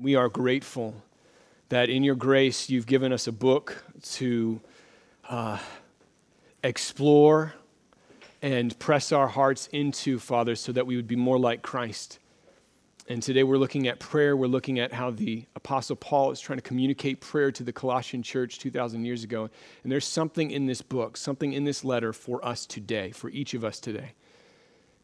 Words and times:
We 0.00 0.14
are 0.14 0.30
grateful 0.30 0.94
that 1.68 1.90
in 1.90 2.02
your 2.02 2.14
grace 2.14 2.70
you've 2.70 2.86
given 2.86 3.12
us 3.12 3.26
a 3.26 3.32
book 3.32 3.84
to 4.12 4.58
uh, 5.28 5.58
explore 6.64 7.52
and 8.40 8.78
press 8.78 9.12
our 9.12 9.28
hearts 9.28 9.68
into, 9.72 10.18
Father, 10.18 10.56
so 10.56 10.72
that 10.72 10.86
we 10.86 10.96
would 10.96 11.06
be 11.06 11.16
more 11.16 11.38
like 11.38 11.60
Christ. 11.60 12.18
And 13.10 13.22
today 13.22 13.42
we're 13.42 13.58
looking 13.58 13.88
at 13.88 13.98
prayer. 13.98 14.34
We're 14.34 14.46
looking 14.46 14.78
at 14.78 14.94
how 14.94 15.10
the 15.10 15.44
Apostle 15.54 15.96
Paul 15.96 16.30
is 16.30 16.40
trying 16.40 16.56
to 16.56 16.62
communicate 16.62 17.20
prayer 17.20 17.52
to 17.52 17.62
the 17.62 17.72
Colossian 17.72 18.22
church 18.22 18.58
2,000 18.58 19.04
years 19.04 19.22
ago. 19.22 19.50
And 19.82 19.92
there's 19.92 20.06
something 20.06 20.50
in 20.50 20.64
this 20.64 20.80
book, 20.80 21.18
something 21.18 21.52
in 21.52 21.64
this 21.64 21.84
letter 21.84 22.14
for 22.14 22.42
us 22.42 22.64
today, 22.64 23.10
for 23.10 23.28
each 23.28 23.52
of 23.52 23.66
us 23.66 23.78
today. 23.78 24.12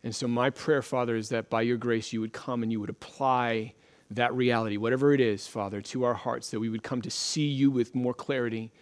And 0.02 0.14
so, 0.14 0.26
my 0.26 0.48
prayer, 0.48 0.80
Father, 0.80 1.16
is 1.16 1.28
that 1.28 1.50
by 1.50 1.60
your 1.60 1.76
grace 1.76 2.14
you 2.14 2.22
would 2.22 2.32
come 2.32 2.62
and 2.62 2.72
you 2.72 2.80
would 2.80 2.88
apply 2.88 3.74
that 4.11 4.34
reality, 4.34 4.77
whatever 4.77 5.12
it 5.12 5.20
is, 5.20 5.46
Father, 5.46 5.80
to 5.80 6.04
our 6.04 6.14
hearts, 6.14 6.50
that 6.50 6.61
we 6.61 6.68
would 6.68 6.82
come 6.82 7.03
to 7.03 7.11
see 7.11 7.46
you 7.46 7.71
with 7.71 7.94
more 7.94 8.14
clarity 8.14 8.72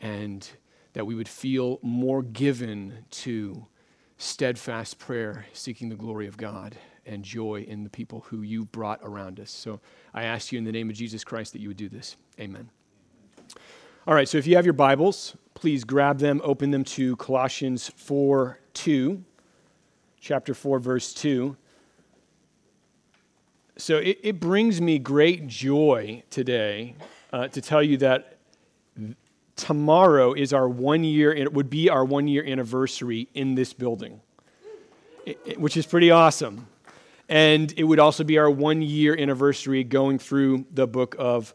and 0.00 0.48
that 0.92 1.06
we 1.06 1.14
would 1.14 1.28
feel 1.28 1.78
more 1.82 2.22
given 2.22 3.04
to 3.10 3.66
steadfast 4.18 4.98
prayer, 4.98 5.46
seeking 5.52 5.88
the 5.88 5.96
glory 5.96 6.26
of 6.26 6.36
God 6.36 6.76
and 7.06 7.24
joy 7.24 7.64
in 7.66 7.84
the 7.84 7.90
people 7.90 8.20
who 8.28 8.42
you 8.42 8.64
brought 8.66 9.00
around 9.02 9.40
us. 9.40 9.50
So 9.50 9.80
I 10.14 10.24
ask 10.24 10.52
you 10.52 10.58
in 10.58 10.64
the 10.64 10.72
name 10.72 10.90
of 10.90 10.96
Jesus 10.96 11.24
Christ 11.24 11.52
that 11.52 11.60
you 11.60 11.68
would 11.68 11.76
do 11.76 11.88
this. 11.88 12.16
Amen. 12.38 12.70
All 14.06 14.14
right, 14.14 14.28
so 14.28 14.38
if 14.38 14.46
you 14.46 14.56
have 14.56 14.64
your 14.64 14.72
Bibles, 14.72 15.36
please 15.54 15.84
grab 15.84 16.18
them, 16.18 16.40
open 16.44 16.70
them 16.70 16.84
to 16.84 17.16
Colossians 17.16 17.90
4 17.96 18.58
2, 18.72 19.24
chapter 20.20 20.54
4, 20.54 20.78
verse 20.78 21.12
2. 21.14 21.56
So 23.80 23.96
it, 23.96 24.18
it 24.22 24.40
brings 24.40 24.78
me 24.78 24.98
great 24.98 25.46
joy 25.46 26.22
today 26.28 26.96
uh, 27.32 27.48
to 27.48 27.62
tell 27.62 27.82
you 27.82 27.96
that 27.96 28.36
tomorrow 29.56 30.34
is 30.34 30.52
our 30.52 30.68
one 30.68 31.02
year, 31.02 31.32
it 31.32 31.50
would 31.50 31.70
be 31.70 31.88
our 31.88 32.04
one 32.04 32.28
year 32.28 32.44
anniversary 32.44 33.28
in 33.32 33.54
this 33.54 33.72
building, 33.72 34.20
it, 35.24 35.38
it, 35.46 35.58
which 35.58 35.78
is 35.78 35.86
pretty 35.86 36.10
awesome. 36.10 36.66
And 37.30 37.72
it 37.74 37.84
would 37.84 37.98
also 37.98 38.22
be 38.22 38.36
our 38.36 38.50
one 38.50 38.82
year 38.82 39.16
anniversary 39.18 39.82
going 39.82 40.18
through 40.18 40.66
the 40.70 40.86
book 40.86 41.16
of 41.18 41.54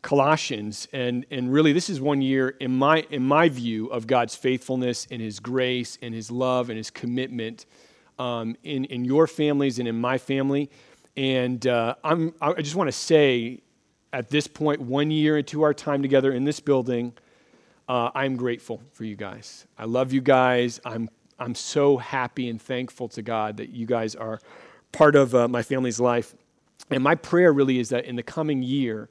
Colossians. 0.00 0.86
And, 0.92 1.26
and 1.32 1.52
really, 1.52 1.72
this 1.72 1.90
is 1.90 2.00
one 2.00 2.22
year, 2.22 2.50
in 2.60 2.70
my, 2.78 3.04
in 3.10 3.24
my 3.24 3.48
view, 3.48 3.88
of 3.88 4.06
God's 4.06 4.36
faithfulness 4.36 5.08
and 5.10 5.20
His 5.20 5.40
grace 5.40 5.98
and 6.00 6.14
His 6.14 6.30
love 6.30 6.70
and 6.70 6.76
His 6.76 6.90
commitment 6.90 7.66
um, 8.16 8.56
in, 8.62 8.84
in 8.84 9.04
your 9.04 9.26
families 9.26 9.80
and 9.80 9.88
in 9.88 10.00
my 10.00 10.18
family. 10.18 10.70
And 11.16 11.66
uh, 11.66 11.94
I'm, 12.02 12.34
I 12.40 12.60
just 12.60 12.76
want 12.76 12.88
to 12.88 12.92
say 12.92 13.60
at 14.12 14.30
this 14.30 14.46
point, 14.46 14.80
one 14.80 15.10
year 15.10 15.38
into 15.38 15.62
our 15.62 15.74
time 15.74 16.02
together 16.02 16.32
in 16.32 16.44
this 16.44 16.60
building, 16.60 17.12
uh, 17.88 18.10
I'm 18.14 18.36
grateful 18.36 18.80
for 18.92 19.04
you 19.04 19.16
guys. 19.16 19.66
I 19.76 19.84
love 19.84 20.12
you 20.12 20.20
guys. 20.20 20.80
I'm, 20.84 21.10
I'm 21.38 21.54
so 21.54 21.96
happy 21.96 22.48
and 22.48 22.62
thankful 22.62 23.08
to 23.08 23.22
God 23.22 23.56
that 23.56 23.70
you 23.70 23.86
guys 23.86 24.14
are 24.14 24.40
part 24.92 25.16
of 25.16 25.34
uh, 25.34 25.48
my 25.48 25.62
family's 25.62 25.98
life. 25.98 26.34
And 26.90 27.02
my 27.02 27.14
prayer 27.14 27.52
really 27.52 27.78
is 27.78 27.88
that 27.88 28.04
in 28.04 28.16
the 28.16 28.22
coming 28.22 28.62
year, 28.62 29.08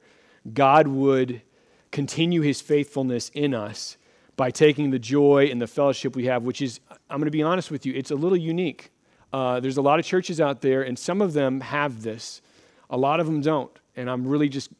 God 0.52 0.88
would 0.88 1.42
continue 1.90 2.40
his 2.40 2.60
faithfulness 2.60 3.30
in 3.34 3.54
us 3.54 3.96
by 4.36 4.50
taking 4.50 4.90
the 4.90 4.98
joy 4.98 5.48
and 5.50 5.60
the 5.60 5.66
fellowship 5.66 6.16
we 6.16 6.24
have, 6.26 6.44
which 6.44 6.60
is, 6.60 6.80
I'm 7.08 7.18
going 7.18 7.26
to 7.26 7.30
be 7.30 7.42
honest 7.42 7.70
with 7.70 7.86
you, 7.86 7.92
it's 7.94 8.10
a 8.10 8.16
little 8.16 8.38
unique. 8.38 8.90
Uh, 9.34 9.58
there's 9.58 9.78
a 9.78 9.82
lot 9.82 9.98
of 9.98 10.04
churches 10.04 10.40
out 10.40 10.60
there, 10.60 10.82
and 10.82 10.96
some 10.96 11.20
of 11.20 11.32
them 11.32 11.60
have 11.60 12.04
this. 12.04 12.40
A 12.88 12.96
lot 12.96 13.18
of 13.18 13.26
them 13.26 13.40
don't. 13.40 13.76
And 13.96 14.08
I'm 14.08 14.24
really 14.28 14.48
just, 14.48 14.70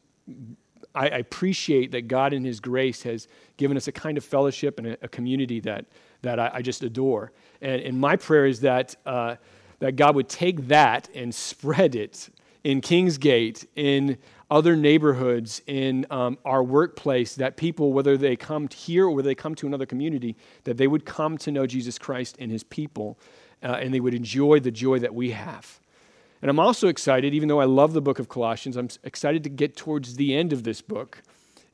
I, 0.95 1.09
I 1.09 1.17
appreciate 1.17 1.91
that 1.91 2.07
God 2.07 2.31
in 2.31 2.45
His 2.45 2.61
grace 2.61 3.03
has 3.03 3.27
given 3.57 3.75
us 3.75 3.89
a 3.89 3.91
kind 3.91 4.17
of 4.17 4.23
fellowship 4.23 4.77
and 4.77 4.87
a, 4.87 4.97
a 5.01 5.07
community 5.09 5.59
that, 5.59 5.87
that 6.21 6.39
I, 6.39 6.51
I, 6.53 6.61
just 6.61 6.83
adore. 6.83 7.33
And, 7.61 7.81
and 7.81 7.99
my 7.99 8.15
prayer 8.15 8.45
is 8.45 8.61
that, 8.61 8.95
uh, 9.05 9.35
that 9.79 9.97
God 9.97 10.15
would 10.15 10.29
take 10.29 10.69
that 10.69 11.09
and 11.13 11.35
spread 11.35 11.93
it 11.93 12.29
in 12.63 12.79
Kingsgate, 12.79 13.67
in 13.75 14.17
other 14.49 14.77
neighborhoods, 14.77 15.61
in 15.67 16.05
um, 16.09 16.37
our 16.45 16.63
workplace, 16.63 17.35
that 17.35 17.57
people, 17.57 17.91
whether 17.91 18.15
they 18.15 18.37
come 18.37 18.69
here 18.69 19.07
or 19.07 19.11
whether 19.11 19.27
they 19.27 19.35
come 19.35 19.53
to 19.55 19.67
another 19.67 19.85
community, 19.85 20.37
that 20.63 20.77
they 20.77 20.87
would 20.87 21.03
come 21.03 21.37
to 21.39 21.51
know 21.51 21.67
Jesus 21.67 21.99
Christ 21.99 22.37
and 22.39 22.49
His 22.49 22.63
people 22.63 23.19
uh, 23.65 23.79
and 23.81 23.93
they 23.93 23.99
would 23.99 24.13
enjoy 24.13 24.59
the 24.59 24.71
joy 24.71 24.99
that 24.99 25.13
we 25.13 25.31
have. 25.31 25.79
And 26.41 26.49
I'm 26.51 26.59
also 26.59 26.87
excited, 26.87 27.33
even 27.33 27.49
though 27.49 27.59
I 27.59 27.65
love 27.65 27.93
the 27.93 28.01
book 28.01 28.19
of 28.19 28.29
Colossians, 28.29 28.77
I'm 28.77 28.89
excited 29.03 29.43
to 29.43 29.49
get 29.49 29.75
towards 29.75 30.15
the 30.15 30.35
end 30.35 30.53
of 30.53 30.63
this 30.63 30.81
book 30.81 31.23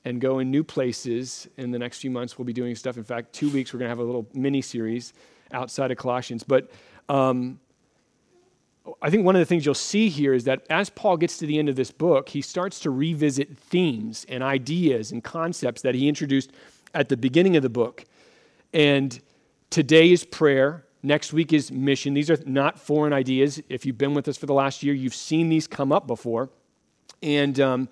and 0.06 0.22
go 0.22 0.40
in 0.40 0.50
new 0.50 0.64
places 0.64 1.48
in 1.58 1.72
the 1.72 1.78
next 1.78 2.00
few 2.00 2.10
months. 2.10 2.38
We'll 2.38 2.46
be 2.46 2.54
doing 2.54 2.76
stuff. 2.76 2.96
In 2.96 3.04
fact, 3.04 3.34
two 3.34 3.50
weeks, 3.50 3.74
we're 3.74 3.80
going 3.80 3.88
to 3.88 3.90
have 3.90 4.00
a 4.00 4.04
little 4.04 4.26
mini 4.34 4.62
series 4.62 5.14
outside 5.52 5.92
of 5.92 5.98
Colossians. 5.98 6.44
But 6.44 6.72
um, 7.10 7.60
I 9.02 9.10
think 9.10 9.26
one 9.26 9.36
of 9.36 9.40
the 9.40 9.46
things 9.46 9.66
you'll 9.66 9.76
see 9.76 10.08
here 10.08 10.34
is 10.34 10.46
that 10.46 10.66
as 10.70 10.90
Paul 10.90 11.18
gets 11.18 11.38
to 11.40 11.46
the 11.46 11.60
end 11.60 11.68
of 11.68 11.76
this 11.76 11.92
book, 11.92 12.30
he 12.30 12.42
starts 12.42 12.80
to 12.80 12.90
revisit 12.90 13.58
themes 13.58 14.26
and 14.30 14.42
ideas 14.42 15.12
and 15.12 15.22
concepts 15.22 15.82
that 15.82 15.94
he 15.94 16.08
introduced 16.08 16.52
at 16.94 17.10
the 17.10 17.18
beginning 17.18 17.58
of 17.58 17.64
the 17.64 17.70
book. 17.70 18.06
And 18.74 19.20
today 19.70 20.12
is 20.12 20.24
prayer. 20.24 20.86
Next 21.04 21.34
week 21.34 21.52
is 21.52 21.72
mission. 21.72 22.14
These 22.14 22.30
are 22.30 22.38
not 22.46 22.80
foreign 22.80 23.14
ideas. 23.14 23.62
If 23.70 23.86
you've 23.86 23.98
been 23.98 24.14
with 24.14 24.28
us 24.28 24.38
for 24.38 24.46
the 24.46 24.54
last 24.54 24.84
year, 24.84 24.94
you've 24.94 25.16
seen 25.16 25.50
these 25.50 25.68
come 25.68 25.92
up 25.92 26.06
before. 26.06 26.50
And 27.24 27.60
um, 27.60 27.90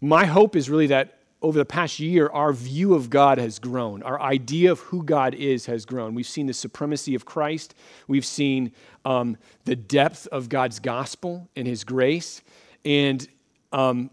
my 0.00 0.24
hope 0.24 0.56
is 0.56 0.68
really 0.68 0.88
that 0.88 1.18
over 1.40 1.58
the 1.58 1.64
past 1.64 1.98
year, 1.98 2.28
our 2.28 2.52
view 2.52 2.94
of 2.94 3.10
God 3.10 3.38
has 3.38 3.58
grown. 3.58 4.02
Our 4.02 4.20
idea 4.20 4.70
of 4.70 4.80
who 4.80 5.02
God 5.02 5.34
is 5.34 5.66
has 5.66 5.84
grown. 5.84 6.14
We've 6.14 6.26
seen 6.26 6.46
the 6.46 6.54
supremacy 6.54 7.14
of 7.14 7.24
Christ, 7.24 7.74
we've 8.06 8.24
seen 8.24 8.72
um, 9.04 9.36
the 9.64 9.76
depth 9.76 10.28
of 10.28 10.48
God's 10.48 10.78
gospel 10.78 11.48
and 11.56 11.66
His 11.66 11.82
grace. 11.84 12.42
And 12.84 13.26
um, 13.72 14.10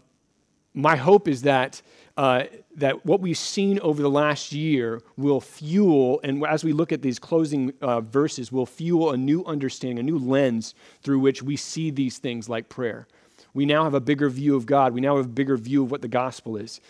my 0.74 0.96
hope 0.96 1.28
is 1.28 1.42
that 1.42 1.82
uh, 2.20 2.44
that 2.76 3.06
what 3.06 3.22
we've 3.22 3.38
seen 3.38 3.80
over 3.80 4.02
the 4.02 4.10
last 4.10 4.52
year 4.52 5.00
will 5.16 5.40
fuel, 5.40 6.20
and 6.22 6.44
as 6.44 6.62
we 6.62 6.74
look 6.74 6.92
at 6.92 7.00
these 7.00 7.18
closing 7.18 7.72
uh, 7.80 8.02
verses, 8.02 8.52
will 8.52 8.66
fuel 8.66 9.12
a 9.12 9.16
new 9.16 9.42
understanding, 9.46 9.98
a 9.98 10.02
new 10.02 10.18
lens 10.18 10.74
through 11.02 11.18
which 11.18 11.42
we 11.42 11.56
see 11.56 11.90
these 11.90 12.18
things 12.18 12.46
like 12.46 12.68
prayer. 12.68 13.08
We 13.54 13.64
now 13.64 13.84
have 13.84 13.94
a 13.94 14.02
bigger 14.02 14.28
view 14.28 14.54
of 14.54 14.66
God. 14.66 14.92
We 14.92 15.00
now 15.00 15.16
have 15.16 15.24
a 15.24 15.30
bigger 15.30 15.56
view 15.56 15.82
of 15.82 15.90
what 15.90 16.02
the 16.02 16.08
gospel 16.08 16.58
is. 16.58 16.82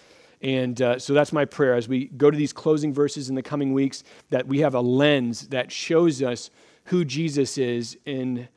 And 0.42 0.82
uh, 0.82 0.98
so 0.98 1.14
that's 1.14 1.32
my 1.32 1.44
prayer 1.44 1.74
as 1.74 1.86
we 1.86 2.06
go 2.06 2.28
to 2.28 2.36
these 2.36 2.52
closing 2.52 2.92
verses 2.92 3.28
in 3.28 3.36
the 3.36 3.42
coming 3.42 3.72
weeks, 3.72 4.02
that 4.30 4.48
we 4.48 4.58
have 4.58 4.74
a 4.74 4.80
lens 4.80 5.47
that 5.48 5.70
shows 5.70 6.22
us 6.22 6.50
who 6.86 7.04
Jesus 7.04 7.56
is 7.56 7.97
in 8.04 8.48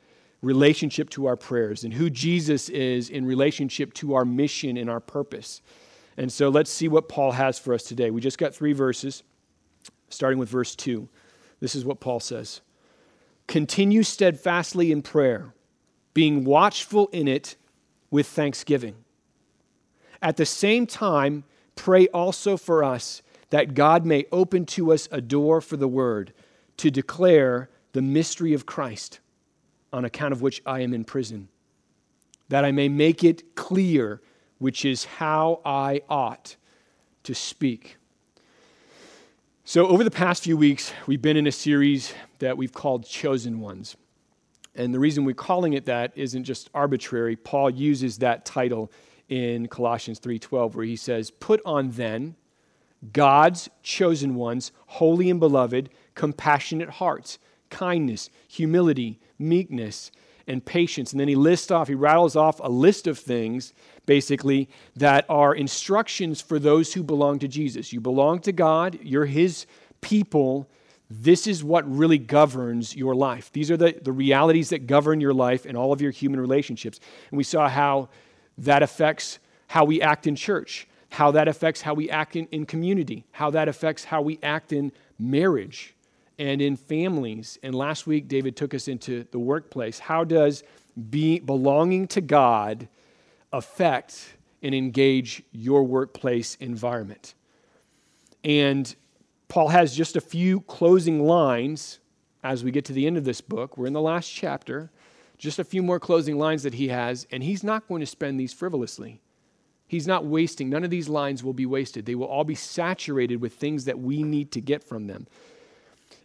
relationship 0.42 1.08
to 1.10 1.26
our 1.26 1.36
prayers 1.36 1.84
and 1.84 1.94
who 1.94 2.10
Jesus 2.10 2.68
is 2.68 3.10
in 3.10 3.24
relationship 3.26 3.94
to 3.94 4.14
our 4.14 4.24
mission 4.24 4.76
and 4.76 4.90
our 4.90 4.98
purpose. 4.98 5.62
And 6.16 6.32
so 6.32 6.48
let's 6.48 6.70
see 6.70 6.88
what 6.88 7.08
Paul 7.08 7.32
has 7.32 7.58
for 7.58 7.74
us 7.74 7.82
today. 7.82 8.10
We 8.10 8.20
just 8.20 8.38
got 8.38 8.54
three 8.54 8.72
verses, 8.72 9.22
starting 10.08 10.38
with 10.38 10.48
verse 10.48 10.74
2. 10.76 11.08
This 11.60 11.74
is 11.74 11.84
what 11.84 12.00
Paul 12.00 12.20
says 12.20 12.60
Continue 13.46 14.02
steadfastly 14.02 14.92
in 14.92 15.02
prayer, 15.02 15.54
being 16.12 16.44
watchful 16.44 17.08
in 17.08 17.28
it 17.28 17.56
with 18.10 18.26
thanksgiving. 18.26 18.94
At 20.22 20.36
the 20.36 20.46
same 20.46 20.86
time, 20.86 21.44
pray 21.76 22.06
also 22.08 22.56
for 22.56 22.84
us 22.84 23.22
that 23.50 23.74
God 23.74 24.06
may 24.06 24.24
open 24.32 24.66
to 24.66 24.92
us 24.92 25.08
a 25.10 25.20
door 25.20 25.60
for 25.60 25.76
the 25.76 25.88
word 25.88 26.32
to 26.78 26.90
declare 26.90 27.68
the 27.92 28.02
mystery 28.02 28.54
of 28.54 28.66
Christ, 28.66 29.20
on 29.92 30.04
account 30.04 30.32
of 30.32 30.42
which 30.42 30.60
I 30.66 30.80
am 30.80 30.92
in 30.92 31.04
prison, 31.04 31.48
that 32.48 32.64
I 32.64 32.72
may 32.72 32.88
make 32.88 33.22
it 33.22 33.54
clear 33.54 34.20
which 34.58 34.84
is 34.84 35.04
how 35.04 35.60
I 35.64 36.02
ought 36.08 36.56
to 37.24 37.34
speak. 37.34 37.96
So, 39.64 39.86
over 39.86 40.04
the 40.04 40.10
past 40.10 40.44
few 40.44 40.56
weeks, 40.56 40.92
we've 41.06 41.22
been 41.22 41.36
in 41.36 41.46
a 41.46 41.52
series 41.52 42.12
that 42.38 42.56
we've 42.56 42.72
called 42.72 43.06
Chosen 43.06 43.60
Ones. 43.60 43.96
And 44.74 44.92
the 44.92 44.98
reason 44.98 45.24
we're 45.24 45.34
calling 45.34 45.72
it 45.72 45.86
that 45.86 46.12
isn't 46.16 46.44
just 46.44 46.68
arbitrary. 46.74 47.36
Paul 47.36 47.70
uses 47.70 48.18
that 48.18 48.44
title 48.44 48.90
in 49.28 49.68
Colossians 49.68 50.18
3:12 50.18 50.74
where 50.74 50.84
he 50.84 50.96
says, 50.96 51.30
"Put 51.30 51.60
on 51.64 51.92
then 51.92 52.36
God's 53.12 53.68
chosen 53.82 54.34
ones, 54.34 54.72
holy 54.86 55.30
and 55.30 55.40
beloved, 55.40 55.90
compassionate 56.14 56.90
hearts, 56.90 57.38
kindness, 57.70 58.30
humility, 58.48 59.18
meekness, 59.38 60.10
and 60.46 60.64
patience. 60.64 61.12
And 61.12 61.20
then 61.20 61.28
he 61.28 61.34
lists 61.34 61.70
off, 61.70 61.88
he 61.88 61.94
rattles 61.94 62.36
off 62.36 62.60
a 62.60 62.68
list 62.68 63.06
of 63.06 63.18
things, 63.18 63.72
basically, 64.06 64.68
that 64.96 65.24
are 65.28 65.54
instructions 65.54 66.40
for 66.40 66.58
those 66.58 66.94
who 66.94 67.02
belong 67.02 67.38
to 67.40 67.48
Jesus. 67.48 67.92
You 67.92 68.00
belong 68.00 68.40
to 68.40 68.52
God, 68.52 68.98
you're 69.02 69.26
his 69.26 69.66
people. 70.00 70.68
This 71.10 71.46
is 71.46 71.62
what 71.62 71.90
really 71.90 72.18
governs 72.18 72.94
your 72.96 73.14
life. 73.14 73.50
These 73.52 73.70
are 73.70 73.76
the, 73.76 73.98
the 74.02 74.12
realities 74.12 74.70
that 74.70 74.86
govern 74.86 75.20
your 75.20 75.34
life 75.34 75.66
and 75.66 75.76
all 75.76 75.92
of 75.92 76.00
your 76.00 76.10
human 76.10 76.40
relationships. 76.40 77.00
And 77.30 77.36
we 77.36 77.44
saw 77.44 77.68
how 77.68 78.08
that 78.58 78.82
affects 78.82 79.38
how 79.68 79.84
we 79.84 80.00
act 80.00 80.26
in 80.26 80.36
church, 80.36 80.86
how 81.10 81.30
that 81.32 81.48
affects 81.48 81.82
how 81.82 81.94
we 81.94 82.10
act 82.10 82.36
in, 82.36 82.46
in 82.46 82.66
community, 82.66 83.24
how 83.32 83.50
that 83.50 83.68
affects 83.68 84.04
how 84.04 84.22
we 84.22 84.38
act 84.42 84.72
in 84.72 84.92
marriage 85.18 85.93
and 86.38 86.60
in 86.60 86.76
families. 86.76 87.58
And 87.62 87.74
last 87.74 88.06
week, 88.06 88.28
David 88.28 88.56
took 88.56 88.74
us 88.74 88.88
into 88.88 89.26
the 89.30 89.38
workplace. 89.38 89.98
How 89.98 90.24
does 90.24 90.62
be, 91.10 91.38
belonging 91.40 92.08
to 92.08 92.20
God 92.20 92.88
affect 93.52 94.34
and 94.62 94.74
engage 94.74 95.42
your 95.52 95.84
workplace 95.84 96.56
environment? 96.56 97.34
And 98.42 98.94
Paul 99.48 99.68
has 99.68 99.94
just 99.94 100.16
a 100.16 100.20
few 100.20 100.60
closing 100.62 101.26
lines 101.26 102.00
as 102.42 102.62
we 102.62 102.70
get 102.70 102.84
to 102.86 102.92
the 102.92 103.06
end 103.06 103.16
of 103.16 103.24
this 103.24 103.40
book. 103.40 103.78
We're 103.78 103.86
in 103.86 103.92
the 103.92 104.00
last 104.00 104.28
chapter. 104.28 104.90
Just 105.38 105.58
a 105.58 105.64
few 105.64 105.82
more 105.82 105.98
closing 105.98 106.38
lines 106.38 106.62
that 106.62 106.74
he 106.74 106.88
has, 106.88 107.26
and 107.32 107.42
he's 107.42 107.64
not 107.64 107.88
going 107.88 108.00
to 108.00 108.06
spend 108.06 108.38
these 108.38 108.52
frivolously. 108.52 109.20
He's 109.86 110.06
not 110.06 110.24
wasting. 110.24 110.70
None 110.70 110.84
of 110.84 110.90
these 110.90 111.08
lines 111.08 111.42
will 111.42 111.52
be 111.52 111.66
wasted. 111.66 112.06
They 112.06 112.14
will 112.14 112.26
all 112.26 112.44
be 112.44 112.54
saturated 112.54 113.40
with 113.40 113.54
things 113.54 113.84
that 113.84 113.98
we 113.98 114.22
need 114.22 114.52
to 114.52 114.60
get 114.60 114.82
from 114.82 115.06
them. 115.06 115.26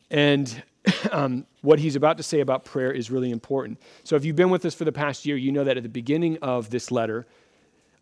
And 0.10 0.64
um, 1.12 1.46
what 1.62 1.80
he's 1.80 1.96
about 1.96 2.18
to 2.18 2.24
say 2.24 2.40
about 2.40 2.66
prayer 2.66 2.92
is 2.92 3.12
really 3.12 3.32
important. 3.32 3.80
So, 4.04 4.16
if 4.16 4.26
you've 4.26 4.36
been 4.36 4.50
with 4.50 4.66
us 4.66 4.74
for 4.74 4.86
the 4.86 4.92
past 4.92 5.26
year, 5.26 5.38
you 5.38 5.52
know 5.52 5.64
that 5.64 5.78
at 5.78 5.84
the 5.84 5.90
beginning 5.90 6.38
of 6.42 6.70
this 6.70 6.92
letter, 6.92 7.28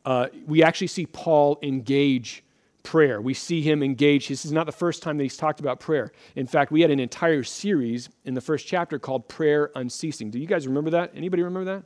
uh, 0.05 0.27
we 0.45 0.63
actually 0.63 0.87
see 0.87 1.05
Paul 1.05 1.59
engage 1.61 2.43
prayer. 2.83 3.19
We 3.19 3.33
see 3.33 3.61
him 3.61 3.83
engage. 3.83 4.29
This 4.29 4.45
is 4.45 4.53
not 4.53 4.65
the 4.65 4.71
first 4.71 5.03
time 5.03 5.17
that 5.17 5.23
he's 5.23 5.35
talked 5.35 5.59
about 5.59 5.81
prayer. 5.81 6.13
In 6.37 6.47
fact, 6.47 6.71
we 6.71 6.79
had 6.79 6.89
an 6.89 7.01
entire 7.01 7.43
series 7.43 8.09
in 8.23 8.33
the 8.33 8.39
first 8.39 8.65
chapter 8.65 8.97
called 8.97 9.27
Prayer 9.27 9.71
Unceasing. 9.75 10.31
Do 10.31 10.39
you 10.39 10.47
guys 10.47 10.65
remember 10.65 10.91
that? 10.91 11.11
Anybody 11.13 11.43
remember 11.43 11.75
that? 11.75 11.83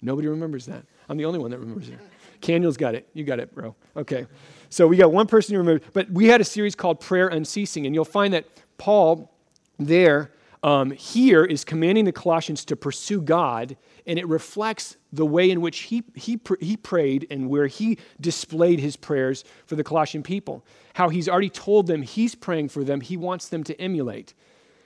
Nobody 0.00 0.28
remembers 0.28 0.64
that. 0.64 0.86
I'm 1.08 1.18
the 1.18 1.26
only 1.26 1.38
one 1.38 1.50
that 1.50 1.58
remembers 1.58 1.90
it. 1.90 1.98
Caniel's 2.40 2.78
got 2.78 2.94
it. 2.94 3.06
You 3.12 3.24
got 3.24 3.40
it, 3.40 3.54
bro. 3.54 3.74
Okay. 3.94 4.26
So 4.70 4.86
we 4.86 4.96
got 4.96 5.12
one 5.12 5.26
person 5.26 5.54
who 5.54 5.58
remembers. 5.58 5.86
But 5.92 6.10
we 6.10 6.26
had 6.26 6.40
a 6.40 6.44
series 6.44 6.74
called 6.74 7.00
Prayer 7.00 7.28
Unceasing, 7.28 7.84
and 7.84 7.94
you'll 7.94 8.06
find 8.06 8.32
that 8.32 8.46
Paul 8.78 9.30
there 9.78 10.32
um, 10.62 10.90
here 10.90 11.44
is 11.44 11.64
commanding 11.64 12.04
the 12.04 12.12
Colossians 12.12 12.64
to 12.66 12.76
pursue 12.76 13.20
God, 13.20 13.76
and 14.06 14.18
it 14.18 14.26
reflects 14.26 14.96
the 15.12 15.26
way 15.26 15.50
in 15.50 15.60
which 15.60 15.80
he, 15.80 16.02
he, 16.14 16.40
he 16.60 16.76
prayed 16.76 17.26
and 17.30 17.48
where 17.48 17.68
he 17.68 17.98
displayed 18.20 18.80
his 18.80 18.96
prayers 18.96 19.44
for 19.66 19.76
the 19.76 19.84
Colossian 19.84 20.22
people. 20.22 20.64
How 20.94 21.10
he's 21.10 21.28
already 21.28 21.50
told 21.50 21.86
them 21.86 22.02
he's 22.02 22.34
praying 22.34 22.70
for 22.70 22.82
them, 22.82 23.00
he 23.00 23.16
wants 23.16 23.48
them 23.48 23.62
to 23.64 23.80
emulate. 23.80 24.34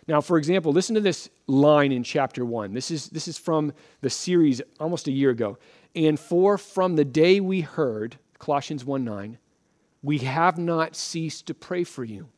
Now, 0.06 0.20
for 0.20 0.36
example, 0.36 0.72
listen 0.72 0.94
to 0.94 1.00
this 1.00 1.30
line 1.46 1.92
in 1.92 2.02
chapter 2.02 2.44
1. 2.44 2.74
This 2.74 2.90
is, 2.90 3.08
this 3.08 3.26
is 3.26 3.38
from 3.38 3.72
the 4.02 4.10
series 4.10 4.60
almost 4.78 5.06
a 5.08 5.12
year 5.12 5.30
ago. 5.30 5.58
And 5.94 6.18
for 6.18 6.58
from 6.58 6.96
the 6.96 7.04
day 7.04 7.40
we 7.40 7.60
heard, 7.60 8.16
Colossians 8.38 8.84
1 8.84 9.04
9, 9.04 9.38
we 10.02 10.18
have 10.18 10.58
not 10.58 10.96
ceased 10.96 11.46
to 11.46 11.54
pray 11.54 11.84
for 11.84 12.04
you. 12.04 12.28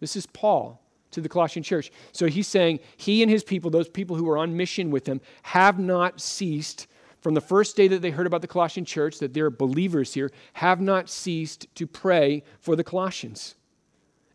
This 0.00 0.16
is 0.16 0.26
Paul 0.26 0.81
to 1.12 1.20
the 1.20 1.28
Colossian 1.28 1.62
church. 1.62 1.90
So 2.12 2.26
he's 2.26 2.48
saying 2.48 2.80
he 2.96 3.22
and 3.22 3.30
his 3.30 3.44
people, 3.44 3.70
those 3.70 3.88
people 3.88 4.16
who 4.16 4.28
are 4.28 4.38
on 4.38 4.56
mission 4.56 4.90
with 4.90 5.06
him, 5.06 5.20
have 5.42 5.78
not 5.78 6.20
ceased 6.20 6.86
from 7.20 7.34
the 7.34 7.40
first 7.40 7.76
day 7.76 7.86
that 7.88 8.02
they 8.02 8.10
heard 8.10 8.26
about 8.26 8.42
the 8.42 8.48
Colossian 8.48 8.84
church, 8.84 9.18
that 9.20 9.32
they're 9.32 9.50
believers 9.50 10.12
here, 10.12 10.30
have 10.54 10.80
not 10.80 11.08
ceased 11.08 11.66
to 11.76 11.86
pray 11.86 12.42
for 12.60 12.74
the 12.74 12.82
Colossians. 12.84 13.54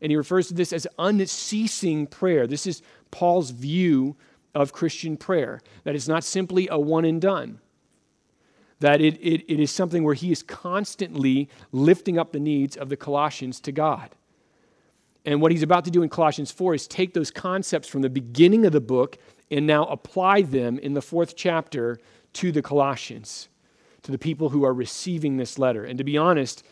And 0.01 0.11
he 0.11 0.15
refers 0.15 0.47
to 0.47 0.53
this 0.53 0.71
as 0.71 0.87
unceasing 0.97 2.07
prayer. 2.07 2.47
This 2.47 2.65
is 2.65 2.81
Paul's 3.11 3.51
view 3.51 4.15
of 4.55 4.71
Christian 4.71 5.17
prayer, 5.17 5.61
that 5.83 5.95
it's 5.95 6.07
not 6.07 6.23
simply 6.23 6.67
a 6.71 6.79
one 6.79 7.03
and 7.03 7.21
done, 7.21 7.59
that 8.79 9.01
it, 9.01 9.15
it, 9.15 9.43
it 9.51 9.59
is 9.59 9.69
something 9.69 10.03
where 10.03 10.13
he 10.13 10.31
is 10.31 10.41
constantly 10.41 11.49
lifting 11.71 12.17
up 12.17 12.31
the 12.31 12.39
needs 12.39 12.77
of 12.77 12.89
the 12.89 12.97
Colossians 12.97 13.59
to 13.61 13.71
God. 13.71 14.11
And 15.27 15.41
what 15.41 15.51
he's 15.51 15.61
about 15.61 15.83
to 15.83 15.91
do 15.91 16.03
in 16.03 16.09
Colossians 16.09 16.51
4 16.51 16.75
is 16.75 16.87
take 16.87 17.13
those 17.13 17.31
concepts 17.31 17.89
from 17.89 18.01
the 18.01 18.09
beginning 18.09 18.65
of 18.65 18.71
the 18.71 18.79
book 18.79 19.17
and 19.51 19.67
now 19.67 19.83
apply 19.87 20.43
them 20.43 20.79
in 20.79 20.93
the 20.93 21.01
fourth 21.01 21.35
chapter 21.35 21.99
to 22.31 22.53
the 22.53 22.61
Colossians, 22.61 23.49
to 24.03 24.11
the 24.13 24.17
people 24.17 24.47
who 24.47 24.63
are 24.63 24.73
receiving 24.73 25.35
this 25.35 25.59
letter. 25.59 25.83
And 25.83 25.97
to 25.97 26.05
be 26.05 26.17
honest, 26.17 26.63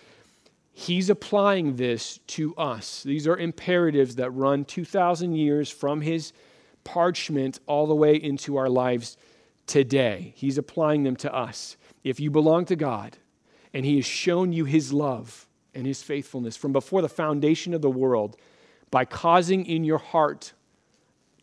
he's 0.72 1.10
applying 1.10 1.76
this 1.76 2.22
to 2.28 2.56
us. 2.56 3.04
These 3.04 3.28
are 3.28 3.36
imperatives 3.36 4.16
that 4.16 4.32
run 4.32 4.64
2,000 4.64 5.36
years 5.36 5.70
from 5.70 6.00
his 6.00 6.32
parchment 6.86 7.60
all 7.66 7.88
the 7.88 7.94
way 7.94 8.16
into 8.16 8.56
our 8.56 8.70
lives 8.70 9.18
today. 9.68 10.32
He's 10.38 10.58
applying 10.58 11.04
them 11.04 11.18
to 11.18 11.34
us. 11.34 11.76
If 12.06 12.22
you 12.22 12.32
belong 12.32 12.64
to 12.68 12.78
God 12.78 13.18
and 13.74 13.86
he 13.86 13.98
has 13.98 14.06
shown 14.06 14.54
you 14.54 14.64
his 14.64 14.94
love, 14.94 15.45
and 15.76 15.86
his 15.86 16.02
faithfulness 16.02 16.58
from 16.58 16.74
before 16.74 17.02
the 17.02 17.10
foundation 17.10 17.74
of 17.74 17.82
the 17.82 17.90
world 17.90 18.38
by 18.92 19.06
causing 19.06 19.66
in 19.66 19.84
your 19.84 19.98
heart 19.98 20.54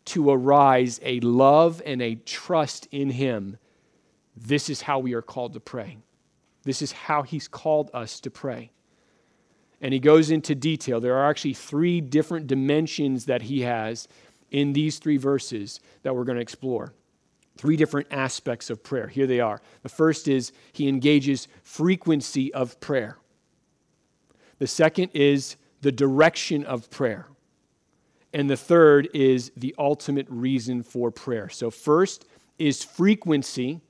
to 0.05 0.29
arise 0.29 0.99
a 1.03 1.19
love 1.21 1.81
and 1.85 2.01
a 2.01 2.15
trust 2.15 2.87
in 2.91 3.09
him. 3.11 3.57
This 4.35 4.69
is 4.69 4.81
how 4.81 4.99
we 4.99 5.13
are 5.13 5.21
called 5.21 5.53
to 5.53 5.59
pray. 5.59 5.97
This 6.63 6.81
is 6.81 6.91
how 6.91 7.23
he's 7.23 7.47
called 7.47 7.91
us 7.93 8.19
to 8.21 8.31
pray. 8.31 8.71
And 9.81 9.93
he 9.93 9.99
goes 9.99 10.31
into 10.31 10.55
detail. 10.55 10.99
There 10.99 11.15
are 11.15 11.29
actually 11.29 11.53
three 11.53 12.01
different 12.01 12.47
dimensions 12.47 13.25
that 13.25 13.43
he 13.43 13.61
has 13.61 14.07
in 14.49 14.73
these 14.73 14.97
three 14.99 15.17
verses 15.17 15.79
that 16.03 16.15
we're 16.15 16.23
going 16.23 16.37
to 16.37 16.41
explore. 16.41 16.93
Three 17.57 17.75
different 17.75 18.07
aspects 18.09 18.69
of 18.69 18.81
prayer. 18.81 19.07
Here 19.07 19.27
they 19.27 19.39
are. 19.39 19.61
The 19.83 19.89
first 19.89 20.27
is 20.27 20.53
he 20.71 20.87
engages 20.87 21.47
frequency 21.63 22.53
of 22.53 22.79
prayer. 22.79 23.17
The 24.63 24.67
second 24.67 25.09
is 25.13 25.57
the 25.81 25.91
direction 25.91 26.63
of 26.63 26.89
prayer. 26.89 27.27
And 28.33 28.49
the 28.49 28.55
third 28.55 29.09
is 29.13 29.51
the 29.57 29.75
ultimate 29.77 30.25
reason 30.29 30.83
for 30.83 31.11
prayer. 31.11 31.49
So, 31.49 31.69
first 31.69 32.23
is 32.57 32.81
frequency. 32.81 33.81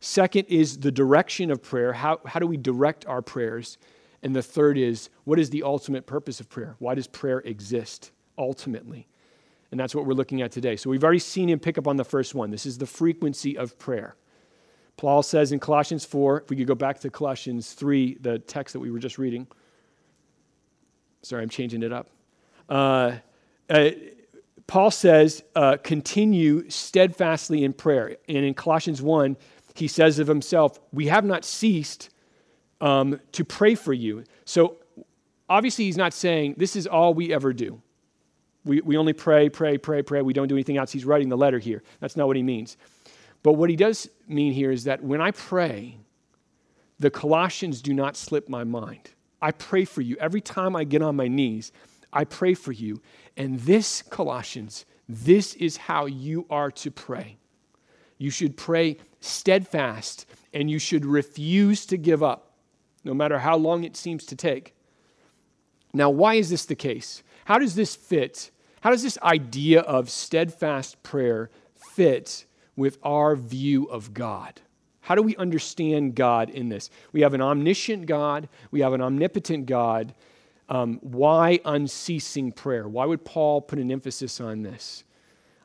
Second 0.00 0.46
is 0.46 0.78
the 0.78 0.90
direction 0.90 1.50
of 1.50 1.62
prayer. 1.62 1.92
How, 1.92 2.20
how 2.24 2.40
do 2.40 2.46
we 2.46 2.56
direct 2.56 3.04
our 3.04 3.20
prayers? 3.20 3.76
And 4.22 4.34
the 4.34 4.42
third 4.42 4.78
is 4.78 5.10
what 5.24 5.38
is 5.38 5.50
the 5.50 5.64
ultimate 5.64 6.06
purpose 6.06 6.40
of 6.40 6.48
prayer? 6.48 6.76
Why 6.78 6.94
does 6.94 7.06
prayer 7.06 7.40
exist 7.40 8.10
ultimately? 8.38 9.06
And 9.70 9.78
that's 9.78 9.94
what 9.94 10.06
we're 10.06 10.14
looking 10.14 10.40
at 10.40 10.50
today. 10.50 10.76
So, 10.76 10.88
we've 10.88 11.04
already 11.04 11.18
seen 11.18 11.50
him 11.50 11.58
pick 11.58 11.76
up 11.76 11.86
on 11.86 11.98
the 11.98 12.06
first 12.06 12.34
one. 12.34 12.50
This 12.50 12.64
is 12.64 12.78
the 12.78 12.86
frequency 12.86 13.58
of 13.58 13.78
prayer. 13.78 14.16
Paul 14.96 15.22
says 15.22 15.52
in 15.52 15.58
Colossians 15.58 16.04
4, 16.04 16.42
if 16.42 16.50
we 16.50 16.56
could 16.56 16.66
go 16.66 16.74
back 16.74 17.00
to 17.00 17.10
Colossians 17.10 17.72
3, 17.72 18.18
the 18.20 18.38
text 18.38 18.72
that 18.72 18.80
we 18.80 18.90
were 18.90 18.98
just 18.98 19.18
reading. 19.18 19.46
Sorry, 21.22 21.42
I'm 21.42 21.48
changing 21.48 21.82
it 21.82 21.92
up. 21.92 22.08
Uh, 22.68 23.16
uh, 23.68 23.90
Paul 24.66 24.90
says, 24.90 25.42
uh, 25.54 25.76
continue 25.82 26.68
steadfastly 26.70 27.64
in 27.64 27.72
prayer. 27.72 28.16
And 28.28 28.38
in 28.38 28.54
Colossians 28.54 29.02
1, 29.02 29.36
he 29.74 29.88
says 29.88 30.18
of 30.18 30.26
himself, 30.26 30.78
We 30.92 31.06
have 31.06 31.24
not 31.24 31.44
ceased 31.44 32.10
um, 32.80 33.20
to 33.32 33.44
pray 33.44 33.74
for 33.74 33.92
you. 33.92 34.24
So 34.44 34.76
obviously, 35.48 35.86
he's 35.86 35.96
not 35.96 36.12
saying 36.12 36.56
this 36.58 36.76
is 36.76 36.86
all 36.86 37.14
we 37.14 37.32
ever 37.32 37.52
do. 37.52 37.80
We, 38.64 38.80
we 38.80 38.96
only 38.96 39.12
pray, 39.12 39.48
pray, 39.48 39.78
pray, 39.78 40.02
pray. 40.02 40.22
We 40.22 40.32
don't 40.32 40.48
do 40.48 40.54
anything 40.54 40.76
else. 40.76 40.92
He's 40.92 41.04
writing 41.04 41.28
the 41.28 41.36
letter 41.36 41.58
here. 41.58 41.82
That's 42.00 42.16
not 42.16 42.26
what 42.26 42.36
he 42.36 42.42
means. 42.42 42.76
But 43.42 43.54
what 43.54 43.70
he 43.70 43.76
does 43.76 44.08
mean 44.28 44.52
here 44.52 44.70
is 44.70 44.84
that 44.84 45.02
when 45.02 45.20
I 45.20 45.32
pray, 45.32 45.98
the 46.98 47.10
Colossians 47.10 47.82
do 47.82 47.92
not 47.92 48.16
slip 48.16 48.48
my 48.48 48.64
mind. 48.64 49.10
I 49.40 49.50
pray 49.50 49.84
for 49.84 50.00
you. 50.00 50.16
Every 50.20 50.40
time 50.40 50.76
I 50.76 50.84
get 50.84 51.02
on 51.02 51.16
my 51.16 51.26
knees, 51.26 51.72
I 52.12 52.24
pray 52.24 52.54
for 52.54 52.72
you. 52.72 53.02
And 53.36 53.58
this, 53.60 54.02
Colossians, 54.02 54.84
this 55.08 55.54
is 55.54 55.76
how 55.76 56.06
you 56.06 56.46
are 56.48 56.70
to 56.70 56.90
pray. 56.90 57.38
You 58.18 58.30
should 58.30 58.56
pray 58.56 58.98
steadfast 59.20 60.26
and 60.54 60.70
you 60.70 60.78
should 60.78 61.04
refuse 61.04 61.86
to 61.86 61.96
give 61.96 62.22
up, 62.22 62.52
no 63.02 63.14
matter 63.14 63.40
how 63.40 63.56
long 63.56 63.82
it 63.82 63.96
seems 63.96 64.24
to 64.26 64.36
take. 64.36 64.76
Now, 65.92 66.08
why 66.10 66.34
is 66.34 66.50
this 66.50 66.64
the 66.64 66.76
case? 66.76 67.22
How 67.46 67.58
does 67.58 67.74
this 67.74 67.96
fit? 67.96 68.50
How 68.82 68.90
does 68.90 69.02
this 69.02 69.18
idea 69.22 69.80
of 69.80 70.08
steadfast 70.08 71.02
prayer 71.02 71.50
fit 71.74 72.44
with 72.76 72.98
our 73.02 73.36
view 73.36 73.84
of 73.84 74.14
God. 74.14 74.60
How 75.00 75.14
do 75.14 75.22
we 75.22 75.36
understand 75.36 76.14
God 76.14 76.48
in 76.50 76.68
this? 76.68 76.88
We 77.12 77.22
have 77.22 77.34
an 77.34 77.40
omniscient 77.40 78.06
God, 78.06 78.48
we 78.70 78.80
have 78.80 78.92
an 78.92 79.00
omnipotent 79.00 79.66
God. 79.66 80.14
Um, 80.68 81.00
why 81.02 81.60
unceasing 81.64 82.52
prayer? 82.52 82.88
Why 82.88 83.04
would 83.04 83.24
Paul 83.24 83.60
put 83.60 83.78
an 83.78 83.90
emphasis 83.90 84.40
on 84.40 84.62
this? 84.62 85.04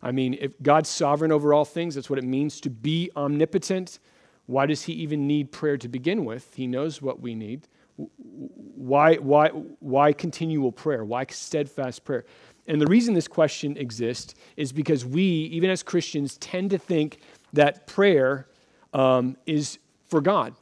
I 0.02 0.12
mean, 0.12 0.38
if 0.40 0.62
God's 0.62 0.90
sovereign 0.90 1.32
over 1.32 1.54
all 1.54 1.66
things, 1.66 1.96
that's 1.96 2.10
what 2.10 2.20
it 2.20 2.26
means 2.26 2.60
to 2.62 2.70
be 2.70 3.12
omnipotent. 3.16 4.00
Why 4.48 4.66
does 4.66 4.84
he 4.84 4.94
even 4.94 5.28
need 5.28 5.52
prayer 5.52 5.78
to 5.78 5.88
begin 5.88 6.26
with? 6.26 6.54
He 6.56 6.68
knows 6.68 7.02
what 7.02 7.22
we 7.22 7.36
need. 7.36 7.68
Why, 7.96 9.16
why, 9.16 9.50
why 9.50 10.14
continual 10.14 10.72
prayer? 10.72 11.04
Why 11.04 11.26
steadfast 11.30 12.04
prayer? 12.06 12.26
And 12.68 12.82
the 12.82 12.88
reason 12.88 13.14
this 13.14 13.28
question 13.28 13.78
exists 13.78 14.36
is 14.58 14.72
because 14.72 15.06
we, 15.06 15.24
even 15.24 15.70
as 15.70 15.84
Christians, 15.84 16.38
tend 16.38 16.70
to 16.72 16.78
think 16.78 17.20
that 17.54 17.88
prayer 17.88 18.48
um, 18.94 19.38
is 19.46 19.80
for 20.08 20.22
God. 20.22 20.54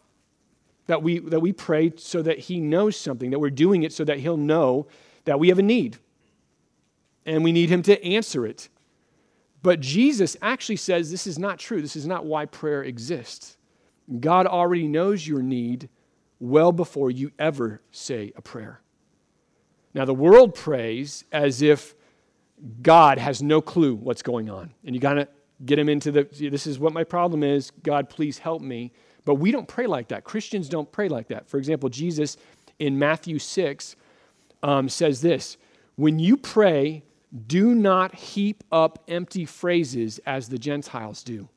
that 0.87 1.01
we, 1.01 1.19
that 1.19 1.39
we 1.39 1.51
pray 1.51 1.91
so 1.97 2.21
that 2.21 2.39
He 2.39 2.59
knows 2.59 2.95
something, 2.95 3.31
that 3.31 3.39
we're 3.39 3.49
doing 3.49 3.83
it 3.83 3.91
so 3.91 4.03
that 4.03 4.19
He'll 4.19 4.37
know 4.37 4.87
that 5.25 5.39
we 5.39 5.49
have 5.49 5.59
a 5.59 5.63
need 5.63 5.97
and 7.25 7.43
we 7.43 7.51
need 7.51 7.69
Him 7.69 7.81
to 7.83 8.03
answer 8.03 8.45
it. 8.45 8.69
But 9.63 9.79
Jesus 9.79 10.37
actually 10.41 10.75
says 10.75 11.09
this 11.09 11.25
is 11.25 11.39
not 11.39 11.57
true. 11.57 11.81
This 11.81 11.95
is 11.95 12.05
not 12.05 12.25
why 12.25 12.45
prayer 12.45 12.83
exists. 12.83 13.57
God 14.19 14.45
already 14.45 14.87
knows 14.87 15.27
your 15.27 15.41
need 15.41 15.89
well 16.39 16.71
before 16.71 17.09
you 17.09 17.31
ever 17.39 17.81
say 17.91 18.31
a 18.35 18.41
prayer. 18.41 18.81
Now, 19.95 20.05
the 20.05 20.13
world 20.13 20.53
prays 20.53 21.23
as 21.31 21.63
if 21.63 21.94
God 22.81 23.17
has 23.17 23.41
no 23.41 23.61
clue 23.61 23.95
what's 23.95 24.21
going 24.21 24.49
on. 24.49 24.73
And 24.85 24.95
you 24.95 25.01
got 25.01 25.15
to 25.15 25.27
get 25.65 25.79
him 25.79 25.89
into 25.89 26.11
the, 26.11 26.23
this 26.23 26.67
is 26.67 26.79
what 26.79 26.93
my 26.93 27.03
problem 27.03 27.43
is. 27.43 27.71
God, 27.83 28.09
please 28.09 28.37
help 28.37 28.61
me. 28.61 28.91
But 29.25 29.35
we 29.35 29.51
don't 29.51 29.67
pray 29.67 29.87
like 29.87 30.09
that. 30.09 30.23
Christians 30.23 30.69
don't 30.69 30.91
pray 30.91 31.09
like 31.09 31.27
that. 31.29 31.49
For 31.49 31.57
example, 31.57 31.89
Jesus 31.89 32.37
in 32.79 32.99
Matthew 32.99 33.39
6 33.39 33.95
um, 34.63 34.89
says 34.89 35.21
this 35.21 35.57
When 35.95 36.19
you 36.19 36.37
pray, 36.37 37.03
do 37.47 37.73
not 37.73 38.15
heap 38.15 38.63
up 38.71 39.03
empty 39.07 39.45
phrases 39.45 40.19
as 40.25 40.49
the 40.49 40.59
Gentiles 40.59 41.23
do, 41.23 41.49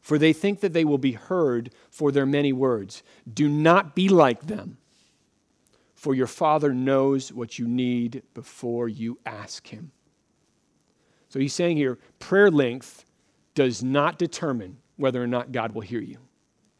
for 0.00 0.18
they 0.18 0.32
think 0.32 0.60
that 0.60 0.72
they 0.72 0.84
will 0.84 0.98
be 0.98 1.12
heard 1.12 1.72
for 1.90 2.10
their 2.10 2.26
many 2.26 2.52
words. 2.52 3.02
Do 3.32 3.48
not 3.48 3.94
be 3.94 4.08
like 4.08 4.46
them, 4.46 4.78
for 5.94 6.14
your 6.14 6.26
Father 6.26 6.72
knows 6.72 7.32
what 7.32 7.58
you 7.58 7.68
need 7.68 8.22
before 8.34 8.88
you 8.88 9.18
ask 9.26 9.68
Him. 9.68 9.92
So 11.30 11.38
he's 11.38 11.54
saying 11.54 11.78
here 11.78 11.98
prayer 12.18 12.50
length 12.50 13.06
does 13.54 13.82
not 13.82 14.18
determine 14.18 14.76
whether 14.96 15.22
or 15.22 15.26
not 15.26 15.52
God 15.52 15.72
will 15.72 15.80
hear 15.80 16.00
you. 16.00 16.18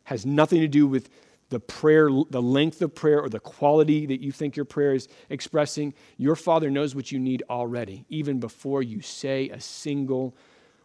Has 0.05 0.27
nothing 0.27 0.61
to 0.61 0.69
do 0.69 0.87
with 0.87 1.09
the 1.49 1.61
prayer, 1.61 2.09
the 2.31 2.43
length 2.43 2.81
of 2.81 2.95
prayer, 2.95 3.21
or 3.21 3.29
the 3.29 3.41
quality 3.41 4.07
that 4.07 4.21
you 4.21 4.31
think 4.31 4.55
your 4.55 4.65
prayer 4.65 4.95
is 4.95 5.09
expressing. 5.31 5.95
Your 6.17 6.37
Father 6.37 6.71
knows 6.71 6.95
what 6.95 7.11
you 7.11 7.19
need 7.19 7.43
already, 7.51 8.05
even 8.09 8.39
before 8.39 8.83
you 8.83 9.01
say 9.01 9.49
a 9.49 9.61
single 9.61 10.37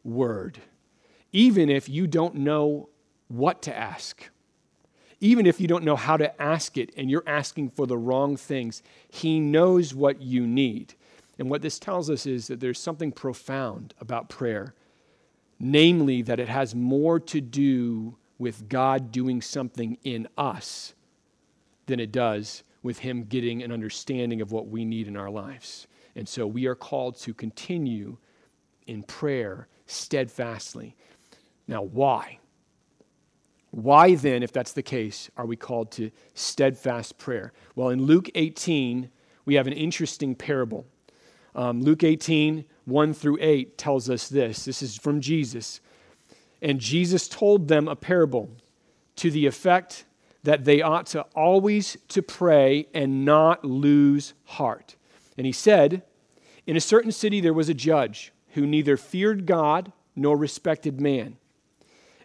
word. 0.03 0.59
Even 1.31 1.69
if 1.69 1.87
you 1.87 2.07
don't 2.07 2.35
know 2.35 2.89
what 3.27 3.61
to 3.63 3.75
ask, 3.75 4.29
even 5.19 5.45
if 5.45 5.59
you 5.59 5.67
don't 5.67 5.83
know 5.83 5.95
how 5.95 6.17
to 6.17 6.41
ask 6.41 6.77
it 6.77 6.91
and 6.97 7.09
you're 7.09 7.23
asking 7.27 7.69
for 7.69 7.85
the 7.85 7.97
wrong 7.97 8.35
things, 8.35 8.81
He 9.07 9.39
knows 9.39 9.93
what 9.93 10.21
you 10.21 10.47
need. 10.47 10.95
And 11.37 11.49
what 11.49 11.61
this 11.61 11.79
tells 11.79 12.09
us 12.09 12.25
is 12.25 12.47
that 12.47 12.59
there's 12.59 12.79
something 12.79 13.11
profound 13.11 13.93
about 13.99 14.29
prayer, 14.29 14.73
namely, 15.59 16.21
that 16.21 16.39
it 16.39 16.47
has 16.47 16.73
more 16.73 17.19
to 17.19 17.41
do 17.41 18.17
with 18.37 18.69
God 18.69 19.11
doing 19.11 19.41
something 19.41 19.97
in 20.03 20.27
us 20.37 20.93
than 21.85 21.99
it 21.99 22.11
does 22.11 22.63
with 22.83 22.99
Him 22.99 23.23
getting 23.23 23.63
an 23.63 23.71
understanding 23.71 24.41
of 24.41 24.51
what 24.51 24.67
we 24.67 24.85
need 24.85 25.07
in 25.07 25.17
our 25.17 25.29
lives. 25.29 25.87
And 26.15 26.27
so 26.27 26.47
we 26.47 26.65
are 26.67 26.75
called 26.75 27.17
to 27.19 27.33
continue 27.33 28.17
in 28.87 29.03
prayer 29.03 29.67
steadfastly. 29.85 30.95
Now, 31.67 31.81
why? 31.81 32.39
Why 33.71 34.15
then, 34.15 34.41
if 34.43 34.53
that's 34.53 34.71
the 34.71 34.83
case, 34.83 35.29
are 35.35 35.45
we 35.45 35.57
called 35.57 35.91
to 35.93 36.11
steadfast 36.33 37.17
prayer? 37.17 37.51
Well, 37.75 37.89
in 37.89 38.03
Luke 38.03 38.29
18, 38.35 39.09
we 39.43 39.55
have 39.55 39.67
an 39.67 39.73
interesting 39.73 40.33
parable. 40.35 40.85
Um, 41.55 41.81
Luke 41.81 42.03
18, 42.03 42.65
1 42.83 43.13
through 43.13 43.37
8 43.39 43.77
tells 43.77 44.09
us 44.09 44.27
this. 44.27 44.65
This 44.65 44.81
is 44.81 44.97
from 44.97 45.21
Jesus. 45.21 45.79
And 46.61 46.79
Jesus 46.79 47.27
told 47.27 47.67
them 47.67 47.87
a 47.87 47.95
parable 47.95 48.49
to 49.17 49.31
the 49.31 49.45
effect 49.45 50.05
that 50.43 50.65
they 50.65 50.81
ought 50.81 51.07
to 51.07 51.21
always 51.35 51.97
to 52.09 52.21
pray 52.21 52.87
and 52.93 53.25
not 53.25 53.63
lose 53.65 54.33
heart. 54.43 54.95
And 55.37 55.45
he 55.45 55.51
said, 55.51 56.03
In 56.67 56.75
a 56.75 56.81
certain 56.81 57.11
city 57.11 57.41
there 57.41 57.53
was 57.53 57.69
a 57.69 57.73
judge 57.73 58.31
who 58.49 58.67
neither 58.67 58.97
feared 58.97 59.45
God 59.45 59.91
nor 60.15 60.37
respected 60.37 61.01
man. 61.01 61.37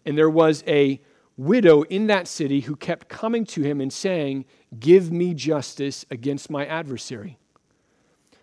And 0.05 0.19
there 0.19 0.31
was 0.31 0.63
a 0.67 1.01
widow 1.37 1.83
in 1.83 2.09
that 2.09 2.29
city 2.29 2.61
who 2.61 2.77
kept 2.77 3.09
coming 3.09 3.45
to 3.47 3.63
him 3.63 3.81
and 3.81 3.93
saying, 3.93 4.45
Give 4.79 5.11
me 5.11 5.35
justice 5.35 6.05
against 6.11 6.51
my 6.51 6.67
adversary. 6.67 7.39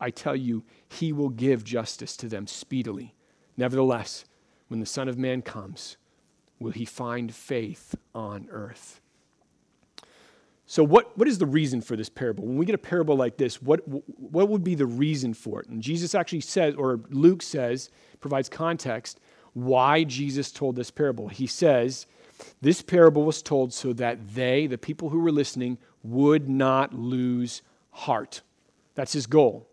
I 0.00 0.10
tell 0.10 0.36
you, 0.36 0.64
he 0.88 1.12
will 1.12 1.28
give 1.28 1.64
justice 1.64 2.16
to 2.18 2.28
them 2.28 2.46
speedily. 2.46 3.14
Nevertheless, 3.56 4.24
when 4.68 4.80
the 4.80 4.86
Son 4.86 5.08
of 5.08 5.18
Man 5.18 5.42
comes, 5.42 5.96
will 6.58 6.72
he 6.72 6.84
find 6.84 7.34
faith 7.34 7.94
on 8.14 8.48
earth? 8.50 9.00
So, 10.66 10.82
what, 10.82 11.16
what 11.18 11.28
is 11.28 11.38
the 11.38 11.46
reason 11.46 11.82
for 11.82 11.94
this 11.94 12.08
parable? 12.08 12.46
When 12.46 12.56
we 12.56 12.64
get 12.64 12.74
a 12.74 12.78
parable 12.78 13.16
like 13.16 13.36
this, 13.36 13.60
what, 13.60 13.80
what 13.86 14.48
would 14.48 14.64
be 14.64 14.74
the 14.74 14.86
reason 14.86 15.34
for 15.34 15.60
it? 15.60 15.68
And 15.68 15.82
Jesus 15.82 16.14
actually 16.14 16.40
says, 16.40 16.74
or 16.74 17.00
Luke 17.10 17.42
says, 17.42 17.90
provides 18.20 18.48
context 18.48 19.20
why 19.52 20.04
Jesus 20.04 20.50
told 20.50 20.76
this 20.76 20.90
parable. 20.90 21.28
He 21.28 21.46
says, 21.46 22.06
This 22.60 22.82
parable 22.82 23.24
was 23.24 23.42
told 23.42 23.72
so 23.72 23.92
that 23.94 24.34
they, 24.34 24.66
the 24.66 24.78
people 24.78 25.10
who 25.10 25.20
were 25.20 25.32
listening, 25.32 25.78
would 26.02 26.48
not 26.48 26.94
lose 26.94 27.62
heart. 27.90 28.42
That's 28.94 29.12
his 29.12 29.26
goal. 29.26 29.68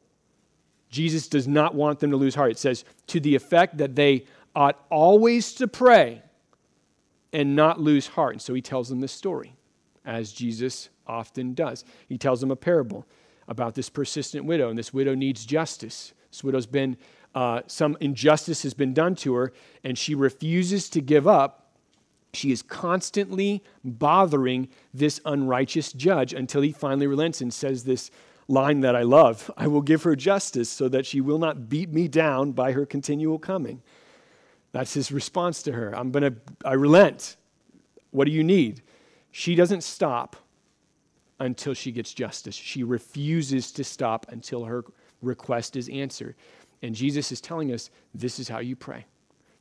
Jesus 0.91 1.27
does 1.27 1.48
not 1.48 1.74
want 1.74 2.00
them 2.00 2.12
to 2.12 2.17
lose 2.17 2.36
heart. 2.36 2.51
It 2.51 2.60
says, 2.60 2.83
to 3.07 3.19
the 3.19 3.33
effect 3.33 3.77
that 3.77 3.95
they 3.95 4.25
ought 4.55 4.86
always 4.89 5.53
to 5.53 5.67
pray 5.67 6.21
and 7.33 7.55
not 7.55 7.79
lose 7.79 8.07
heart. 8.07 8.33
And 8.33 8.41
so 8.41 8.53
he 8.53 8.62
tells 8.62 8.89
them 8.89 9.00
this 9.00 9.13
story, 9.13 9.55
as 10.05 10.33
Jesus 10.33 10.89
often 11.07 11.53
does. 11.53 11.86
He 12.10 12.17
tells 12.17 12.41
them 12.41 12.51
a 12.51 12.55
parable 12.55 13.07
about 13.48 13.75
this 13.75 13.89
persistent 13.89 14.45
widow, 14.45 14.69
and 14.69 14.77
this 14.77 14.93
widow 14.93 15.15
needs 15.15 15.45
justice. 15.45 16.13
This 16.29 16.43
widow's 16.43 16.65
been, 16.65 16.98
uh, 17.33 17.62
some 17.67 17.98
injustice 18.01 18.63
has 18.63 18.74
been 18.74 18.93
done 18.93 19.15
to 19.15 19.33
her, 19.36 19.53
and 19.83 19.98
she 19.98 20.13
refuses 20.13 20.89
to 20.89 21.01
give 21.01 21.27
up. 21.27 21.74
She 22.33 22.51
is 22.51 22.62
constantly 22.62 23.63
bothering 23.83 24.69
this 24.93 25.19
unrighteous 25.25 25.91
judge 25.93 26.33
until 26.33 26.62
he 26.62 26.71
finally 26.71 27.07
relents 27.07 27.41
and 27.41 27.53
says 27.53 27.83
this 27.83 28.12
line 28.48 28.81
that 28.81 28.95
I 28.95 29.03
love 29.03 29.50
I 29.55 29.67
will 29.67 29.81
give 29.81 30.03
her 30.03 30.15
justice 30.15 30.69
so 30.69 30.89
that 30.89 31.05
she 31.05 31.21
will 31.21 31.39
not 31.39 31.69
beat 31.69 31.89
me 31.89 32.07
down 32.07 32.51
by 32.51 32.71
her 32.74 32.86
continual 32.86 33.39
coming. 33.39 33.81
That's 34.71 34.93
his 34.93 35.12
response 35.12 35.63
to 35.63 35.74
her. 35.74 35.95
I'm 35.95 36.12
going 36.12 36.24
to, 36.24 36.36
I 36.63 36.74
relent. 36.74 37.36
What 38.12 38.25
do 38.25 38.31
you 38.31 38.43
need? 38.43 38.81
She 39.31 39.55
doesn't 39.55 39.83
stop 39.83 40.36
until 41.39 41.74
she 41.74 41.91
gets 41.91 42.13
justice. 42.13 42.55
She 42.55 42.83
refuses 42.83 43.71
to 43.74 43.83
stop 43.83 44.27
until 44.29 44.65
her 44.65 44.83
request 45.21 45.75
is 45.75 45.89
answered. 45.89 46.36
And 46.81 46.95
Jesus 46.95 47.31
is 47.31 47.41
telling 47.41 47.74
us 47.74 47.89
this 48.13 48.39
is 48.39 48.48
how 48.48 48.60
you 48.60 48.75
pray. 48.75 49.05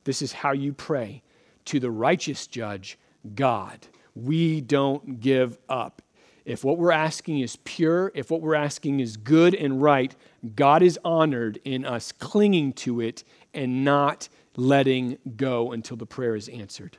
This 0.05 0.23
is 0.23 0.33
how 0.33 0.53
you 0.53 0.73
pray 0.73 1.23
to 1.67 1.81
the 1.81 1.91
righteous 1.91 2.47
judge, 2.47 2.99
God. 3.35 3.87
We 4.15 4.61
don't 4.61 5.21
give 5.21 5.59
up. 5.69 6.03
If 6.51 6.65
what 6.65 6.79
we're 6.79 6.91
asking 6.91 7.39
is 7.39 7.55
pure, 7.63 8.11
if 8.13 8.29
what 8.29 8.41
we're 8.41 8.57
asking 8.57 8.99
is 8.99 9.17
good 9.17 9.55
and 9.55 9.81
right, 9.81 10.13
God 10.57 10.83
is 10.83 10.99
honored 11.05 11.61
in 11.65 11.85
us 11.85 12.11
clinging 12.11 12.73
to 12.73 13.01
it 13.01 13.23
and 13.55 13.85
not 13.85 14.29
letting 14.57 15.19
go 15.37 15.71
until 15.71 15.97
the 15.97 16.07
prayer 16.07 16.35
is 16.35 16.49
answered. 16.49 16.99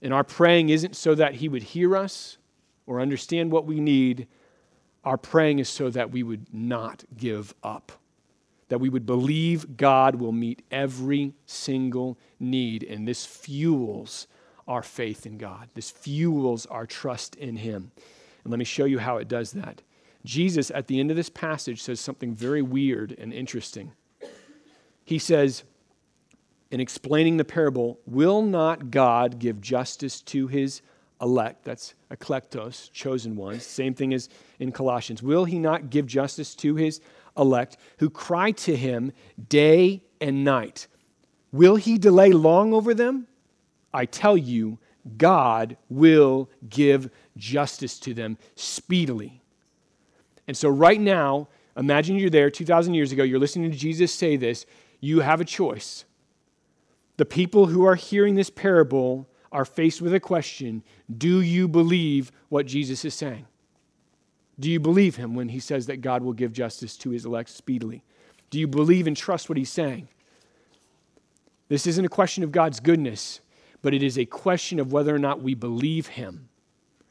And 0.00 0.14
our 0.14 0.24
praying 0.24 0.70
isn't 0.70 0.96
so 0.96 1.14
that 1.14 1.34
He 1.34 1.50
would 1.50 1.64
hear 1.64 1.94
us 1.98 2.38
or 2.86 2.98
understand 2.98 3.52
what 3.52 3.66
we 3.66 3.78
need. 3.78 4.26
Our 5.04 5.18
praying 5.18 5.58
is 5.58 5.68
so 5.68 5.90
that 5.90 6.10
we 6.10 6.22
would 6.22 6.46
not 6.50 7.04
give 7.18 7.54
up, 7.62 7.92
that 8.68 8.78
we 8.78 8.88
would 8.88 9.04
believe 9.04 9.76
God 9.76 10.14
will 10.14 10.32
meet 10.32 10.62
every 10.70 11.34
single 11.44 12.18
need. 12.40 12.84
And 12.84 13.06
this 13.06 13.26
fuels 13.26 14.28
our 14.66 14.82
faith 14.82 15.26
in 15.26 15.36
God, 15.36 15.68
this 15.74 15.90
fuels 15.90 16.64
our 16.64 16.86
trust 16.86 17.34
in 17.34 17.56
Him. 17.56 17.92
And 18.44 18.50
let 18.50 18.58
me 18.58 18.64
show 18.64 18.84
you 18.84 18.98
how 18.98 19.16
it 19.16 19.28
does 19.28 19.52
that. 19.52 19.82
Jesus, 20.24 20.70
at 20.70 20.86
the 20.86 21.00
end 21.00 21.10
of 21.10 21.16
this 21.16 21.30
passage, 21.30 21.82
says 21.82 22.00
something 22.00 22.34
very 22.34 22.62
weird 22.62 23.16
and 23.18 23.32
interesting. 23.32 23.92
He 25.04 25.18
says, 25.18 25.64
in 26.70 26.80
explaining 26.80 27.36
the 27.36 27.44
parable, 27.44 27.98
will 28.06 28.42
not 28.42 28.90
God 28.90 29.38
give 29.38 29.60
justice 29.60 30.22
to 30.22 30.46
his 30.46 30.82
elect. 31.20 31.64
That's 31.64 31.94
eklektos, 32.10 32.90
chosen 32.92 33.36
ones. 33.36 33.64
Same 33.66 33.94
thing 33.94 34.14
as 34.14 34.28
in 34.58 34.72
Colossians. 34.72 35.22
Will 35.22 35.44
he 35.44 35.58
not 35.58 35.90
give 35.90 36.06
justice 36.06 36.54
to 36.56 36.74
his 36.74 37.00
elect 37.36 37.76
who 37.98 38.08
cry 38.10 38.50
to 38.52 38.74
him 38.74 39.12
day 39.48 40.02
and 40.20 40.44
night? 40.44 40.86
Will 41.52 41.76
he 41.76 41.98
delay 41.98 42.32
long 42.32 42.72
over 42.72 42.94
them? 42.94 43.26
I 43.92 44.06
tell 44.06 44.36
you, 44.36 44.78
God 45.16 45.76
will 45.88 46.48
give 46.68 47.10
justice 47.36 47.98
to 48.00 48.14
them 48.14 48.38
speedily. 48.54 49.42
And 50.46 50.56
so, 50.56 50.68
right 50.68 51.00
now, 51.00 51.48
imagine 51.76 52.16
you're 52.16 52.30
there 52.30 52.50
2,000 52.50 52.94
years 52.94 53.12
ago, 53.12 53.22
you're 53.22 53.38
listening 53.38 53.70
to 53.70 53.76
Jesus 53.76 54.12
say 54.12 54.36
this. 54.36 54.66
You 55.00 55.20
have 55.20 55.40
a 55.40 55.44
choice. 55.44 56.04
The 57.16 57.24
people 57.24 57.66
who 57.66 57.84
are 57.84 57.94
hearing 57.94 58.34
this 58.34 58.50
parable 58.50 59.28
are 59.52 59.64
faced 59.64 60.02
with 60.02 60.12
a 60.14 60.20
question 60.20 60.82
Do 61.16 61.40
you 61.40 61.68
believe 61.68 62.32
what 62.48 62.66
Jesus 62.66 63.04
is 63.04 63.14
saying? 63.14 63.46
Do 64.58 64.70
you 64.70 64.78
believe 64.78 65.16
him 65.16 65.34
when 65.34 65.48
he 65.48 65.58
says 65.58 65.86
that 65.86 66.00
God 66.00 66.22
will 66.22 66.32
give 66.32 66.52
justice 66.52 66.96
to 66.98 67.10
his 67.10 67.24
elect 67.24 67.50
speedily? 67.50 68.04
Do 68.50 68.58
you 68.58 68.68
believe 68.68 69.06
and 69.06 69.16
trust 69.16 69.48
what 69.48 69.58
he's 69.58 69.72
saying? 69.72 70.08
This 71.68 71.86
isn't 71.86 72.04
a 72.04 72.10
question 72.10 72.44
of 72.44 72.52
God's 72.52 72.78
goodness, 72.78 73.40
but 73.84 73.92
it 73.92 74.02
is 74.02 74.18
a 74.18 74.24
question 74.24 74.80
of 74.80 74.92
whether 74.92 75.14
or 75.14 75.18
not 75.18 75.42
we 75.42 75.52
believe 75.52 76.06
him, 76.06 76.48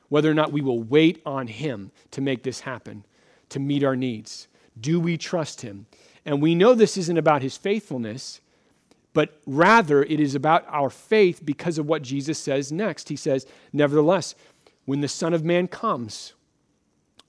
whether 0.09 0.31
or 0.31 0.33
not 0.33 0.51
we 0.51 0.59
will 0.59 0.81
wait 0.81 1.21
on 1.23 1.45
him 1.45 1.91
to 2.09 2.19
make 2.19 2.41
this 2.41 2.61
happen, 2.61 3.05
to 3.49 3.59
meet 3.59 3.83
our 3.83 3.95
needs. 3.95 4.47
Do 4.81 4.99
we 4.99 5.15
trust 5.15 5.61
him? 5.61 5.85
And 6.25 6.41
we 6.41 6.55
know 6.55 6.73
this 6.73 6.97
isn't 6.97 7.19
about 7.19 7.43
his 7.43 7.55
faithfulness, 7.57 8.41
but 9.13 9.39
rather 9.45 10.01
it 10.01 10.19
is 10.19 10.33
about 10.33 10.65
our 10.67 10.89
faith 10.89 11.45
because 11.45 11.77
of 11.77 11.85
what 11.85 12.01
Jesus 12.01 12.39
says 12.39 12.71
next. 12.71 13.07
He 13.07 13.17
says, 13.17 13.45
Nevertheless, 13.71 14.33
when 14.85 15.01
the 15.01 15.07
Son 15.07 15.35
of 15.35 15.45
Man 15.45 15.67
comes, 15.67 16.33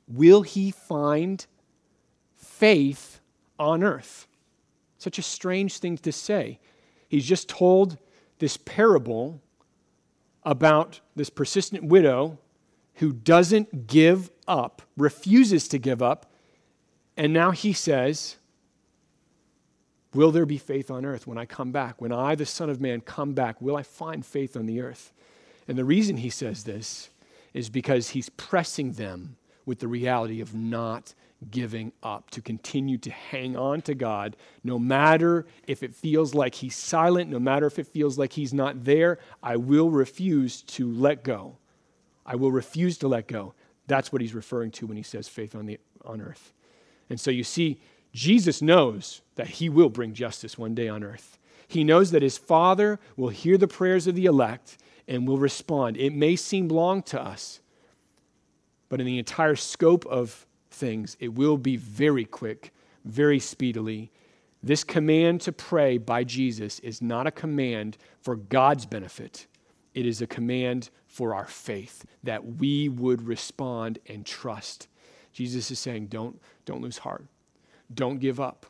will 0.09 0.41
he 0.41 0.71
find 0.71 1.45
faith 2.35 3.21
on 3.59 3.83
earth? 3.83 4.27
Such 4.97 5.19
a 5.19 5.23
strange 5.23 5.77
thing 5.81 5.99
to 5.99 6.13
say. 6.13 6.61
He's 7.11 7.27
just 7.27 7.47
told 7.47 7.99
this 8.45 8.59
parable 8.59 9.41
about 10.43 11.01
this 11.17 11.31
persistent 11.31 11.83
widow 11.83 12.39
who 12.97 13.11
doesn't 13.11 13.87
give 13.87 14.31
up, 14.47 14.83
refuses 14.99 15.67
to 15.67 15.79
give 15.79 16.03
up. 16.03 16.31
And 17.17 17.33
now 17.33 17.53
he 17.53 17.73
says, 17.73 18.37
Will 20.13 20.31
there 20.31 20.45
be 20.45 20.59
faith 20.59 20.91
on 20.91 21.07
earth 21.07 21.27
when 21.27 21.39
I 21.39 21.47
come 21.47 21.73
back? 21.73 22.03
When 22.03 22.13
I, 22.13 22.35
the 22.35 22.45
Son 22.45 22.69
of 22.69 22.83
Man, 22.83 23.01
come 23.01 23.33
back, 23.33 23.63
will 23.63 23.79
I 23.79 23.83
find 23.83 24.27
faith 24.27 24.59
on 24.59 24.67
the 24.67 24.83
earth? 24.83 25.15
And 25.67 25.79
the 25.79 25.85
reason 25.87 26.19
he 26.19 26.29
says 26.29 26.65
this 26.65 27.09
is 27.55 27.71
because 27.71 28.11
he's 28.11 28.29
pressing 28.29 28.93
them 28.93 29.37
with 29.65 29.79
the 29.79 29.89
reality 29.89 30.43
of 30.43 30.55
not 30.55 31.15
giving 31.51 31.93
up, 32.03 32.31
to 32.31 32.41
continue 32.41 32.99
to 32.99 33.11
hang 33.11 33.57
on 33.57 33.83
to 33.83 33.95
God, 33.95 34.37
no 34.63 34.79
matter 34.79 35.47
if 35.67 35.83
it 35.83 35.95
feels 35.95 36.35
like 36.35 36.55
he's 36.55 36.77
silent, 36.77 37.31
no 37.31 37.39
matter 37.39 37.67
if 37.67 37.79
it 37.79 37.87
feels 37.87 38.19
like 38.19 38.33
he's 38.33 38.55
not 38.55 38.85
there. 38.85 39.19
I 39.43 39.57
will 39.57 39.91
refuse 39.91 40.63
to 40.63 40.91
let 40.93 41.25
go. 41.25 41.57
I 42.27 42.37
will 42.37 42.53
refuse 42.53 42.99
to 42.99 43.09
let 43.09 43.27
go. 43.27 43.55
That's 43.87 44.13
what 44.13 44.23
he's 44.23 44.35
referring 44.35 44.71
to 44.73 44.87
when 44.87 44.97
he 44.97 45.03
says 45.03 45.29
faith 45.29 45.55
on, 45.55 45.67
the, 45.67 45.79
on 46.05 46.21
earth. 46.21 46.53
And 47.11 47.21
so 47.21 47.31
you 47.31 47.45
see, 47.45 47.81
Jesus 48.13 48.63
knows 48.63 49.21
that 49.35 49.49
he 49.49 49.69
will 49.69 49.91
bring 49.91 50.15
justice 50.15 50.57
one 50.57 50.75
day 50.75 50.89
on 50.89 51.03
earth. 51.05 51.39
He 51.67 51.85
knows 51.85 52.11
that 52.13 52.23
his 52.23 52.39
Father 52.39 52.99
will 53.17 53.31
hear 53.31 53.59
the 53.59 53.69
prayers 53.69 54.07
of 54.07 54.15
the 54.15 54.27
elect 54.27 54.79
and 55.09 55.27
will 55.27 55.39
respond. 55.39 55.97
It 55.97 56.15
may 56.15 56.37
seem 56.37 56.69
long 56.69 57.03
to 57.05 57.21
us, 57.21 57.61
but 58.89 59.01
in 59.01 59.07
the 59.07 59.19
entire 59.19 59.57
scope 59.57 60.07
of 60.07 60.47
things, 60.75 61.17
it 61.21 61.35
will 61.35 61.57
be 61.57 61.77
very 61.77 62.25
quick, 62.25 62.73
very 63.05 63.39
speedily. 63.39 64.11
This 64.63 64.85
command 64.85 65.41
to 65.43 65.53
pray 65.53 65.99
by 65.99 66.25
Jesus 66.25 66.79
is 66.81 67.03
not 67.03 67.27
a 67.27 67.31
command 67.31 67.97
for 68.21 68.37
God's 68.37 68.87
benefit, 68.87 69.47
it 69.95 70.07
is 70.07 70.21
a 70.21 70.27
command 70.27 70.91
for 71.07 71.35
our 71.35 71.47
faith 71.47 72.05
that 72.25 72.59
we 72.59 72.89
would 72.89 73.23
respond 73.23 74.01
and 74.09 74.27
trust. 74.27 74.89
Jesus 75.33 75.71
is 75.71 75.79
saying, 75.79 76.07
don't, 76.07 76.41
don't 76.65 76.83
lose 76.83 76.99
heart. 76.99 77.25
Don't 77.93 78.19
give 78.19 78.41
up. 78.41 78.67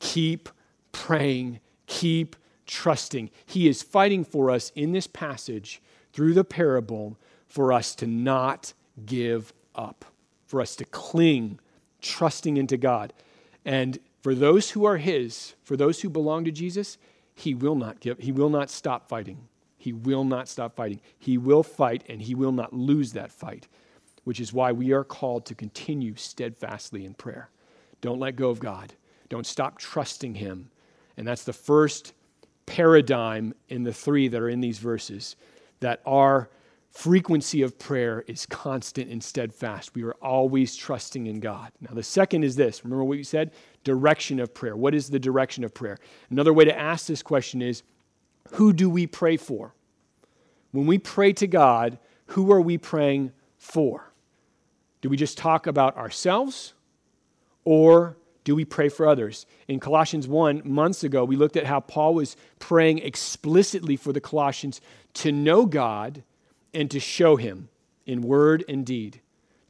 Keep 0.00 0.48
praying. 0.92 1.60
Keep 1.86 2.36
trusting. 2.66 3.30
He 3.46 3.68
is 3.68 3.82
fighting 3.82 4.24
for 4.24 4.50
us 4.50 4.72
in 4.74 4.92
this 4.92 5.06
passage 5.06 5.82
through 6.12 6.34
the 6.34 6.44
parable 6.44 7.16
for 7.46 7.72
us 7.72 7.94
to 7.96 8.06
not 8.06 8.72
give 9.04 9.52
up, 9.74 10.04
for 10.50 10.60
us 10.60 10.74
to 10.74 10.84
cling, 10.84 11.60
trusting 12.02 12.56
into 12.56 12.76
God. 12.76 13.12
And 13.64 14.00
for 14.20 14.34
those 14.34 14.70
who 14.70 14.84
are 14.84 14.96
His, 14.96 15.54
for 15.62 15.76
those 15.76 16.00
who 16.00 16.10
belong 16.10 16.44
to 16.44 16.50
Jesus, 16.50 16.98
He 17.36 17.54
will 17.54 17.76
not 17.76 18.00
give, 18.00 18.18
He 18.18 18.32
will 18.32 18.50
not 18.50 18.68
stop 18.68 19.08
fighting. 19.08 19.46
He 19.78 19.92
will 19.92 20.24
not 20.24 20.48
stop 20.48 20.74
fighting. 20.74 21.00
He 21.20 21.38
will 21.38 21.62
fight 21.62 22.02
and 22.08 22.20
He 22.20 22.34
will 22.34 22.50
not 22.50 22.72
lose 22.72 23.12
that 23.12 23.30
fight, 23.30 23.68
which 24.24 24.40
is 24.40 24.52
why 24.52 24.72
we 24.72 24.90
are 24.90 25.04
called 25.04 25.46
to 25.46 25.54
continue 25.54 26.16
steadfastly 26.16 27.04
in 27.04 27.14
prayer. 27.14 27.48
Don't 28.00 28.18
let 28.18 28.34
go 28.34 28.50
of 28.50 28.58
God. 28.58 28.92
Don't 29.28 29.46
stop 29.46 29.78
trusting 29.78 30.34
Him. 30.34 30.68
And 31.16 31.28
that's 31.28 31.44
the 31.44 31.52
first 31.52 32.12
paradigm 32.66 33.54
in 33.68 33.84
the 33.84 33.92
three 33.92 34.26
that 34.26 34.42
are 34.42 34.48
in 34.48 34.60
these 34.60 34.80
verses 34.80 35.36
that 35.78 36.02
our 36.04 36.50
frequency 36.90 37.62
of 37.62 37.78
prayer 37.78 38.24
is 38.26 38.46
constant 38.46 39.10
and 39.10 39.22
steadfast. 39.22 39.94
We 39.94 40.02
are 40.02 40.14
always 40.20 40.74
trusting 40.74 41.26
in 41.26 41.40
God. 41.40 41.70
Now, 41.80 41.94
the 41.94 42.02
second 42.02 42.44
is 42.44 42.56
this 42.56 42.84
remember 42.84 43.04
what 43.04 43.18
you 43.18 43.24
said? 43.24 43.52
Direction 43.84 44.40
of 44.40 44.52
prayer. 44.52 44.76
What 44.76 44.94
is 44.94 45.08
the 45.08 45.18
direction 45.18 45.64
of 45.64 45.72
prayer? 45.72 45.98
Another 46.30 46.52
way 46.52 46.64
to 46.64 46.78
ask 46.78 47.06
this 47.06 47.22
question 47.22 47.62
is 47.62 47.82
who 48.52 48.72
do 48.72 48.90
we 48.90 49.06
pray 49.06 49.36
for? 49.36 49.74
When 50.72 50.86
we 50.86 50.98
pray 50.98 51.32
to 51.34 51.46
God, 51.46 51.98
who 52.26 52.52
are 52.52 52.60
we 52.60 52.78
praying 52.78 53.32
for? 53.56 54.12
Do 55.00 55.08
we 55.08 55.16
just 55.16 55.38
talk 55.38 55.66
about 55.66 55.96
ourselves? 55.96 56.74
Or 57.64 58.16
do 58.44 58.54
we 58.54 58.64
pray 58.64 58.88
for 58.88 59.06
others? 59.06 59.46
In 59.68 59.80
Colossians 59.80 60.26
1, 60.26 60.62
months 60.64 61.04
ago, 61.04 61.24
we 61.24 61.36
looked 61.36 61.56
at 61.56 61.66
how 61.66 61.80
Paul 61.80 62.14
was 62.14 62.36
praying 62.58 62.98
explicitly 62.98 63.96
for 63.96 64.12
the 64.12 64.20
Colossians 64.20 64.80
to 65.14 65.32
know 65.32 65.66
God 65.66 66.22
and 66.72 66.90
to 66.90 67.00
show 67.00 67.36
him 67.36 67.68
in 68.06 68.22
word 68.22 68.64
and 68.68 68.84
deed, 68.84 69.20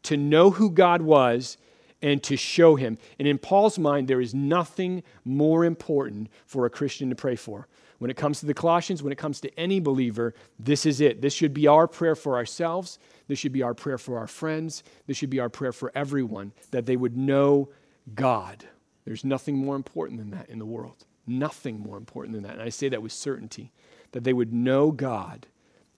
to 0.03 0.17
know 0.17 0.51
who 0.51 0.71
God 0.71 1.03
was 1.03 1.57
and 2.03 2.23
to 2.23 2.37
show 2.37 2.77
him. 2.77 2.99
And 3.19 3.29
in 3.29 3.39
Paul's 3.39 3.79
mind, 3.79 4.09
there 4.09 4.21
is 4.21 4.35
nothing 4.35 5.03
more 5.25 5.65
important 5.65 6.29
for 6.47 6.65
a 6.65 6.71
Christian 6.71 7.11
to 7.11 7.17
pray 7.17 7.37
for. 7.37 7.69
When 7.99 8.11
it 8.11 8.17
comes 8.17 8.41
to 8.41 8.47
the 8.47 8.55
Colossians, 8.55 9.03
when 9.03 9.13
it 9.13 9.19
comes 9.19 9.41
to 9.43 9.61
any 9.61 9.79
believer, 9.79 10.35
this 10.59 10.87
is 10.87 11.03
it. 11.03 11.21
This 11.21 11.35
should 11.35 11.53
be 11.53 11.67
our 11.67 11.87
prayer 11.87 12.15
for 12.15 12.37
ourselves. 12.37 12.99
This 13.29 13.39
should 13.39 13.53
be 13.53 13.63
our 13.63 13.75
prayer 13.75 13.99
for 13.99 14.19
our 14.19 14.27
friends. 14.27 14.83
This 15.07 15.19
should 15.19 15.29
be 15.29 15.41
our 15.41 15.51
prayer 15.51 15.73
for 15.73 15.93
everyone, 15.95 16.53
that 16.71 16.87
they 16.87 16.97
would 16.97 17.17
know 17.17 17.69
God. 18.15 18.65
There's 19.05 19.25
nothing 19.25 19.59
more 19.59 19.77
important 19.77 20.19
than 20.19 20.31
that 20.31 20.49
in 20.49 20.59
the 20.59 20.65
world. 20.65 21.05
Nothing 21.27 21.79
more 21.79 21.99
important 21.99 22.35
than 22.35 22.45
that. 22.45 22.55
And 22.55 22.63
I 22.63 22.71
say 22.71 22.89
that 22.89 23.03
with 23.03 23.13
certainty 23.13 23.71
that 24.13 24.25
they 24.25 24.33
would 24.33 24.53
know 24.53 24.91
God 24.91 25.47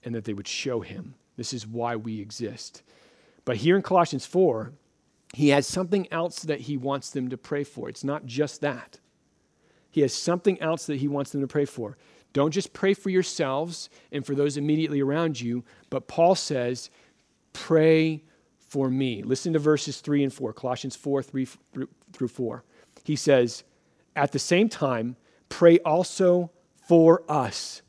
and 0.05 0.15
that 0.15 0.25
they 0.25 0.35
would 0.35 0.49
show 0.49 0.81
Him. 0.81 1.15
This 1.37 1.53
is 1.53 1.67
why 1.67 1.97
we 1.97 2.21
exist. 2.21 2.83
But 3.45 3.57
here 3.57 3.77
in 3.77 3.83
Colossians 3.83 4.27
4, 4.27 4.73
he 5.35 5.49
has 5.49 5.67
something 5.67 6.07
else 6.13 6.41
that 6.43 6.61
he 6.61 6.77
wants 6.77 7.11
them 7.11 7.31
to 7.31 7.37
pray 7.37 7.65
for. 7.65 7.89
It's 7.89 8.05
not 8.05 8.27
just 8.27 8.61
that. 8.61 8.99
He 9.91 10.03
has 10.03 10.13
something 10.13 10.61
else 10.61 10.87
that 10.87 10.97
he 10.97 11.09
wants 11.09 11.33
them 11.33 11.41
to 11.41 11.47
pray 11.47 11.65
for. 11.65 11.97
Don't 12.33 12.51
just 12.51 12.73
pray 12.73 12.95
for 12.95 13.11
yourselves 13.11 13.91
and 14.11 14.25
for 14.25 14.35
those 14.35 14.57
immediately 14.57 15.01
around 15.01 15.41
you, 15.41 15.65
but 15.91 16.09
Paul 16.09 16.35
says, 16.35 16.91
pray 17.53 18.23
for 18.59 18.89
me. 18.89 19.23
Listen 19.23 19.53
to 19.53 19.59
verses 19.59 20.01
3 20.01 20.25
and 20.25 20.33
4, 20.33 20.53
Colossians 20.55 20.97
4, 20.97 21.23
3 21.23 21.47
through 22.13 22.29
4. 22.29 22.65
He 23.05 23.17
says, 23.17 23.65
At 24.17 24.33
the 24.33 24.39
same 24.39 24.69
time, 24.71 25.17
pray 25.51 25.79
also 25.81 26.51
for 26.87 27.23
us, 27.29 27.83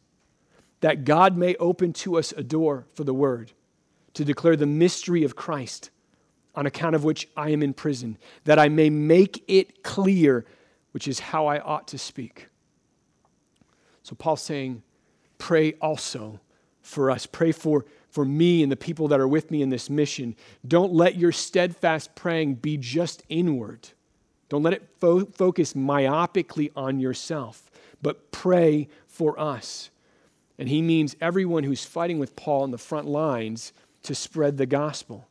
that 0.84 1.06
God 1.06 1.38
may 1.38 1.56
open 1.62 1.94
to 1.94 2.18
us 2.18 2.34
a 2.34 2.44
door 2.44 2.88
for 2.94 3.06
the 3.06 3.14
word, 3.14 3.54
to 4.16 4.26
declare 4.26 4.58
the 4.58 4.66
mystery 4.66 5.24
of 5.24 5.34
Christ, 5.34 5.92
on 6.56 6.66
account 6.66 6.94
of 6.94 7.06
which 7.06 7.26
I 7.38 7.52
am 7.52 7.64
in 7.64 7.74
prison, 7.74 8.18
that 8.44 8.60
I 8.60 8.68
may 8.68 8.90
make 8.90 9.46
it 9.48 9.82
clear, 9.82 10.44
which 10.92 11.08
is 11.08 11.22
how 11.22 11.46
I 11.48 11.60
ought 11.60 11.88
to 11.88 11.98
speak. 11.98 12.50
So 14.04 14.14
Paul's 14.14 14.42
saying, 14.42 14.84
Pray 15.38 15.72
also 15.82 16.42
for 16.82 17.10
us. 17.10 17.26
Pray 17.26 17.54
for 17.54 17.86
for 18.10 18.26
me 18.26 18.62
and 18.62 18.70
the 18.70 18.76
people 18.76 19.08
that 19.08 19.22
are 19.22 19.28
with 19.28 19.52
me 19.52 19.62
in 19.62 19.70
this 19.70 19.90
mission. 19.90 20.36
Don't 20.68 20.92
let 20.92 21.16
your 21.16 21.32
steadfast 21.32 22.14
praying 22.14 22.56
be 22.56 22.76
just 22.76 23.24
inward. 23.30 23.88
Don't 24.50 24.64
let 24.64 24.74
it 24.74 24.86
fo- 25.00 25.28
focus 25.28 25.76
myopically 25.76 26.72
on 26.76 27.00
yourself, 27.00 27.72
but 28.02 28.34
pray 28.34 28.90
for 29.08 29.40
us. 29.40 29.90
And 30.58 30.70
he 30.70 30.82
means 30.82 31.16
everyone 31.20 31.64
who's 31.64 31.86
fighting 31.86 32.20
with 32.20 32.36
Paul 32.36 32.64
in 32.66 32.72
the 32.72 32.78
front 32.78 33.08
lines 33.08 33.74
to 34.04 34.14
spread 34.14 34.58
the 34.58 34.66
gospel. 34.66 35.28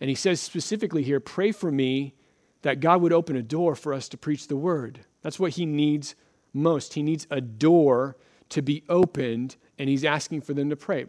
And 0.00 0.08
he 0.10 0.14
says 0.14 0.40
specifically 0.40 1.02
here, 1.02 1.20
pray 1.20 1.52
for 1.52 1.70
me 1.70 2.14
that 2.62 2.80
God 2.80 3.00
would 3.02 3.12
open 3.12 3.36
a 3.36 3.42
door 3.42 3.74
for 3.74 3.92
us 3.94 4.08
to 4.10 4.18
preach 4.18 4.48
the 4.48 4.56
word. 4.56 5.00
That's 5.22 5.38
what 5.38 5.52
he 5.52 5.66
needs 5.66 6.14
most. 6.52 6.94
He 6.94 7.02
needs 7.02 7.26
a 7.30 7.40
door 7.40 8.16
to 8.50 8.62
be 8.62 8.82
opened, 8.88 9.56
and 9.78 9.88
he's 9.88 10.04
asking 10.04 10.40
for 10.42 10.54
them 10.54 10.70
to 10.70 10.76
pray. 10.76 11.06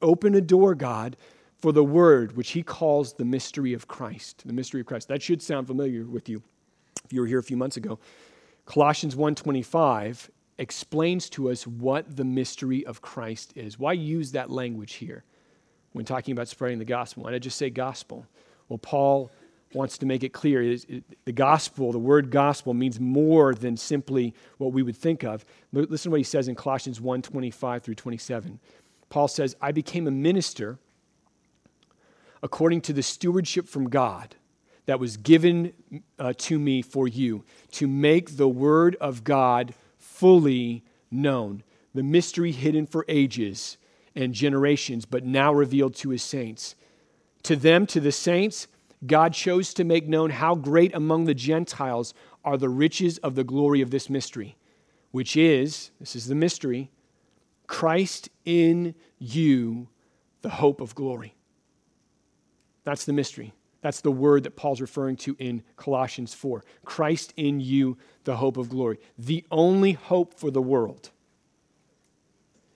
Open 0.00 0.34
a 0.34 0.40
door, 0.40 0.74
God, 0.74 1.16
for 1.58 1.72
the 1.72 1.84
word, 1.84 2.36
which 2.36 2.50
he 2.50 2.62
calls 2.62 3.14
the 3.14 3.24
mystery 3.24 3.72
of 3.72 3.88
Christ. 3.88 4.44
The 4.46 4.52
mystery 4.52 4.80
of 4.80 4.86
Christ. 4.86 5.08
That 5.08 5.22
should 5.22 5.42
sound 5.42 5.66
familiar 5.66 6.04
with 6.04 6.28
you 6.28 6.42
if 7.04 7.12
you 7.12 7.20
were 7.20 7.26
here 7.26 7.40
a 7.40 7.42
few 7.42 7.56
months 7.56 7.76
ago. 7.76 7.98
Colossians 8.64 9.16
1:25 9.16 10.30
explains 10.58 11.30
to 11.30 11.50
us 11.50 11.66
what 11.66 12.16
the 12.16 12.24
mystery 12.24 12.84
of 12.84 13.00
Christ 13.00 13.52
is. 13.56 13.78
Why 13.78 13.92
use 13.92 14.32
that 14.32 14.50
language 14.50 14.94
here 14.94 15.24
when 15.92 16.04
talking 16.04 16.32
about 16.32 16.48
spreading 16.48 16.78
the 16.78 16.84
gospel? 16.84 17.24
Why 17.24 17.32
not 17.32 17.40
just 17.40 17.58
say 17.58 17.70
gospel? 17.70 18.26
Well, 18.68 18.78
Paul 18.78 19.30
wants 19.72 19.98
to 19.98 20.06
make 20.06 20.24
it 20.24 20.32
clear 20.32 20.76
the 21.24 21.32
gospel, 21.32 21.92
the 21.92 21.98
word 21.98 22.30
gospel, 22.30 22.74
means 22.74 22.98
more 22.98 23.54
than 23.54 23.76
simply 23.76 24.34
what 24.56 24.72
we 24.72 24.82
would 24.82 24.96
think 24.96 25.24
of. 25.24 25.44
Listen 25.72 26.10
to 26.10 26.12
what 26.12 26.20
he 26.20 26.24
says 26.24 26.48
in 26.48 26.54
Colossians 26.54 27.00
1 27.00 27.22
25 27.22 27.82
through 27.82 27.94
27. 27.94 28.58
Paul 29.10 29.28
says, 29.28 29.56
I 29.60 29.72
became 29.72 30.06
a 30.06 30.10
minister 30.10 30.78
according 32.42 32.80
to 32.82 32.92
the 32.92 33.02
stewardship 33.02 33.68
from 33.68 33.88
God 33.88 34.36
that 34.86 35.00
was 35.00 35.16
given 35.16 35.72
uh, 36.18 36.32
to 36.38 36.58
me 36.58 36.82
for 36.82 37.06
you 37.06 37.44
to 37.72 37.86
make 37.86 38.36
the 38.36 38.48
word 38.48 38.96
of 39.00 39.22
God 39.22 39.74
fully 40.18 40.84
known, 41.10 41.62
the 41.94 42.02
mystery 42.02 42.52
hidden 42.52 42.86
for 42.86 43.04
ages 43.08 43.78
and 44.14 44.34
generations, 44.34 45.04
but 45.04 45.24
now 45.24 45.52
revealed 45.52 45.94
to 45.94 46.10
his 46.10 46.22
saints. 46.22 46.74
To 47.44 47.54
them, 47.54 47.86
to 47.86 48.00
the 48.00 48.12
saints, 48.12 48.66
God 49.06 49.32
chose 49.32 49.72
to 49.74 49.84
make 49.84 50.08
known 50.08 50.30
how 50.30 50.56
great 50.56 50.94
among 50.94 51.24
the 51.24 51.34
Gentiles 51.34 52.14
are 52.44 52.56
the 52.56 52.68
riches 52.68 53.18
of 53.18 53.36
the 53.36 53.44
glory 53.44 53.80
of 53.80 53.90
this 53.90 54.10
mystery, 54.10 54.56
which 55.12 55.36
is, 55.36 55.92
this 56.00 56.16
is 56.16 56.26
the 56.26 56.34
mystery, 56.34 56.90
Christ 57.68 58.28
in 58.44 58.94
you, 59.18 59.88
the 60.42 60.48
hope 60.48 60.80
of 60.80 60.94
glory. 60.94 61.34
That's 62.84 63.04
the 63.04 63.12
mystery. 63.12 63.52
That's 63.80 64.00
the 64.00 64.10
word 64.10 64.42
that 64.42 64.56
Paul's 64.56 64.80
referring 64.80 65.16
to 65.18 65.36
in 65.38 65.62
Colossians 65.76 66.34
4. 66.34 66.64
Christ 66.84 67.32
in 67.36 67.60
you, 67.60 67.96
the 68.24 68.36
hope 68.36 68.56
of 68.56 68.68
glory. 68.68 68.98
The 69.16 69.44
only 69.50 69.92
hope 69.92 70.34
for 70.34 70.50
the 70.50 70.62
world 70.62 71.10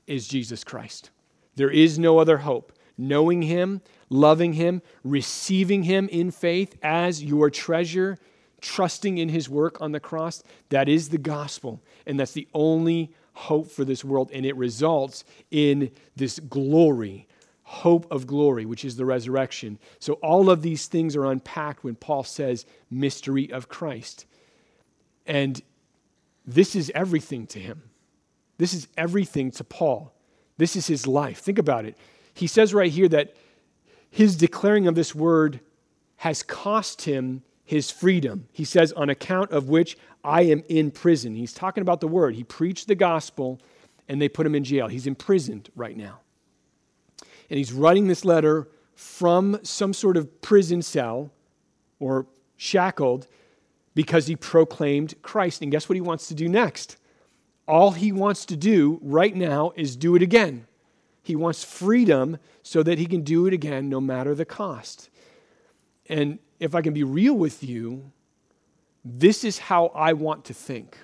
is 0.07 0.29
Jesus 0.29 0.63
Christ. 0.63 1.11
There 1.57 1.71
is 1.71 1.99
no 1.99 2.19
other 2.19 2.39
hope. 2.39 2.73
Knowing 2.97 3.43
Him, 3.43 3.81
loving 4.11 4.53
Him, 4.53 4.83
receiving 5.03 5.83
Him 5.83 6.09
in 6.11 6.31
faith 6.31 6.77
as 6.83 7.25
your 7.25 7.51
treasure, 7.51 8.19
trusting 8.61 9.19
in 9.19 9.29
His 9.29 9.49
work 9.49 9.81
on 9.81 9.93
the 9.93 10.01
cross, 10.01 10.43
that 10.69 10.89
is 10.89 11.09
the 11.09 11.19
gospel. 11.19 11.83
And 12.07 12.21
that's 12.21 12.33
the 12.33 12.47
only 12.55 13.13
hope 13.33 13.71
for 13.71 13.85
this 13.85 14.05
world. 14.05 14.31
And 14.33 14.47
it 14.47 14.57
results 14.57 15.25
in 15.51 15.91
this 16.15 16.39
glory 16.39 17.27
hope 17.73 18.07
of 18.13 18.27
glory, 18.27 18.67
which 18.67 18.85
is 18.85 18.97
the 18.97 19.05
resurrection. 19.05 19.79
So 19.99 20.15
all 20.15 20.51
of 20.51 20.61
these 20.61 20.87
things 20.87 21.17
are 21.17 21.25
unpacked 21.25 21.83
when 21.83 21.95
Paul 21.95 22.23
says 22.23 22.67
mystery 22.91 23.51
of 23.51 23.71
Christ. 23.71 24.27
And 25.27 25.61
this 26.47 26.77
is 26.77 26.93
everything 26.95 27.47
to 27.47 27.59
him. 27.59 27.83
This 28.59 28.75
is 28.75 28.89
everything 28.99 29.51
to 29.53 29.65
Paul. 29.65 30.13
This 30.59 30.77
is 30.77 30.87
his 30.87 31.07
life. 31.07 31.39
Think 31.39 31.59
about 31.59 31.87
it. 31.87 31.97
He 32.35 32.47
says 32.47 32.75
right 32.75 32.93
here 32.93 33.09
that 33.09 33.35
his 34.11 34.37
declaring 34.37 34.87
of 34.87 34.95
this 34.95 35.15
word 35.15 35.61
has 36.17 36.43
cost 36.43 37.03
him 37.03 37.43
his 37.65 37.91
freedom. 37.91 38.49
He 38.53 38.67
says, 38.67 38.93
on 38.93 39.09
account 39.09 39.51
of 39.51 39.71
which 39.71 39.97
I 40.23 40.43
am 40.43 40.63
in 40.69 40.91
prison. 40.91 41.35
He's 41.35 41.55
talking 41.55 41.81
about 41.81 42.03
the 42.03 42.09
word. 42.09 42.35
He 42.35 42.45
preached 42.45 42.87
the 42.87 42.95
gospel 42.95 43.61
and 44.11 44.21
they 44.21 44.29
put 44.29 44.45
him 44.45 44.55
in 44.55 44.63
jail. 44.63 44.89
He's 44.89 45.07
imprisoned 45.07 45.71
right 45.75 45.97
now 45.97 46.21
and 47.53 47.59
he's 47.59 47.75
writing 47.75 48.07
this 48.07 48.25
letter 48.25 48.67
from 48.95 49.61
some 49.63 49.93
sort 49.93 50.17
of 50.17 50.41
prison 50.41 50.81
cell 50.81 51.31
or 52.01 52.27
shackled 52.57 53.29
because 53.95 54.27
he 54.27 54.37
proclaimed 54.37 55.15
Christ. 55.21 55.61
And 55.61 55.71
guess 55.71 55.87
what 55.87 55.95
he 55.95 56.01
wants 56.01 56.29
to 56.29 56.35
do 56.35 56.49
next? 56.49 56.97
All 57.69 57.91
he 57.91 58.11
wants 58.11 58.47
to 58.47 58.57
do 58.57 58.99
right 59.03 59.37
now 59.37 59.75
is 59.77 59.97
do 59.97 60.17
it 60.17 60.23
again. 60.23 60.67
He 61.23 61.37
wants 61.37 61.63
freedom 61.63 62.39
so 62.63 62.83
that 62.83 62.99
he 62.99 63.05
can 63.05 63.21
do 63.21 63.47
it 63.47 63.53
again 63.53 63.91
no 63.91 64.01
matter 64.01 64.35
the 64.35 64.47
cost. 64.47 65.11
And 66.09 66.39
if 66.59 66.75
I 66.75 66.81
can 66.81 66.95
be 66.95 67.05
real 67.05 67.35
with 67.35 67.63
you, 67.63 68.13
this 69.05 69.45
is 69.45 69.59
how 69.59 69.89
I 69.89 70.15
want 70.15 70.47
to 70.47 70.55
think. 70.55 70.97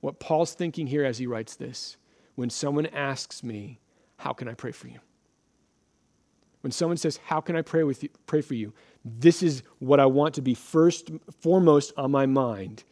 What 0.00 0.18
Paul's 0.18 0.54
thinking 0.54 0.86
here 0.86 1.04
as 1.04 1.18
he 1.18 1.26
writes 1.26 1.56
this 1.56 1.98
when 2.36 2.48
someone 2.48 2.86
asks 2.86 3.42
me, 3.42 3.80
How 4.16 4.32
can 4.32 4.48
I 4.48 4.54
pray 4.54 4.72
for 4.72 4.88
you? 4.88 5.00
When 6.62 6.70
someone 6.70 6.96
says, 6.96 7.18
How 7.24 7.40
can 7.40 7.56
I 7.56 7.62
pray, 7.62 7.84
with 7.84 8.02
you, 8.02 8.10
pray 8.26 8.40
for 8.40 8.54
you? 8.54 8.72
This 9.04 9.42
is 9.42 9.62
what 9.78 10.00
I 10.00 10.06
want 10.06 10.34
to 10.34 10.42
be 10.42 10.54
first, 10.54 11.10
foremost 11.40 11.92
on 11.96 12.10
my 12.10 12.26
mind. 12.26 12.84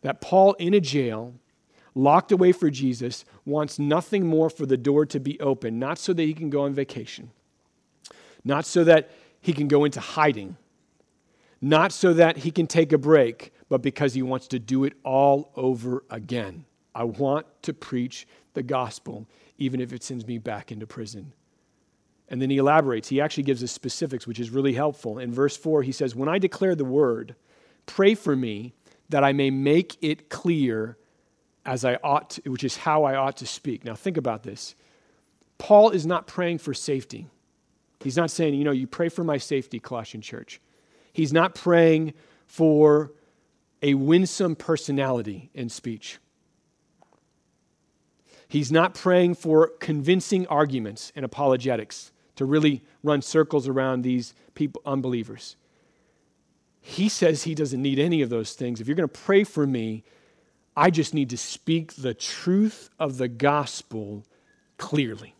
That 0.00 0.20
Paul 0.20 0.54
in 0.54 0.74
a 0.74 0.80
jail, 0.80 1.34
locked 1.94 2.32
away 2.32 2.52
for 2.52 2.70
Jesus, 2.70 3.24
wants 3.44 3.78
nothing 3.78 4.26
more 4.26 4.48
for 4.48 4.66
the 4.66 4.76
door 4.76 5.04
to 5.06 5.20
be 5.20 5.38
open, 5.40 5.78
not 5.78 5.98
so 5.98 6.12
that 6.12 6.22
he 6.22 6.34
can 6.34 6.50
go 6.50 6.62
on 6.62 6.72
vacation, 6.72 7.30
not 8.44 8.64
so 8.64 8.82
that 8.84 9.10
he 9.40 9.52
can 9.52 9.68
go 9.68 9.84
into 9.84 10.00
hiding, 10.00 10.56
not 11.60 11.92
so 11.92 12.12
that 12.14 12.38
he 12.38 12.50
can 12.50 12.66
take 12.66 12.92
a 12.92 12.98
break, 12.98 13.52
but 13.68 13.82
because 13.82 14.14
he 14.14 14.22
wants 14.22 14.48
to 14.48 14.58
do 14.58 14.84
it 14.84 14.94
all 15.04 15.52
over 15.54 16.04
again. 16.10 16.64
I 16.94 17.04
want 17.04 17.46
to 17.62 17.72
preach 17.72 18.26
the 18.54 18.62
gospel, 18.62 19.26
even 19.58 19.80
if 19.80 19.92
it 19.92 20.02
sends 20.02 20.26
me 20.26 20.38
back 20.38 20.72
into 20.72 20.86
prison. 20.86 21.32
And 22.32 22.40
then 22.40 22.48
he 22.48 22.56
elaborates. 22.56 23.08
He 23.08 23.20
actually 23.20 23.42
gives 23.42 23.62
us 23.62 23.70
specifics, 23.70 24.26
which 24.26 24.40
is 24.40 24.48
really 24.48 24.72
helpful. 24.72 25.18
In 25.18 25.30
verse 25.30 25.54
4, 25.54 25.82
he 25.82 25.92
says, 25.92 26.16
When 26.16 26.30
I 26.30 26.38
declare 26.38 26.74
the 26.74 26.84
word, 26.84 27.34
pray 27.84 28.14
for 28.14 28.34
me 28.34 28.72
that 29.10 29.22
I 29.22 29.34
may 29.34 29.50
make 29.50 29.98
it 30.00 30.30
clear 30.30 30.96
as 31.66 31.84
I 31.84 31.98
ought 32.02 32.30
to, 32.30 32.50
which 32.50 32.64
is 32.64 32.78
how 32.78 33.04
I 33.04 33.16
ought 33.16 33.36
to 33.36 33.46
speak. 33.46 33.84
Now, 33.84 33.94
think 33.94 34.16
about 34.16 34.44
this. 34.44 34.74
Paul 35.58 35.90
is 35.90 36.06
not 36.06 36.26
praying 36.26 36.58
for 36.58 36.72
safety. 36.72 37.26
He's 38.00 38.16
not 38.16 38.30
saying, 38.30 38.54
you 38.54 38.64
know, 38.64 38.72
you 38.72 38.86
pray 38.86 39.10
for 39.10 39.22
my 39.22 39.36
safety, 39.36 39.78
Colossian 39.78 40.22
church. 40.22 40.58
He's 41.12 41.34
not 41.34 41.54
praying 41.54 42.14
for 42.46 43.12
a 43.82 43.92
winsome 43.92 44.56
personality 44.56 45.50
in 45.52 45.68
speech. 45.68 46.18
He's 48.48 48.72
not 48.72 48.94
praying 48.94 49.34
for 49.34 49.68
convincing 49.80 50.46
arguments 50.46 51.12
and 51.14 51.26
apologetics 51.26 52.11
to 52.36 52.44
really 52.44 52.82
run 53.02 53.22
circles 53.22 53.68
around 53.68 54.02
these 54.02 54.34
people, 54.54 54.82
unbelievers. 54.86 55.56
He 56.80 57.08
says 57.08 57.44
he 57.44 57.54
doesn't 57.54 57.80
need 57.80 57.98
any 57.98 58.22
of 58.22 58.30
those 58.30 58.54
things. 58.54 58.80
If 58.80 58.88
you're 58.88 58.96
going 58.96 59.08
to 59.08 59.20
pray 59.20 59.44
for 59.44 59.66
me, 59.66 60.02
I 60.76 60.90
just 60.90 61.14
need 61.14 61.30
to 61.30 61.36
speak 61.36 61.94
the 61.94 62.14
truth 62.14 62.90
of 62.98 63.18
the 63.18 63.28
gospel 63.28 64.24
clearly. 64.78 65.34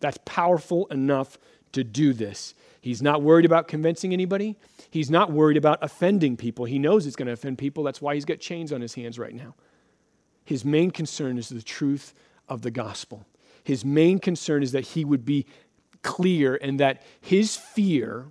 That's 0.00 0.18
powerful 0.24 0.86
enough 0.86 1.38
to 1.72 1.84
do 1.84 2.12
this. 2.12 2.54
He's 2.80 3.02
not 3.02 3.20
worried 3.20 3.44
about 3.44 3.68
convincing 3.68 4.12
anybody. 4.12 4.56
He's 4.90 5.10
not 5.10 5.32
worried 5.32 5.56
about 5.56 5.80
offending 5.82 6.36
people. 6.36 6.64
He 6.64 6.78
knows 6.78 7.06
it's 7.06 7.16
going 7.16 7.26
to 7.26 7.32
offend 7.32 7.58
people. 7.58 7.82
That's 7.82 8.00
why 8.00 8.14
he's 8.14 8.24
got 8.24 8.38
chains 8.38 8.72
on 8.72 8.80
his 8.80 8.94
hands 8.94 9.18
right 9.18 9.34
now. 9.34 9.54
His 10.44 10.64
main 10.64 10.92
concern 10.92 11.36
is 11.36 11.48
the 11.48 11.62
truth 11.62 12.14
of 12.48 12.62
the 12.62 12.70
gospel. 12.70 13.26
His 13.64 13.84
main 13.84 14.20
concern 14.20 14.62
is 14.62 14.70
that 14.72 14.84
he 14.84 15.04
would 15.04 15.24
be 15.24 15.46
clear 16.02 16.56
and 16.56 16.80
that 16.80 17.02
his 17.20 17.56
fear 17.56 18.26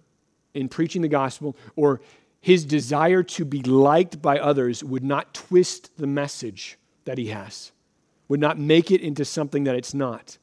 in 0.54 0.70
preaching 0.70 1.02
the 1.02 1.08
gospel 1.08 1.56
or 1.76 2.02
his 2.42 2.64
desire 2.66 3.24
to 3.24 3.46
be 3.46 3.62
liked 3.64 4.22
by 4.22 4.40
others 4.40 4.84
would 4.84 5.04
not 5.04 5.34
twist 5.34 5.98
the 5.98 6.08
message 6.08 6.78
that 7.06 7.18
he 7.18 7.28
has, 7.28 7.72
would 8.28 8.40
not 8.40 8.60
make 8.60 8.92
it 8.92 9.02
into 9.02 9.26
something 9.26 9.64
that 9.64 9.76
it's 9.76 9.94
not. 9.94 10.38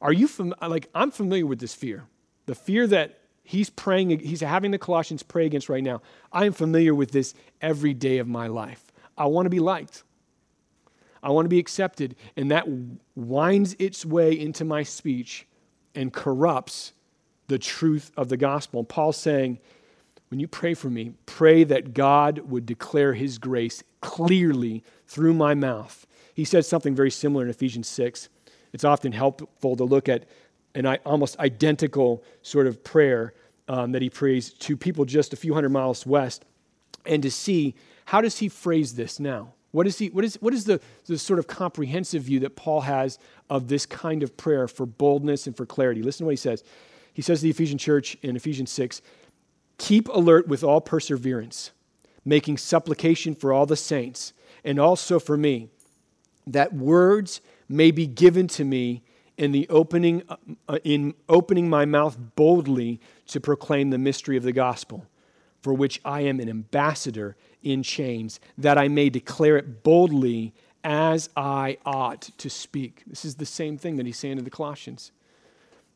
Are 0.00 0.12
you 0.12 0.28
fam- 0.28 0.54
like 0.60 0.88
I'm 0.94 1.10
familiar 1.10 1.46
with 1.46 1.60
this 1.60 1.74
fear. 1.74 2.04
The 2.46 2.54
fear 2.54 2.86
that 2.88 3.20
he's 3.44 3.70
praying 3.70 4.18
he's 4.20 4.40
having 4.40 4.72
the 4.72 4.78
Colossians 4.78 5.22
pray 5.22 5.46
against 5.46 5.68
right 5.68 5.82
now. 5.82 6.02
I 6.32 6.44
am 6.44 6.52
familiar 6.52 6.94
with 6.94 7.12
this 7.12 7.34
every 7.60 7.94
day 7.94 8.18
of 8.18 8.26
my 8.28 8.46
life. 8.46 8.92
I 9.16 9.26
want 9.26 9.46
to 9.46 9.50
be 9.50 9.60
liked. 9.60 10.02
I 11.22 11.30
want 11.30 11.44
to 11.44 11.50
be 11.50 11.58
accepted 11.58 12.16
and 12.36 12.50
that 12.50 12.66
winds 13.14 13.76
its 13.78 14.04
way 14.04 14.38
into 14.38 14.64
my 14.64 14.82
speech 14.82 15.46
and 15.94 16.12
corrupts 16.12 16.92
the 17.48 17.58
truth 17.58 18.10
of 18.16 18.28
the 18.28 18.36
gospel. 18.36 18.80
And 18.80 18.88
Paul's 18.88 19.16
saying, 19.16 19.58
when 20.28 20.40
you 20.40 20.48
pray 20.48 20.74
for 20.74 20.88
me, 20.88 21.12
pray 21.26 21.64
that 21.64 21.92
God 21.92 22.38
would 22.50 22.64
declare 22.64 23.12
his 23.12 23.38
grace 23.38 23.82
clearly 24.00 24.82
through 25.06 25.34
my 25.34 25.54
mouth. 25.54 26.06
He 26.34 26.44
says 26.44 26.66
something 26.66 26.94
very 26.94 27.10
similar 27.10 27.44
in 27.44 27.50
Ephesians 27.50 27.88
6. 27.88 28.28
it's 28.72 28.84
often 28.84 29.12
helpful 29.12 29.76
to 29.76 29.84
look 29.84 30.08
at 30.08 30.24
an 30.74 30.86
almost 31.04 31.38
identical 31.38 32.24
sort 32.40 32.66
of 32.66 32.82
prayer 32.82 33.34
um, 33.68 33.92
that 33.92 34.00
he 34.00 34.08
prays 34.08 34.52
to 34.54 34.76
people 34.76 35.04
just 35.04 35.32
a 35.32 35.36
few 35.36 35.52
hundred 35.52 35.68
miles 35.68 36.06
west 36.06 36.44
and 37.04 37.22
to 37.22 37.30
see 37.30 37.74
how 38.06 38.20
does 38.20 38.38
he 38.38 38.48
phrase 38.48 38.94
this 38.94 39.20
now? 39.20 39.52
What 39.72 39.86
is, 39.86 39.98
he, 39.98 40.08
what 40.08 40.24
is, 40.24 40.36
what 40.36 40.54
is 40.54 40.64
the, 40.64 40.80
the 41.06 41.18
sort 41.18 41.38
of 41.38 41.46
comprehensive 41.46 42.22
view 42.22 42.40
that 42.40 42.56
Paul 42.56 42.82
has 42.82 43.18
of 43.50 43.68
this 43.68 43.86
kind 43.86 44.22
of 44.22 44.36
prayer 44.36 44.68
for 44.68 44.86
boldness 44.86 45.46
and 45.46 45.56
for 45.56 45.66
clarity? 45.66 46.02
Listen 46.02 46.24
to 46.24 46.26
what 46.26 46.32
he 46.32 46.36
says. 46.36 46.62
He 47.12 47.22
says 47.22 47.40
to 47.40 47.44
the 47.44 47.50
Ephesian 47.50 47.78
church 47.78 48.16
in 48.22 48.36
Ephesians 48.36 48.70
6 48.70 49.02
Keep 49.78 50.08
alert 50.08 50.46
with 50.46 50.62
all 50.62 50.80
perseverance, 50.80 51.72
making 52.24 52.58
supplication 52.58 53.34
for 53.34 53.52
all 53.52 53.66
the 53.66 53.76
saints, 53.76 54.32
and 54.62 54.78
also 54.78 55.18
for 55.18 55.36
me, 55.36 55.68
that 56.46 56.74
words 56.74 57.40
may 57.68 57.90
be 57.90 58.06
given 58.06 58.46
to 58.48 58.64
me 58.64 59.02
in 59.38 59.52
the 59.52 59.66
opening 59.70 60.22
uh, 60.68 60.78
in 60.84 61.14
opening 61.28 61.68
my 61.68 61.86
mouth 61.86 62.18
boldly 62.36 63.00
to 63.26 63.40
proclaim 63.40 63.88
the 63.88 63.98
mystery 63.98 64.36
of 64.36 64.42
the 64.42 64.52
gospel 64.52 65.06
for 65.62 65.72
which 65.72 66.00
I 66.04 66.22
am 66.22 66.40
an 66.40 66.48
ambassador 66.48 67.36
in 67.62 67.82
chains 67.82 68.40
that 68.58 68.78
I 68.78 68.88
may 68.88 69.10
declare 69.10 69.56
it 69.56 69.82
boldly 69.82 70.54
as 70.84 71.28
I 71.36 71.78
ought 71.86 72.22
to 72.38 72.50
speak 72.50 73.02
this 73.06 73.24
is 73.24 73.36
the 73.36 73.46
same 73.46 73.78
thing 73.78 73.96
that 73.96 74.06
he's 74.06 74.18
saying 74.18 74.36
to 74.36 74.42
the 74.42 74.50
Colossians 74.50 75.12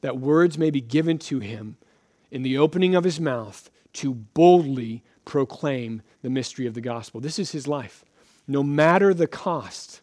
that 0.01 0.19
words 0.19 0.57
may 0.57 0.71
be 0.71 0.81
given 0.81 1.19
to 1.19 1.41
him 1.41 1.77
in 2.31 2.43
the 2.43 2.57
opening 2.57 2.95
of 2.95 3.05
his 3.05 3.19
mouth 3.19 3.71
to 3.95 4.15
boldly 4.15 5.03
proclaim 5.25 6.03
the 6.23 6.31
mystery 6.31 6.67
of 6.67 6.75
the 6.75 6.81
gospel 6.81 7.21
this 7.21 7.39
is 7.39 7.51
his 7.51 7.67
life 7.67 8.05
no 8.47 8.63
matter 8.63 9.13
the 9.13 9.27
cost 9.27 10.03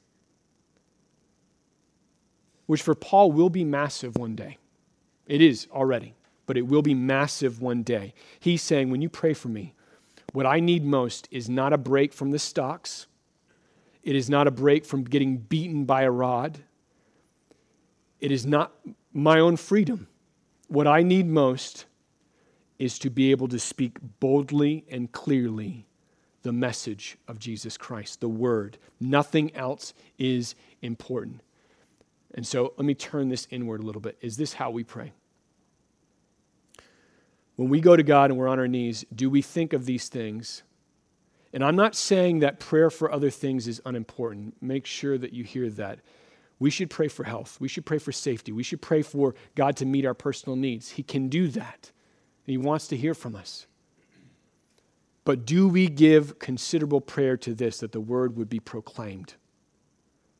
which 2.65 2.81
for 2.81 2.95
Paul 2.95 3.31
will 3.31 3.49
be 3.49 3.63
massive 3.63 4.17
one 4.17 4.35
day. 4.35 4.57
It 5.27 5.41
is 5.41 5.67
already, 5.71 6.15
but 6.45 6.57
it 6.57 6.63
will 6.63 6.81
be 6.81 6.93
massive 6.93 7.61
one 7.61 7.83
day. 7.83 8.13
He's 8.39 8.61
saying, 8.61 8.89
when 8.89 9.01
you 9.01 9.09
pray 9.09 9.33
for 9.33 9.49
me, 9.49 9.73
what 10.33 10.45
I 10.45 10.59
need 10.59 10.83
most 10.83 11.27
is 11.31 11.49
not 11.49 11.71
a 11.71 11.77
break 11.77 12.11
from 12.11 12.31
the 12.31 12.39
stocks, 12.39 13.07
it 14.03 14.15
is 14.15 14.29
not 14.29 14.47
a 14.47 14.51
break 14.51 14.83
from 14.83 15.03
getting 15.03 15.37
beaten 15.37 15.85
by 15.85 16.01
a 16.01 16.11
rod, 16.11 16.59
it 18.19 18.31
is 18.31 18.45
not 18.45 18.73
my 19.13 19.39
own 19.39 19.55
freedom. 19.55 20.07
What 20.67 20.87
I 20.87 21.03
need 21.03 21.27
most 21.27 21.85
is 22.79 22.97
to 22.99 23.09
be 23.09 23.31
able 23.31 23.47
to 23.49 23.59
speak 23.59 23.97
boldly 24.19 24.85
and 24.89 25.11
clearly 25.11 25.85
the 26.41 26.51
message 26.51 27.17
of 27.27 27.39
Jesus 27.39 27.77
Christ, 27.77 28.19
the 28.19 28.27
word. 28.27 28.77
Nothing 28.99 29.55
else 29.55 29.93
is 30.17 30.55
important. 30.81 31.41
And 32.33 32.45
so 32.45 32.73
let 32.77 32.85
me 32.85 32.95
turn 32.95 33.29
this 33.29 33.47
inward 33.51 33.81
a 33.81 33.85
little 33.85 34.01
bit. 34.01 34.17
Is 34.21 34.35
this 34.35 34.53
how 34.53 34.71
we 34.71 34.83
pray? 34.83 35.13
When 37.55 37.69
we 37.69 37.81
go 37.81 37.95
to 37.95 38.03
God 38.03 38.29
and 38.29 38.39
we're 38.39 38.47
on 38.47 38.59
our 38.59 38.67
knees, 38.67 39.05
do 39.13 39.29
we 39.29 39.41
think 39.41 39.73
of 39.73 39.85
these 39.85 40.09
things? 40.09 40.63
And 41.53 41.63
I'm 41.63 41.75
not 41.75 41.95
saying 41.95 42.39
that 42.39 42.59
prayer 42.59 42.89
for 42.89 43.11
other 43.11 43.29
things 43.29 43.67
is 43.67 43.81
unimportant. 43.85 44.55
Make 44.61 44.85
sure 44.85 45.17
that 45.17 45.33
you 45.33 45.43
hear 45.43 45.69
that. 45.71 45.99
We 46.57 46.69
should 46.69 46.89
pray 46.89 47.07
for 47.07 47.23
health. 47.23 47.57
We 47.59 47.67
should 47.67 47.85
pray 47.85 47.99
for 47.99 48.11
safety. 48.11 48.51
We 48.51 48.63
should 48.63 48.81
pray 48.81 49.01
for 49.01 49.35
God 49.53 49.75
to 49.77 49.85
meet 49.85 50.05
our 50.05 50.13
personal 50.13 50.55
needs. 50.55 50.91
He 50.91 51.03
can 51.03 51.29
do 51.29 51.47
that. 51.49 51.91
He 52.45 52.57
wants 52.57 52.87
to 52.87 52.97
hear 52.97 53.13
from 53.13 53.35
us. 53.35 53.67
But 55.25 55.45
do 55.45 55.67
we 55.67 55.87
give 55.87 56.39
considerable 56.39 57.01
prayer 57.01 57.37
to 57.37 57.53
this 57.53 57.77
that 57.79 57.91
the 57.91 58.01
word 58.01 58.35
would 58.35 58.49
be 58.49 58.59
proclaimed? 58.59 59.35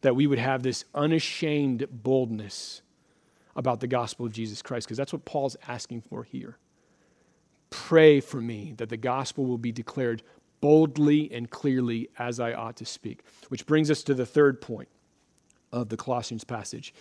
that 0.03 0.15
we 0.15 0.27
would 0.27 0.39
have 0.39 0.61
this 0.61 0.85
unashamed 0.93 1.87
boldness 1.89 2.81
about 3.55 3.79
the 3.79 3.87
gospel 3.87 4.25
of 4.25 4.31
Jesus 4.31 4.61
Christ, 4.61 4.85
because 4.85 4.97
that's 4.97 5.13
what 5.13 5.25
Paul's 5.25 5.57
asking 5.67 6.01
for 6.01 6.23
here. 6.23 6.57
Pray 7.73 8.19
for 8.19 8.39
me 8.39 8.75
that 8.77 8.89
the 8.89 8.97
gospel 8.97 9.45
will 9.45 9.57
be 9.57 9.71
declared 9.71 10.21
boldly 10.61 11.31
and 11.33 11.49
clearly 11.49 12.07
as 12.19 12.39
I 12.39 12.53
ought 12.53 12.75
to 12.77 12.85
speak. 12.85 13.23
Which 13.49 13.65
brings 13.65 13.89
us 13.89 14.03
to 14.03 14.13
the 14.13 14.27
third 14.27 14.61
point 14.61 14.89
of 15.71 15.89
the 15.89 15.97
Colossians 15.97 16.43
passage. 16.43 16.93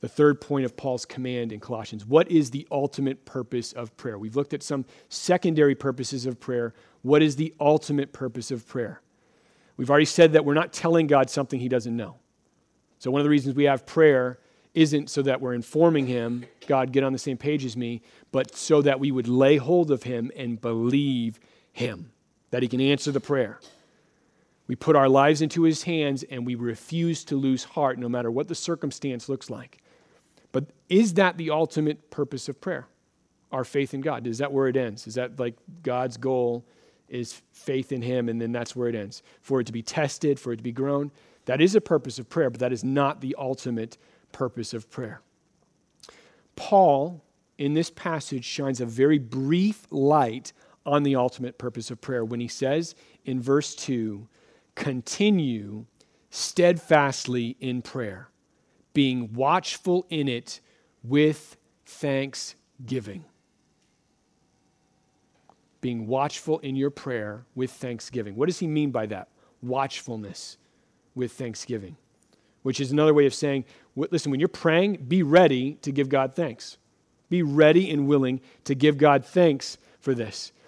The 0.00 0.08
third 0.08 0.40
point 0.40 0.66
of 0.66 0.76
Paul's 0.76 1.04
command 1.04 1.50
in 1.50 1.58
Colossians. 1.58 2.06
What 2.06 2.30
is 2.30 2.52
the 2.52 2.64
ultimate 2.70 3.24
purpose 3.24 3.72
of 3.72 3.96
prayer? 3.96 4.16
We've 4.16 4.36
looked 4.36 4.54
at 4.54 4.62
some 4.62 4.84
secondary 5.08 5.74
purposes 5.74 6.26
of 6.26 6.38
prayer. 6.38 6.74
What 7.02 7.20
is 7.20 7.34
the 7.34 7.52
ultimate 7.58 8.12
purpose 8.12 8.52
of 8.52 8.68
prayer? 8.68 9.00
We've 9.76 9.90
already 9.90 10.04
said 10.04 10.32
that 10.34 10.44
we're 10.44 10.54
not 10.54 10.72
telling 10.72 11.08
God 11.08 11.28
something 11.28 11.58
he 11.58 11.68
doesn't 11.68 11.96
know. 11.96 12.18
So, 13.00 13.10
one 13.10 13.20
of 13.20 13.24
the 13.24 13.30
reasons 13.30 13.56
we 13.56 13.64
have 13.64 13.84
prayer 13.84 14.38
isn't 14.74 15.08
so 15.08 15.22
that 15.22 15.40
we're 15.40 15.54
informing 15.54 16.06
Him, 16.06 16.44
God, 16.66 16.92
get 16.92 17.04
on 17.04 17.12
the 17.12 17.18
same 17.18 17.36
page 17.36 17.64
as 17.64 17.76
me, 17.76 18.02
but 18.32 18.54
so 18.54 18.82
that 18.82 19.00
we 19.00 19.10
would 19.12 19.28
lay 19.28 19.56
hold 19.56 19.90
of 19.90 20.02
Him 20.02 20.30
and 20.36 20.60
believe 20.60 21.38
Him, 21.72 22.10
that 22.50 22.62
He 22.62 22.68
can 22.68 22.80
answer 22.80 23.12
the 23.12 23.20
prayer. 23.20 23.60
We 24.66 24.74
put 24.74 24.96
our 24.96 25.08
lives 25.08 25.42
into 25.42 25.62
His 25.62 25.84
hands 25.84 26.24
and 26.24 26.44
we 26.44 26.54
refuse 26.54 27.24
to 27.24 27.36
lose 27.36 27.64
heart 27.64 27.98
no 27.98 28.08
matter 28.08 28.30
what 28.30 28.48
the 28.48 28.54
circumstance 28.54 29.28
looks 29.28 29.48
like. 29.48 29.78
But 30.52 30.66
is 30.88 31.14
that 31.14 31.36
the 31.36 31.50
ultimate 31.50 32.10
purpose 32.10 32.48
of 32.48 32.60
prayer? 32.60 32.86
Our 33.52 33.64
faith 33.64 33.94
in 33.94 34.00
God? 34.00 34.26
Is 34.26 34.38
that 34.38 34.52
where 34.52 34.68
it 34.68 34.76
ends? 34.76 35.06
Is 35.06 35.14
that 35.14 35.38
like 35.38 35.54
God's 35.82 36.16
goal 36.16 36.64
is 37.08 37.42
faith 37.52 37.92
in 37.92 38.02
Him 38.02 38.28
and 38.28 38.40
then 38.40 38.52
that's 38.52 38.74
where 38.74 38.88
it 38.88 38.94
ends? 38.94 39.22
For 39.42 39.60
it 39.60 39.66
to 39.66 39.72
be 39.72 39.82
tested, 39.82 40.40
for 40.40 40.52
it 40.52 40.56
to 40.56 40.62
be 40.62 40.72
grown? 40.72 41.12
That 41.44 41.60
is 41.60 41.74
a 41.74 41.80
purpose 41.80 42.18
of 42.18 42.28
prayer, 42.28 42.50
but 42.50 42.60
that 42.60 42.72
is 42.72 42.82
not 42.82 43.20
the 43.20 43.36
ultimate 43.38 43.98
purpose 44.34 44.74
of 44.74 44.90
prayer. 44.90 45.22
Paul, 46.56 47.24
in 47.56 47.72
this 47.72 47.88
passage, 47.88 48.44
shines 48.44 48.82
a 48.82 48.86
very 48.86 49.18
brief 49.18 49.86
light 49.90 50.52
on 50.84 51.02
the 51.02 51.16
ultimate 51.16 51.56
purpose 51.56 51.90
of 51.90 52.02
prayer 52.02 52.24
when 52.24 52.40
he 52.40 52.48
says 52.48 52.94
in 53.24 53.40
verse 53.40 53.74
2 53.74 54.28
continue 54.74 55.86
steadfastly 56.28 57.56
in 57.60 57.80
prayer, 57.80 58.28
being 58.92 59.32
watchful 59.32 60.04
in 60.10 60.28
it 60.28 60.60
with 61.02 61.56
thanksgiving. 61.86 63.24
Being 65.80 66.06
watchful 66.06 66.58
in 66.60 66.76
your 66.76 66.90
prayer 66.90 67.44
with 67.54 67.70
thanksgiving. 67.70 68.36
What 68.36 68.46
does 68.46 68.58
he 68.58 68.66
mean 68.66 68.90
by 68.90 69.06
that? 69.06 69.28
Watchfulness 69.62 70.56
with 71.14 71.32
thanksgiving, 71.32 71.96
which 72.62 72.80
is 72.80 72.90
another 72.90 73.14
way 73.14 73.26
of 73.26 73.34
saying, 73.34 73.64
listen, 73.96 74.30
when 74.30 74.40
you're 74.40 74.48
praying, 74.48 75.04
be 75.08 75.22
ready 75.22 75.74
to 75.82 75.92
give 75.92 76.08
God 76.08 76.34
thanks. 76.34 76.78
Be 77.28 77.42
ready 77.42 77.90
and 77.90 78.06
willing 78.06 78.40
to 78.64 78.74
give 78.74 78.98
God 78.98 79.24
thanks 79.24 79.78
for 80.00 80.14
this. 80.14 80.52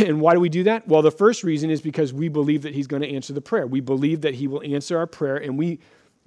And 0.00 0.20
why 0.20 0.34
do 0.34 0.40
we 0.40 0.50
do 0.50 0.64
that? 0.64 0.86
Well, 0.86 1.00
the 1.00 1.10
first 1.10 1.42
reason 1.42 1.70
is 1.70 1.80
because 1.80 2.12
we 2.12 2.28
believe 2.28 2.62
that 2.62 2.74
He's 2.74 2.86
going 2.86 3.02
to 3.02 3.08
answer 3.08 3.32
the 3.32 3.40
prayer. 3.40 3.66
We 3.66 3.80
believe 3.80 4.20
that 4.20 4.34
He 4.34 4.46
will 4.46 4.62
answer 4.62 4.98
our 4.98 5.06
prayer, 5.06 5.36
and 5.36 5.56
we 5.56 5.78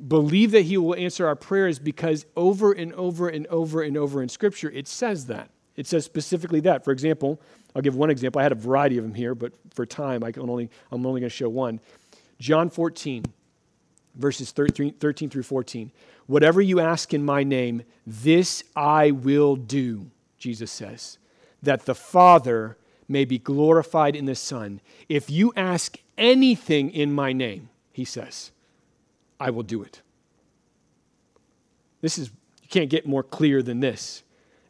believe 0.08 0.52
that 0.52 0.64
He 0.64 0.78
will 0.78 0.96
answer 0.96 1.28
our 1.28 1.36
prayers 1.36 1.78
because 1.78 2.26
over 2.36 2.72
and 2.72 2.92
over 2.94 3.30
and 3.30 3.46
over 3.48 3.84
and 3.84 3.98
over 3.98 4.24
in 4.24 4.30
Scripture, 4.30 4.72
it 4.72 4.88
says 4.88 5.28
that. 5.28 5.52
It 5.76 5.88
says 5.88 6.06
specifically 6.06 6.62
that. 6.62 6.84
For 6.84 6.92
example, 6.92 7.40
I'll 7.76 7.82
give 7.82 7.96
one 7.96 8.10
example. 8.10 8.40
I 8.40 8.44
had 8.44 8.52
a 8.52 8.56
variety 8.56 8.98
of 8.98 9.04
them 9.04 9.14
here, 9.14 9.36
but 9.36 9.52
for 9.74 9.86
time, 9.86 10.24
I 10.24 10.32
can 10.32 10.50
only, 10.50 10.70
I'm 10.92 11.06
only 11.06 11.22
going 11.22 11.30
to 11.30 11.36
show 11.36 11.50
one. 11.50 11.80
John 12.40 12.70
14, 12.70 13.26
verses 14.16 14.52
13, 14.52 14.94
13 14.94 15.30
through 15.30 15.44
14. 15.44 15.92
Whatever 16.28 16.62
you 16.62 16.80
ask 16.80 17.14
in 17.14 17.24
my 17.24 17.44
name, 17.44 17.84
this 18.06 18.64
I 18.76 19.12
will 19.12 19.56
do, 19.56 20.10
Jesus 20.38 20.72
says, 20.72 21.18
that 21.62 21.86
the 21.86 21.96
Father 21.96 22.78
may 23.08 23.26
be 23.26 23.38
glorified 23.38 24.16
in 24.16 24.26
the 24.26 24.36
Son. 24.36 24.82
If 25.08 25.30
you 25.30 25.54
ask 25.56 25.98
anything 26.18 26.90
in 26.92 27.14
my 27.14 27.34
name, 27.34 27.70
he 27.92 28.06
says, 28.06 28.52
I 29.40 29.52
will 29.52 29.64
do 29.64 29.84
it. 29.84 30.02
This 32.02 32.18
is, 32.18 32.30
you 32.62 32.68
can't 32.70 32.90
get 32.90 33.08
more 33.08 33.24
clear 33.24 33.62
than 33.62 33.80
this. 33.80 34.24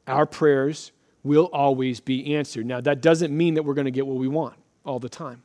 Our 0.07 0.25
prayers 0.25 0.91
will 1.23 1.49
always 1.51 1.99
be 1.99 2.35
answered. 2.35 2.65
Now, 2.65 2.81
that 2.81 3.01
doesn't 3.01 3.35
mean 3.35 3.55
that 3.55 3.63
we're 3.63 3.73
going 3.73 3.85
to 3.85 3.91
get 3.91 4.05
what 4.05 4.17
we 4.17 4.27
want 4.27 4.55
all 4.85 4.99
the 4.99 5.09
time. 5.09 5.41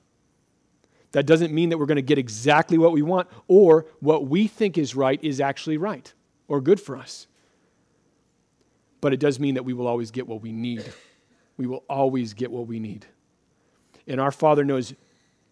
That 1.12 1.26
doesn't 1.26 1.52
mean 1.52 1.70
that 1.70 1.78
we're 1.78 1.86
going 1.86 1.96
to 1.96 2.02
get 2.02 2.18
exactly 2.18 2.78
what 2.78 2.92
we 2.92 3.02
want 3.02 3.28
or 3.48 3.86
what 4.00 4.26
we 4.26 4.46
think 4.46 4.78
is 4.78 4.94
right 4.94 5.22
is 5.22 5.40
actually 5.40 5.76
right 5.76 6.12
or 6.46 6.60
good 6.60 6.80
for 6.80 6.96
us. 6.96 7.26
But 9.00 9.12
it 9.12 9.20
does 9.20 9.40
mean 9.40 9.54
that 9.54 9.64
we 9.64 9.72
will 9.72 9.88
always 9.88 10.10
get 10.10 10.26
what 10.26 10.42
we 10.42 10.52
need. 10.52 10.84
We 11.56 11.66
will 11.66 11.84
always 11.88 12.34
get 12.34 12.50
what 12.50 12.66
we 12.66 12.78
need. 12.78 13.06
And 14.06 14.20
our 14.20 14.30
Father 14.30 14.64
knows 14.64 14.94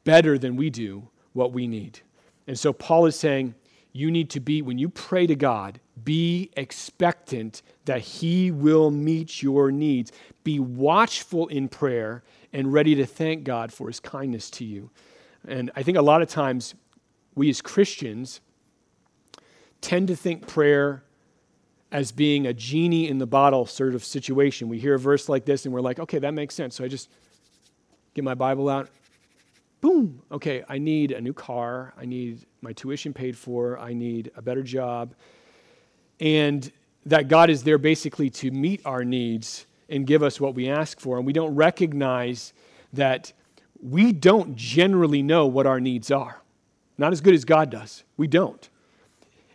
better 0.05 0.39
than 0.39 0.57
we 0.57 0.71
do 0.71 1.09
what 1.33 1.53
we 1.53 1.67
need. 1.67 2.01
And 2.47 2.59
so 2.59 2.73
Paul 2.73 3.07
is 3.07 3.17
saying, 3.17 3.55
you 3.93 4.11
need 4.11 4.31
to 4.31 4.41
be, 4.41 4.63
when 4.63 4.79
you 4.79 4.89
pray 4.89 5.27
to 5.27 5.35
God, 5.35 5.81
be 6.05 6.51
expectant 6.57 7.63
that 7.85 8.01
He 8.01 8.51
will 8.51 8.91
meet 8.91 9.43
your 9.43 9.73
needs. 9.73 10.13
Be 10.45 10.61
watchful 10.61 11.49
in 11.49 11.69
prayer 11.69 12.23
and 12.53 12.73
ready 12.73 12.95
to 12.95 13.07
thank 13.07 13.45
God 13.45 13.73
for 13.73 13.89
His 13.89 13.99
kindness 13.99 14.51
to 14.51 14.65
you. 14.65 14.91
And 15.49 15.71
I 15.75 15.83
think 15.83 15.99
a 15.99 16.03
lot 16.03 16.23
of 16.23 16.29
times 16.29 16.75
we 17.35 17.49
as 17.51 17.61
Christians 17.61 18.41
tend 19.81 20.09
to 20.09 20.17
think 20.17 20.47
prayer 20.47 21.05
as 21.91 22.13
being 22.13 22.47
a 22.47 22.53
genie 22.53 23.09
in 23.09 23.19
the 23.19 23.27
bottle 23.27 23.65
sort 23.65 23.95
of 23.95 24.05
situation. 24.05 24.69
We 24.69 24.79
hear 24.79 24.95
a 24.95 24.99
verse 24.99 25.29
like 25.29 25.45
this 25.45 25.65
and 25.65 25.73
we're 25.73 25.81
like, 25.81 25.99
okay, 25.99 26.19
that 26.19 26.35
makes 26.35 26.55
sense. 26.55 26.75
So 26.75 26.85
I 26.85 26.89
just 26.89 27.09
get 28.15 28.25
my 28.25 28.35
Bible 28.35 28.69
out. 28.69 28.91
Boom. 29.81 30.21
Okay, 30.33 30.65
I 30.69 30.79
need 30.79 31.13
a 31.13 31.21
new 31.21 31.33
car. 31.33 31.95
I 31.97 32.05
need 32.05 32.45
my 32.61 32.73
tuition 32.73 33.15
paid 33.15 33.39
for. 33.39 33.79
I 33.79 33.95
need 33.95 34.31
a 34.37 34.43
better 34.43 34.63
job. 34.63 35.15
And 36.21 36.71
that 37.07 37.29
God 37.29 37.49
is 37.49 37.63
there 37.63 37.79
basically 37.79 38.29
to 38.31 38.51
meet 38.51 38.83
our 38.85 39.05
needs 39.05 39.67
and 39.89 40.07
give 40.07 40.23
us 40.23 40.41
what 40.41 40.55
we 40.55 40.69
ask 40.69 41.01
for. 41.01 41.17
And 41.17 41.25
we 41.25 41.33
don't 41.33 41.55
recognize 41.55 42.53
that 42.93 43.33
we 43.83 44.13
don't 44.13 44.57
generally 44.57 45.23
know 45.23 45.47
what 45.47 45.67
our 45.67 45.81
needs 45.81 46.11
are. 46.11 46.43
Not 46.97 47.13
as 47.13 47.21
good 47.21 47.35
as 47.35 47.45
God 47.45 47.71
does. 47.71 48.05
We 48.17 48.27
don't. 48.27 48.69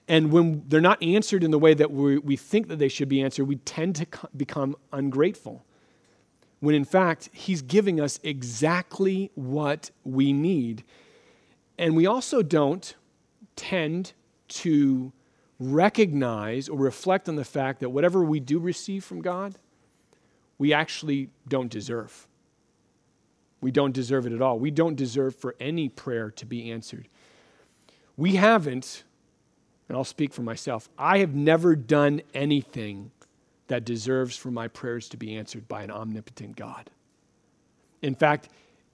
And 0.07 0.31
when 0.31 0.63
they're 0.67 0.81
not 0.81 1.01
answered 1.01 1.43
in 1.43 1.51
the 1.51 1.59
way 1.59 1.73
that 1.73 1.91
we, 1.91 2.17
we 2.17 2.35
think 2.35 2.67
that 2.67 2.77
they 2.77 2.87
should 2.87 3.09
be 3.09 3.21
answered, 3.21 3.45
we 3.45 3.57
tend 3.57 3.95
to 3.97 4.07
become 4.35 4.75
ungrateful. 4.91 5.65
When 6.59 6.75
in 6.75 6.85
fact, 6.85 7.29
He's 7.33 7.61
giving 7.61 7.99
us 7.99 8.19
exactly 8.23 9.31
what 9.35 9.91
we 10.03 10.33
need. 10.33 10.83
And 11.77 11.95
we 11.95 12.05
also 12.05 12.41
don't 12.41 12.95
tend 13.55 14.13
to 14.47 15.11
recognize 15.59 16.67
or 16.69 16.77
reflect 16.77 17.29
on 17.29 17.35
the 17.35 17.45
fact 17.45 17.79
that 17.79 17.89
whatever 17.89 18.23
we 18.23 18.39
do 18.39 18.59
receive 18.59 19.03
from 19.03 19.21
God, 19.21 19.57
we 20.57 20.73
actually 20.73 21.29
don't 21.47 21.69
deserve. 21.69 22.27
We 23.63 23.71
don't 23.71 23.93
deserve 23.93 24.27
it 24.27 24.33
at 24.33 24.41
all. 24.41 24.59
We 24.59 24.71
don't 24.71 24.95
deserve 24.95 25.35
for 25.35 25.55
any 25.59 25.87
prayer 25.87 26.29
to 26.31 26.45
be 26.45 26.69
answered. 26.69 27.07
We 28.17 28.35
haven't, 28.35 29.03
and 29.87 29.97
I'll 29.97 30.03
speak 30.03 30.33
for 30.33 30.41
myself, 30.41 30.89
I 30.97 31.19
have 31.19 31.33
never 31.33 31.75
done 31.75 32.21
anything 32.33 33.11
that 33.67 33.85
deserves 33.85 34.35
for 34.35 34.51
my 34.51 34.67
prayers 34.67 35.07
to 35.09 35.17
be 35.17 35.35
answered 35.35 35.67
by 35.67 35.83
an 35.83 35.91
omnipotent 35.91 36.57
God. 36.57 36.89
In 38.01 38.15
fact, 38.15 38.49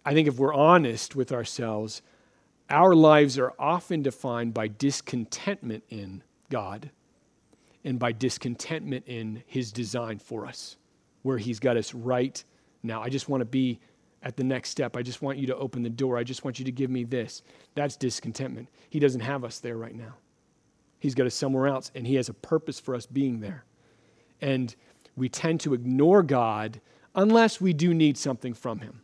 I 0.05 0.13
think 0.13 0.27
if 0.27 0.37
we're 0.37 0.53
honest 0.53 1.15
with 1.15 1.31
ourselves, 1.31 2.03
our 2.69 2.93
lives 2.93 3.39
are 3.39 3.53
often 3.57 4.03
defined 4.03 4.53
by 4.53 4.67
discontentment 4.67 5.83
in 5.89 6.23
God 6.51 6.91
and 7.83 7.97
by 7.97 8.11
discontentment 8.11 9.05
in 9.07 9.41
His 9.47 9.71
design 9.71 10.19
for 10.19 10.45
us, 10.45 10.77
where 11.23 11.39
He's 11.39 11.59
got 11.59 11.75
us 11.75 11.93
right 11.95 12.41
now. 12.83 13.01
I 13.01 13.09
just 13.09 13.27
want 13.27 13.41
to 13.41 13.45
be 13.45 13.79
at 14.23 14.35
the 14.35 14.43
next 14.43 14.69
step. 14.69 14.97
I 14.97 15.01
just 15.01 15.21
want 15.21 15.37
you 15.37 15.47
to 15.47 15.55
open 15.55 15.83
the 15.83 15.89
door. 15.89 16.17
I 16.17 16.23
just 16.23 16.43
want 16.43 16.59
you 16.59 16.65
to 16.65 16.71
give 16.71 16.89
me 16.89 17.03
this. 17.03 17.41
That's 17.75 17.95
discontentment. 17.95 18.67
He 18.89 18.99
doesn't 18.99 19.21
have 19.21 19.43
us 19.43 19.59
there 19.59 19.77
right 19.77 19.95
now. 19.95 20.15
He's 20.99 21.15
got 21.15 21.25
us 21.25 21.35
somewhere 21.35 21.67
else, 21.67 21.91
and 21.95 22.05
He 22.05 22.15
has 22.15 22.29
a 22.29 22.33
purpose 22.33 22.79
for 22.79 22.93
us 22.93 23.05
being 23.05 23.39
there. 23.39 23.63
And 24.41 24.75
we 25.15 25.29
tend 25.29 25.61
to 25.61 25.73
ignore 25.73 26.23
God 26.23 26.81
unless 27.15 27.61
we 27.61 27.73
do 27.73 27.93
need 27.93 28.17
something 28.17 28.53
from 28.53 28.79
Him. 28.79 29.01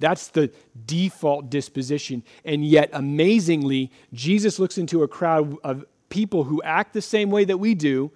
That's 0.00 0.28
the 0.28 0.50
default 0.84 1.48
disposition. 1.48 2.24
And 2.44 2.64
yet, 2.64 2.90
amazingly, 2.92 3.92
Jesus 4.12 4.58
looks 4.58 4.76
into 4.76 5.04
a 5.04 5.08
crowd 5.08 5.56
of 5.62 5.84
people 6.08 6.44
who 6.44 6.60
act 6.62 6.92
the 6.92 7.00
same 7.00 7.30
way 7.30 7.44
that 7.44 7.58
we 7.58 7.74
do 7.74 8.10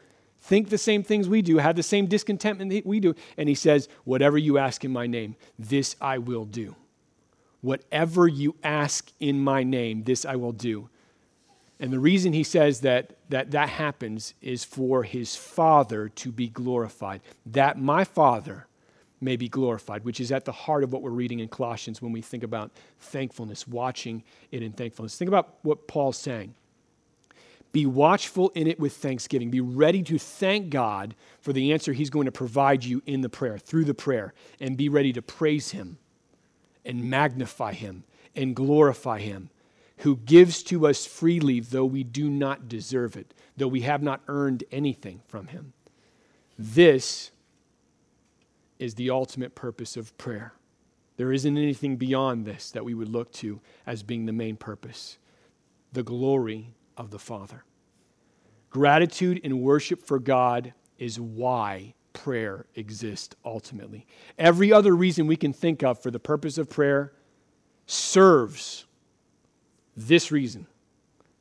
think 0.46 0.68
the 0.68 0.78
same 0.78 1.02
things 1.02 1.28
we 1.28 1.42
do, 1.42 1.58
have 1.58 1.76
the 1.76 1.82
same 1.82 2.06
discontentment 2.06 2.70
that 2.70 2.86
we 2.86 3.00
do. 3.00 3.14
And 3.36 3.48
he 3.48 3.54
says, 3.54 3.88
Whatever 4.04 4.38
you 4.38 4.58
ask 4.58 4.84
in 4.84 4.92
my 4.92 5.06
name, 5.06 5.36
this 5.58 5.96
I 6.00 6.18
will 6.18 6.44
do. 6.44 6.76
Whatever 7.60 8.28
you 8.28 8.54
ask 8.62 9.10
in 9.18 9.40
my 9.40 9.64
name, 9.64 10.04
this 10.04 10.24
I 10.24 10.36
will 10.36 10.52
do. 10.52 10.88
And 11.80 11.92
the 11.92 11.98
reason 11.98 12.32
he 12.32 12.44
says 12.44 12.80
that, 12.80 13.16
that 13.28 13.50
that 13.50 13.68
happens 13.68 14.34
is 14.40 14.64
for 14.64 15.02
his 15.02 15.36
Father 15.36 16.08
to 16.10 16.32
be 16.32 16.48
glorified, 16.48 17.20
that 17.44 17.78
my 17.78 18.04
Father 18.04 18.66
may 19.20 19.36
be 19.36 19.48
glorified, 19.48 20.04
which 20.04 20.20
is 20.20 20.30
at 20.30 20.44
the 20.44 20.52
heart 20.52 20.84
of 20.84 20.92
what 20.92 21.02
we're 21.02 21.10
reading 21.10 21.40
in 21.40 21.48
Colossians 21.48 22.00
when 22.00 22.12
we 22.12 22.22
think 22.22 22.42
about 22.42 22.70
thankfulness, 23.00 23.66
watching 23.66 24.22
it 24.52 24.62
in 24.62 24.72
thankfulness. 24.72 25.18
Think 25.18 25.28
about 25.28 25.54
what 25.62 25.86
Paul's 25.86 26.18
saying. 26.18 26.54
Be 27.76 27.84
watchful 27.84 28.52
in 28.54 28.66
it 28.66 28.80
with 28.80 28.94
thanksgiving. 28.94 29.50
Be 29.50 29.60
ready 29.60 30.02
to 30.04 30.18
thank 30.18 30.70
God 30.70 31.14
for 31.42 31.52
the 31.52 31.74
answer 31.74 31.92
He's 31.92 32.08
going 32.08 32.24
to 32.24 32.32
provide 32.32 32.84
you 32.84 33.02
in 33.04 33.20
the 33.20 33.28
prayer, 33.28 33.58
through 33.58 33.84
the 33.84 33.92
prayer, 33.92 34.32
and 34.58 34.78
be 34.78 34.88
ready 34.88 35.12
to 35.12 35.20
praise 35.20 35.72
Him 35.72 35.98
and 36.86 37.10
magnify 37.10 37.74
Him 37.74 38.04
and 38.34 38.56
glorify 38.56 39.18
Him, 39.20 39.50
who 39.98 40.16
gives 40.16 40.62
to 40.62 40.86
us 40.86 41.04
freely, 41.04 41.60
though 41.60 41.84
we 41.84 42.02
do 42.02 42.30
not 42.30 42.66
deserve 42.66 43.14
it, 43.14 43.34
though 43.58 43.68
we 43.68 43.82
have 43.82 44.02
not 44.02 44.22
earned 44.26 44.64
anything 44.72 45.20
from 45.28 45.48
Him. 45.48 45.74
This 46.58 47.30
is 48.78 48.94
the 48.94 49.10
ultimate 49.10 49.54
purpose 49.54 49.98
of 49.98 50.16
prayer. 50.16 50.54
There 51.18 51.30
isn't 51.30 51.58
anything 51.58 51.96
beyond 51.96 52.46
this 52.46 52.70
that 52.70 52.86
we 52.86 52.94
would 52.94 53.10
look 53.10 53.32
to 53.32 53.60
as 53.86 54.02
being 54.02 54.24
the 54.24 54.32
main 54.32 54.56
purpose 54.56 55.18
the 55.92 56.02
glory 56.02 56.72
of 56.96 57.10
the 57.10 57.18
Father. 57.18 57.65
Gratitude 58.76 59.40
and 59.42 59.62
worship 59.62 60.02
for 60.02 60.18
God 60.18 60.74
is 60.98 61.18
why 61.18 61.94
prayer 62.12 62.66
exists 62.74 63.34
ultimately. 63.42 64.06
Every 64.38 64.70
other 64.70 64.94
reason 64.94 65.26
we 65.26 65.36
can 65.36 65.54
think 65.54 65.82
of 65.82 66.02
for 66.02 66.10
the 66.10 66.18
purpose 66.18 66.58
of 66.58 66.68
prayer 66.68 67.14
serves 67.86 68.84
this 69.96 70.30
reason. 70.30 70.66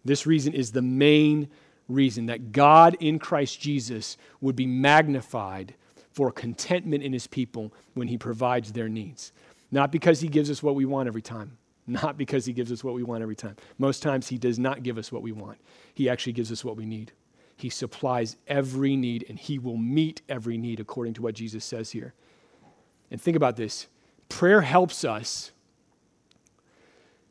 This 0.05 0.25
reason 0.25 0.53
is 0.53 0.71
the 0.71 0.81
main 0.81 1.49
reason 1.89 2.27
that 2.27 2.53
God 2.53 2.95
in 3.01 3.19
Christ 3.19 3.59
Jesus 3.59 4.15
would 4.39 4.55
be 4.55 4.65
magnified 4.65 5.75
for 6.13 6.31
contentment 6.31 7.03
in 7.03 7.11
his 7.11 7.27
people 7.27 7.73
when 7.95 8.07
he 8.07 8.17
provides 8.17 8.71
their 8.71 8.87
needs. 8.87 9.33
Not 9.71 9.91
because 9.91 10.21
he 10.21 10.29
gives 10.29 10.49
us 10.49 10.63
what 10.63 10.75
we 10.75 10.85
want 10.85 11.07
every 11.07 11.21
time, 11.21 11.57
not 11.85 12.17
because 12.17 12.45
he 12.45 12.53
gives 12.53 12.71
us 12.71 12.81
what 12.81 12.93
we 12.93 13.03
want 13.03 13.23
every 13.23 13.35
time. 13.35 13.57
Most 13.77 14.01
times, 14.01 14.29
he 14.29 14.37
does 14.37 14.57
not 14.57 14.83
give 14.83 14.97
us 14.97 15.11
what 15.11 15.21
we 15.21 15.33
want. 15.33 15.57
He 15.93 16.07
actually 16.07 16.31
gives 16.31 16.49
us 16.49 16.63
what 16.63 16.77
we 16.77 16.85
need. 16.85 17.11
He 17.55 17.69
supplies 17.69 18.35
every 18.47 18.95
need, 18.95 19.25
and 19.29 19.39
he 19.39 19.59
will 19.59 19.77
meet 19.77 20.21
every 20.27 20.57
need 20.57 20.79
according 20.79 21.13
to 21.15 21.21
what 21.21 21.35
Jesus 21.35 21.63
says 21.63 21.91
here. 21.91 22.13
And 23.09 23.21
think 23.21 23.37
about 23.37 23.55
this 23.55 23.87
prayer 24.27 24.61
helps 24.61 25.05
us 25.05 25.51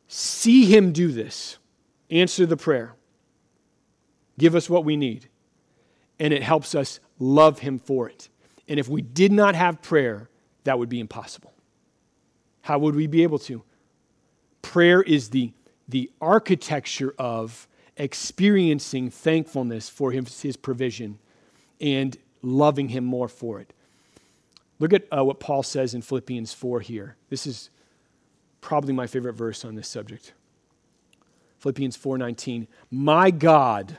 see 0.07 0.65
him 0.65 0.91
do 0.91 1.11
this, 1.11 1.57
answer 2.09 2.45
the 2.45 2.57
prayer, 2.57 2.93
give 4.39 4.55
us 4.55 4.69
what 4.69 4.85
we 4.85 4.95
need, 4.95 5.29
and 6.19 6.33
it 6.33 6.41
helps 6.41 6.73
us 6.73 6.99
love 7.19 7.59
him 7.59 7.77
for 7.77 8.09
it. 8.09 8.29
And 8.67 8.79
if 8.79 8.89
we 8.89 9.01
did 9.01 9.31
not 9.31 9.55
have 9.55 9.81
prayer, 9.81 10.29
that 10.63 10.79
would 10.79 10.89
be 10.89 10.99
impossible. 10.99 11.53
How 12.61 12.79
would 12.79 12.95
we 12.95 13.05
be 13.05 13.23
able 13.23 13.39
to? 13.39 13.63
Prayer 14.63 15.03
is 15.03 15.29
the, 15.29 15.53
the 15.87 16.09
architecture 16.19 17.13
of 17.19 17.67
experiencing 17.97 19.09
thankfulness 19.09 19.89
for 19.89 20.11
his, 20.11 20.41
his 20.41 20.57
provision 20.57 21.19
and 21.79 22.17
loving 22.41 22.89
him 22.89 23.05
more 23.05 23.27
for 23.27 23.59
it. 23.59 23.73
Look 24.79 24.93
at 24.93 25.05
uh, 25.15 25.23
what 25.23 25.39
Paul 25.39 25.63
says 25.63 25.93
in 25.93 26.01
Philippians 26.01 26.53
4 26.53 26.81
here. 26.81 27.15
This 27.29 27.47
is 27.47 27.69
probably 28.61 28.93
my 28.93 29.07
favorite 29.07 29.33
verse 29.33 29.63
on 29.63 29.75
this 29.75 29.87
subject. 29.87 30.33
Philippians 31.59 31.97
4:19 31.97 32.67
My 32.91 33.31
God 33.31 33.97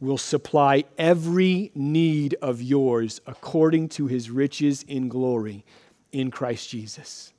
will 0.00 0.18
supply 0.18 0.84
every 0.98 1.70
need 1.74 2.34
of 2.42 2.60
yours 2.60 3.20
according 3.26 3.88
to 3.90 4.06
his 4.06 4.30
riches 4.30 4.82
in 4.82 5.08
glory 5.08 5.64
in 6.10 6.30
Christ 6.30 6.68
Jesus. 6.68 7.32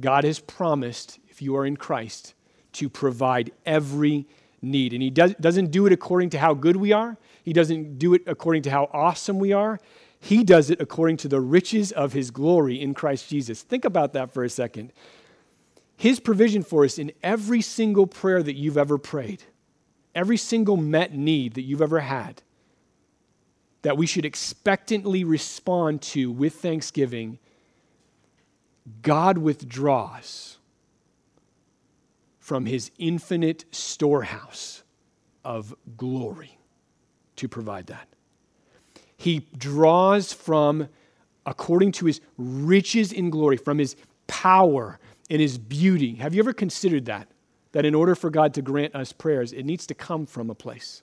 God 0.00 0.24
has 0.24 0.40
promised 0.40 1.18
if 1.34 1.42
you 1.42 1.56
are 1.56 1.66
in 1.66 1.76
Christ, 1.76 2.32
to 2.74 2.88
provide 2.88 3.50
every 3.66 4.24
need. 4.64 4.92
And 4.92 5.02
He 5.02 5.10
does, 5.10 5.34
doesn't 5.34 5.70
do 5.70 5.86
it 5.86 5.92
according 5.92 6.30
to 6.30 6.38
how 6.38 6.54
good 6.54 6.76
we 6.76 6.92
are, 6.92 7.16
He 7.42 7.52
doesn't 7.52 7.98
do 7.98 8.14
it 8.14 8.22
according 8.26 8.62
to 8.62 8.70
how 8.70 8.90
awesome 8.92 9.38
we 9.38 9.52
are. 9.52 9.78
He 10.20 10.42
does 10.42 10.70
it 10.70 10.80
according 10.80 11.18
to 11.18 11.28
the 11.28 11.40
riches 11.40 11.92
of 11.92 12.14
His 12.14 12.30
glory 12.30 12.80
in 12.80 12.94
Christ 12.94 13.28
Jesus. 13.28 13.62
Think 13.62 13.84
about 13.84 14.14
that 14.14 14.32
for 14.32 14.42
a 14.42 14.48
second. 14.48 14.92
His 15.96 16.18
provision 16.18 16.62
for 16.62 16.84
us 16.84 16.98
in 16.98 17.12
every 17.22 17.60
single 17.60 18.06
prayer 18.06 18.42
that 18.42 18.54
you've 18.54 18.78
ever 18.78 18.98
prayed, 18.98 19.42
every 20.14 20.38
single 20.38 20.76
met 20.76 21.14
need 21.14 21.54
that 21.54 21.62
you've 21.62 21.82
ever 21.82 22.00
had, 22.00 22.42
that 23.82 23.98
we 23.98 24.06
should 24.06 24.24
expectantly 24.24 25.24
respond 25.24 26.00
to 26.00 26.32
with 26.32 26.54
thanksgiving, 26.54 27.38
God 29.02 29.38
withdraws 29.38 30.56
from 32.44 32.66
his 32.66 32.90
infinite 32.98 33.64
storehouse 33.70 34.82
of 35.46 35.74
glory 35.96 36.58
to 37.36 37.48
provide 37.48 37.86
that. 37.86 38.06
He 39.16 39.46
draws 39.56 40.34
from, 40.34 40.90
according 41.46 41.92
to 41.92 42.04
his 42.04 42.20
riches 42.36 43.12
in 43.12 43.30
glory, 43.30 43.56
from 43.56 43.78
his 43.78 43.96
power 44.26 44.98
and 45.30 45.40
his 45.40 45.56
beauty. 45.56 46.16
Have 46.16 46.34
you 46.34 46.42
ever 46.42 46.52
considered 46.52 47.06
that? 47.06 47.28
That 47.72 47.86
in 47.86 47.94
order 47.94 48.14
for 48.14 48.28
God 48.28 48.52
to 48.54 48.62
grant 48.62 48.94
us 48.94 49.10
prayers, 49.10 49.54
it 49.54 49.64
needs 49.64 49.86
to 49.86 49.94
come 49.94 50.26
from 50.26 50.50
a 50.50 50.54
place. 50.54 51.00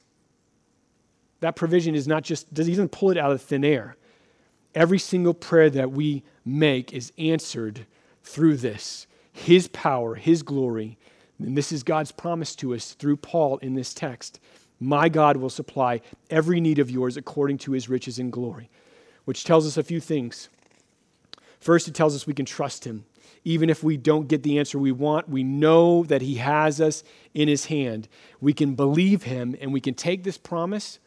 That 1.39 1.55
provision 1.55 1.95
is 1.95 2.07
not 2.07 2.21
just, 2.21 2.49
he 2.55 2.65
doesn't 2.65 2.91
pull 2.91 3.09
it 3.09 3.17
out 3.17 3.31
of 3.31 3.41
thin 3.41 3.65
air. 3.65 3.95
Every 4.75 4.99
single 4.99 5.33
prayer 5.33 5.71
that 5.71 5.91
we 5.91 6.21
make 6.45 6.93
is 6.93 7.11
answered 7.17 7.87
through 8.21 8.57
this 8.57 9.07
His 9.33 9.67
power, 9.69 10.13
His 10.13 10.43
glory. 10.43 10.99
And 11.43 11.57
this 11.57 11.71
is 11.71 11.83
God's 11.83 12.11
promise 12.11 12.55
to 12.57 12.73
us 12.73 12.93
through 12.93 13.17
Paul 13.17 13.57
in 13.57 13.73
this 13.73 13.93
text. 13.93 14.39
My 14.79 15.09
God 15.09 15.37
will 15.37 15.49
supply 15.49 16.01
every 16.29 16.59
need 16.59 16.79
of 16.79 16.89
yours 16.89 17.17
according 17.17 17.59
to 17.59 17.71
his 17.71 17.89
riches 17.89 18.19
and 18.19 18.31
glory, 18.31 18.69
which 19.25 19.43
tells 19.43 19.67
us 19.67 19.77
a 19.77 19.83
few 19.83 19.99
things. 19.99 20.49
First, 21.59 21.87
it 21.87 21.93
tells 21.93 22.15
us 22.15 22.25
we 22.25 22.33
can 22.33 22.45
trust 22.45 22.85
him. 22.85 23.05
Even 23.43 23.69
if 23.69 23.83
we 23.83 23.97
don't 23.97 24.27
get 24.27 24.43
the 24.43 24.59
answer 24.59 24.77
we 24.77 24.91
want, 24.91 25.29
we 25.29 25.43
know 25.43 26.03
that 26.05 26.21
he 26.21 26.35
has 26.35 26.81
us 26.81 27.03
in 27.33 27.47
his 27.47 27.65
hand. 27.65 28.07
We 28.39 28.53
can 28.53 28.75
believe 28.75 29.23
him 29.23 29.55
and 29.61 29.71
we 29.71 29.81
can 29.81 29.93
take 29.93 30.23
this 30.23 30.37
promise 30.37 30.99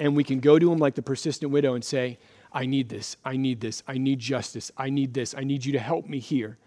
and 0.00 0.16
we 0.16 0.24
can 0.24 0.40
go 0.40 0.58
to 0.58 0.72
him 0.72 0.78
like 0.78 0.94
the 0.94 1.02
persistent 1.02 1.50
widow 1.50 1.74
and 1.74 1.84
say, 1.84 2.18
I 2.52 2.66
need 2.66 2.88
this, 2.88 3.16
I 3.24 3.36
need 3.36 3.60
this, 3.60 3.82
I 3.86 3.98
need 3.98 4.20
justice, 4.20 4.70
I 4.76 4.90
need 4.90 5.14
this, 5.14 5.34
I 5.34 5.44
need 5.44 5.64
you 5.64 5.72
to 5.72 5.78
help 5.78 6.08
me 6.08 6.18
here. 6.18 6.58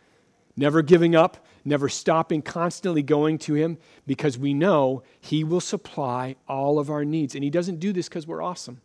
Never 0.58 0.82
giving 0.82 1.16
up, 1.16 1.45
never 1.64 1.89
stopping, 1.89 2.41
constantly 2.41 3.02
going 3.02 3.38
to 3.39 3.54
Him 3.54 3.78
because 4.06 4.38
we 4.38 4.54
know 4.54 5.04
He 5.20 5.43
will 5.43 5.62
supply 5.62 6.36
all 6.47 6.80
of 6.80 6.89
our 6.89 7.06
needs. 7.06 7.36
And 7.36 7.43
He 7.43 7.49
doesn't 7.49 7.80
do 7.80 7.93
this 7.93 8.10
because 8.10 8.28
we're 8.28 8.41
awesome. 8.41 8.82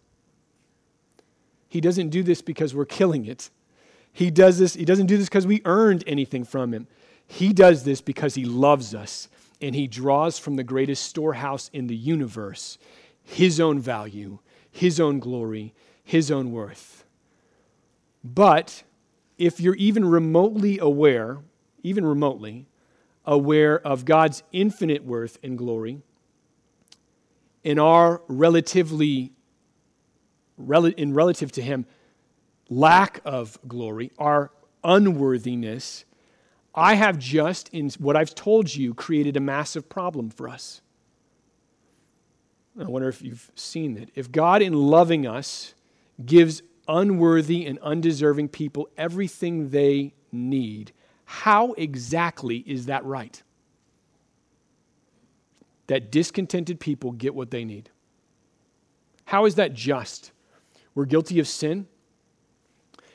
He 1.68 1.80
doesn't 1.80 2.10
do 2.10 2.22
this 2.22 2.42
because 2.42 2.74
we're 2.74 2.84
killing 2.84 3.26
it. 3.26 3.50
He 4.12 4.30
does 4.30 4.58
this, 4.58 4.74
He 4.74 4.84
doesn't 4.84 5.06
do 5.06 5.18
this 5.18 5.28
because 5.28 5.46
we 5.46 5.60
earned 5.64 6.04
anything 6.06 6.44
from 6.44 6.72
Him. 6.72 6.86
He 7.26 7.52
does 7.52 7.84
this 7.84 8.00
because 8.00 8.34
He 8.34 8.44
loves 8.44 8.94
us 8.94 9.28
and 9.60 9.74
He 9.74 9.86
draws 9.86 10.38
from 10.38 10.56
the 10.56 10.64
greatest 10.64 11.02
storehouse 11.02 11.68
in 11.72 11.88
the 11.88 11.96
universe 11.96 12.78
His 13.22 13.58
own 13.60 13.80
value, 13.80 14.38
His 14.70 15.00
own 15.00 15.18
glory, 15.18 15.74
His 16.04 16.30
own 16.30 16.52
worth. 16.52 17.04
But 18.22 18.84
if 19.38 19.60
you're 19.60 19.74
even 19.74 20.04
remotely 20.04 20.78
aware 20.78 21.38
even 21.86 22.04
remotely, 22.04 22.66
aware 23.24 23.78
of 23.78 24.04
God's 24.04 24.42
infinite 24.52 25.04
worth 25.04 25.38
and 25.42 25.56
glory 25.56 26.02
in 27.62 27.78
our 27.78 28.22
relatively, 28.28 29.32
in 30.96 31.14
relative 31.14 31.50
to 31.52 31.62
Him, 31.62 31.86
lack 32.68 33.20
of 33.24 33.58
glory, 33.66 34.12
our 34.18 34.52
unworthiness, 34.84 36.04
I 36.74 36.94
have 36.94 37.18
just, 37.18 37.68
in 37.70 37.90
what 37.98 38.16
I've 38.16 38.34
told 38.34 38.74
you, 38.74 38.94
created 38.94 39.36
a 39.36 39.40
massive 39.40 39.88
problem 39.88 40.30
for 40.30 40.48
us. 40.48 40.80
I 42.78 42.84
wonder 42.84 43.08
if 43.08 43.22
you've 43.22 43.50
seen 43.54 43.96
it. 43.96 44.10
If 44.14 44.30
God, 44.30 44.60
in 44.62 44.72
loving 44.74 45.26
us, 45.26 45.74
gives 46.24 46.62
unworthy 46.86 47.66
and 47.66 47.78
undeserving 47.80 48.48
people 48.48 48.88
everything 48.96 49.70
they 49.70 50.14
need, 50.30 50.92
how 51.26 51.72
exactly 51.72 52.58
is 52.58 52.86
that 52.86 53.04
right? 53.04 53.42
That 55.88 56.10
discontented 56.10 56.80
people 56.80 57.12
get 57.12 57.34
what 57.34 57.50
they 57.50 57.64
need. 57.64 57.90
How 59.26 59.44
is 59.44 59.56
that 59.56 59.74
just? 59.74 60.30
We're 60.94 61.04
guilty 61.04 61.40
of 61.40 61.48
sin, 61.48 61.88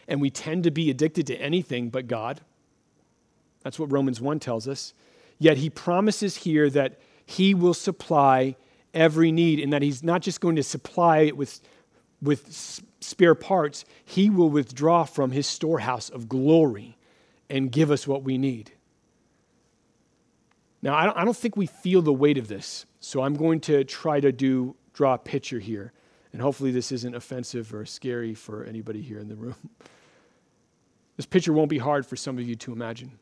and 0.07 0.22
we 0.22 0.30
tend 0.30 0.66
to 0.66 0.72
be 0.72 0.89
addicted 0.89 1.26
to 1.28 1.36
anything 1.38 1.89
but 1.89 2.07
God. 2.07 2.41
That's 3.64 3.80
what 3.80 3.91
Romans 3.91 4.20
1 4.20 4.39
tells 4.39 4.68
us. 4.68 4.93
Yet 5.39 5.57
he 5.57 5.70
promises 5.70 6.36
here 6.36 6.70
that 6.70 6.99
he 7.26 7.53
will 7.53 7.74
supply 7.74 8.57
every 8.93 9.32
need, 9.32 9.62
and 9.62 9.72
that 9.72 9.82
he's 9.82 10.03
not 10.03 10.22
just 10.22 10.41
going 10.41 10.57
to 10.57 10.64
supply 10.64 11.20
it 11.20 11.38
with, 11.38 11.62
with 12.22 12.51
spare 12.99 13.36
parts, 13.36 13.86
he 14.03 14.30
will 14.30 14.49
withdraw 14.49 15.05
from 15.05 15.32
his 15.32 15.47
storehouse 15.47 16.09
of 16.09 16.28
glory 16.28 16.97
and 17.52 17.70
give 17.72 17.91
us 17.91 18.08
what 18.08 18.24
we 18.24 18.38
need. 18.38 18.72
Now, 20.82 20.95
I 20.95 21.24
don't, 21.24 21.38
think 21.38 21.56
we 21.56 21.68
feel 21.68 22.02
the 22.02 22.14
weight 22.14 22.39
of 22.39 22.47
this, 22.47 22.88
so 22.99 23.22
I'm 23.22 23.36
going 23.36 23.60
to 23.62 23.84
try 23.84 24.20
to 24.20 24.32
do 24.32 24.76
draw 24.93 25.14
a 25.14 25.18
picture 25.18 25.60
here, 25.60 25.93
and 26.34 26.41
hopefully 26.41 26.72
this 26.72 26.91
isn't 26.91 27.14
offensive 27.14 27.72
or 27.74 27.86
scary 27.86 28.34
for 28.34 28.64
anybody 28.64 29.02
here 29.02 29.20
in 29.20 29.28
the 29.28 29.36
room. 29.36 29.56
This 31.18 31.26
picture 31.28 31.54
won't 31.54 31.70
be 31.70 31.78
hard 31.78 32.04
for 32.04 32.16
some 32.16 32.39
of 32.39 32.47
you 32.47 32.56
to 32.56 32.72
imagine. 32.72 33.20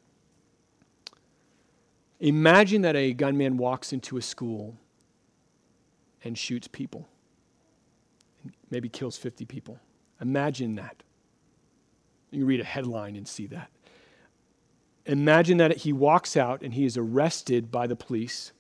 Imagine 2.22 2.84
that 2.84 2.96
a 2.96 3.12
gunman 3.12 3.58
walks 3.58 3.92
into 3.92 4.16
a 4.16 4.22
school 4.22 4.78
and 6.24 6.38
shoots 6.38 6.70
people, 6.70 7.10
maybe 8.70 8.88
kills 8.88 9.18
50 9.18 9.44
people. 9.46 9.82
Imagine 10.22 10.76
that. 10.76 11.04
You 12.32 12.46
read 12.46 12.62
a 12.62 12.64
headline 12.64 13.18
and 13.18 13.28
see 13.28 13.48
that. 13.48 13.70
Imagine 15.06 15.58
that 15.58 15.78
he 15.78 15.93
walks 15.93 16.38
out 16.38 16.62
and 16.62 16.74
he 16.74 16.86
is 16.86 16.97
arrested 16.97 17.72
by 17.72 17.88
the 17.88 17.95
police 17.95 18.52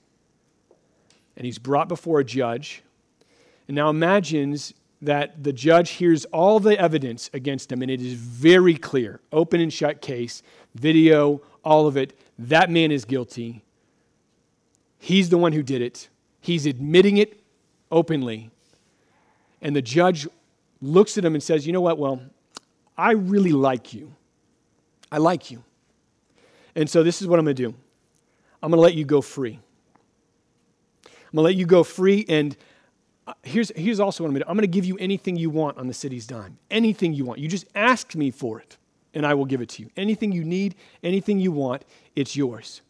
and 1.39 1.45
he's 1.45 1.57
brought 1.57 1.87
before 1.87 2.19
a 2.19 2.23
judge. 2.23 2.83
And 3.67 3.75
now 3.75 3.89
imagines 3.89 4.73
that 5.01 5.43
the 5.43 5.53
judge 5.53 5.91
hears 5.91 6.25
all 6.25 6.59
the 6.59 6.77
evidence 6.77 7.29
against 7.33 7.71
him 7.71 7.81
and 7.81 7.89
it 7.89 8.01
is 8.01 8.13
very 8.13 8.75
clear 8.75 9.21
open 9.31 9.61
and 9.61 9.71
shut 9.71 10.01
case, 10.01 10.43
video, 10.75 11.41
all 11.63 11.87
of 11.87 11.95
it. 11.95 12.17
That 12.37 12.69
man 12.69 12.91
is 12.91 13.05
guilty. 13.05 13.63
He's 14.97 15.29
the 15.29 15.37
one 15.37 15.53
who 15.53 15.63
did 15.63 15.81
it, 15.81 16.09
he's 16.41 16.65
admitting 16.65 17.17
it 17.17 17.41
openly. 17.91 18.51
And 19.61 19.75
the 19.75 19.81
judge 19.81 20.27
looks 20.81 21.17
at 21.17 21.25
him 21.25 21.35
and 21.35 21.43
says, 21.43 21.65
You 21.65 21.73
know 21.73 21.81
what? 21.81 21.97
Well, 21.97 22.21
I 22.97 23.11
really 23.11 23.51
like 23.51 23.93
you. 23.93 24.13
I 25.11 25.17
like 25.17 25.51
you. 25.51 25.63
And 26.75 26.89
so 26.89 27.03
this 27.03 27.21
is 27.21 27.27
what 27.27 27.39
I'm 27.39 27.45
going 27.45 27.55
to 27.55 27.63
do 27.63 27.75
I'm 28.61 28.71
going 28.71 28.77
to 28.77 28.81
let 28.81 28.95
you 28.95 29.05
go 29.05 29.21
free. 29.21 29.59
I'm 31.05 31.35
going 31.35 31.37
to 31.37 31.41
let 31.41 31.55
you 31.55 31.65
go 31.65 31.83
free. 31.83 32.25
And 32.27 32.57
uh, 33.27 33.33
here's, 33.43 33.71
here's 33.75 33.99
also 33.99 34.23
what 34.23 34.29
I'm 34.29 34.33
going 34.33 34.41
to 34.41 34.45
do 34.45 34.49
I'm 34.49 34.57
going 34.57 34.63
to 34.63 34.67
give 34.67 34.85
you 34.85 34.97
anything 34.97 35.35
you 35.35 35.49
want 35.49 35.77
on 35.77 35.87
the 35.87 35.93
city's 35.93 36.25
dime. 36.25 36.57
Anything 36.71 37.13
you 37.13 37.25
want. 37.25 37.39
You 37.39 37.47
just 37.47 37.67
ask 37.75 38.15
me 38.15 38.31
for 38.31 38.59
it, 38.59 38.77
and 39.13 39.25
I 39.25 39.33
will 39.33 39.45
give 39.45 39.61
it 39.61 39.69
to 39.69 39.83
you. 39.83 39.89
Anything 39.95 40.31
you 40.31 40.43
need, 40.43 40.75
anything 41.03 41.39
you 41.39 41.51
want, 41.51 41.83
it's 42.15 42.35
yours. 42.35 42.81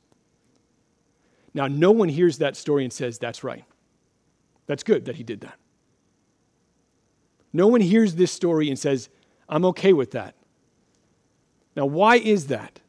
Now, 1.53 1.67
no 1.67 1.91
one 1.91 2.09
hears 2.09 2.37
that 2.37 2.55
story 2.55 2.83
and 2.83 2.93
says, 2.93 3.19
That's 3.19 3.43
right. 3.43 3.65
That's 4.67 4.83
good 4.83 5.05
that 5.05 5.15
he 5.15 5.23
did 5.23 5.41
that. 5.41 5.57
No 7.51 7.67
one 7.67 7.81
hears 7.81 8.15
this 8.15 8.31
story 8.31 8.69
and 8.69 8.77
says, 8.77 9.09
I'm 9.47 9.65
okay 9.65 9.93
with 9.93 10.11
that. 10.11 10.35
Now, 11.75 11.87
why 11.87 12.17
is 12.17 12.47
that? 12.47 12.79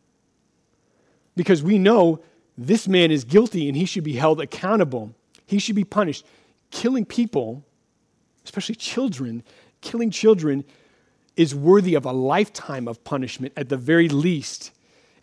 Because 1.37 1.63
we 1.63 1.79
know 1.79 2.21
this 2.59 2.87
man 2.87 3.11
is 3.11 3.25
guilty 3.25 3.69
and 3.69 3.77
he 3.77 3.85
should 3.85 4.05
be 4.05 4.15
held 4.15 4.41
accountable. 4.41 5.15
He 5.47 5.59
should 5.59 5.77
be 5.77 5.85
punished. 5.85 6.25
Killing 6.71 7.05
people, 7.05 7.65
especially 8.45 8.75
children, 8.75 9.43
killing 9.81 10.11
children 10.11 10.65
is 11.37 11.55
worthy 11.55 11.95
of 11.95 12.05
a 12.05 12.13
lifetime 12.13 12.87
of 12.87 13.03
punishment 13.05 13.53
at 13.57 13.69
the 13.69 13.77
very 13.77 14.09
least. 14.09 14.73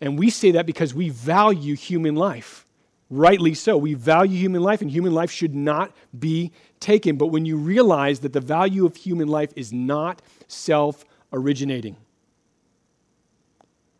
And 0.00 0.18
we 0.18 0.30
say 0.30 0.52
that 0.52 0.66
because 0.66 0.94
we 0.94 1.10
value 1.10 1.76
human 1.76 2.16
life. 2.16 2.64
Rightly 3.10 3.54
so. 3.54 3.76
We 3.78 3.94
value 3.94 4.36
human 4.36 4.62
life, 4.62 4.82
and 4.82 4.90
human 4.90 5.14
life 5.14 5.30
should 5.30 5.54
not 5.54 5.92
be 6.18 6.52
taken. 6.78 7.16
But 7.16 7.28
when 7.28 7.46
you 7.46 7.56
realize 7.56 8.20
that 8.20 8.34
the 8.34 8.40
value 8.40 8.84
of 8.84 8.96
human 8.96 9.28
life 9.28 9.50
is 9.56 9.72
not 9.72 10.20
self 10.46 11.04
originating, 11.32 11.96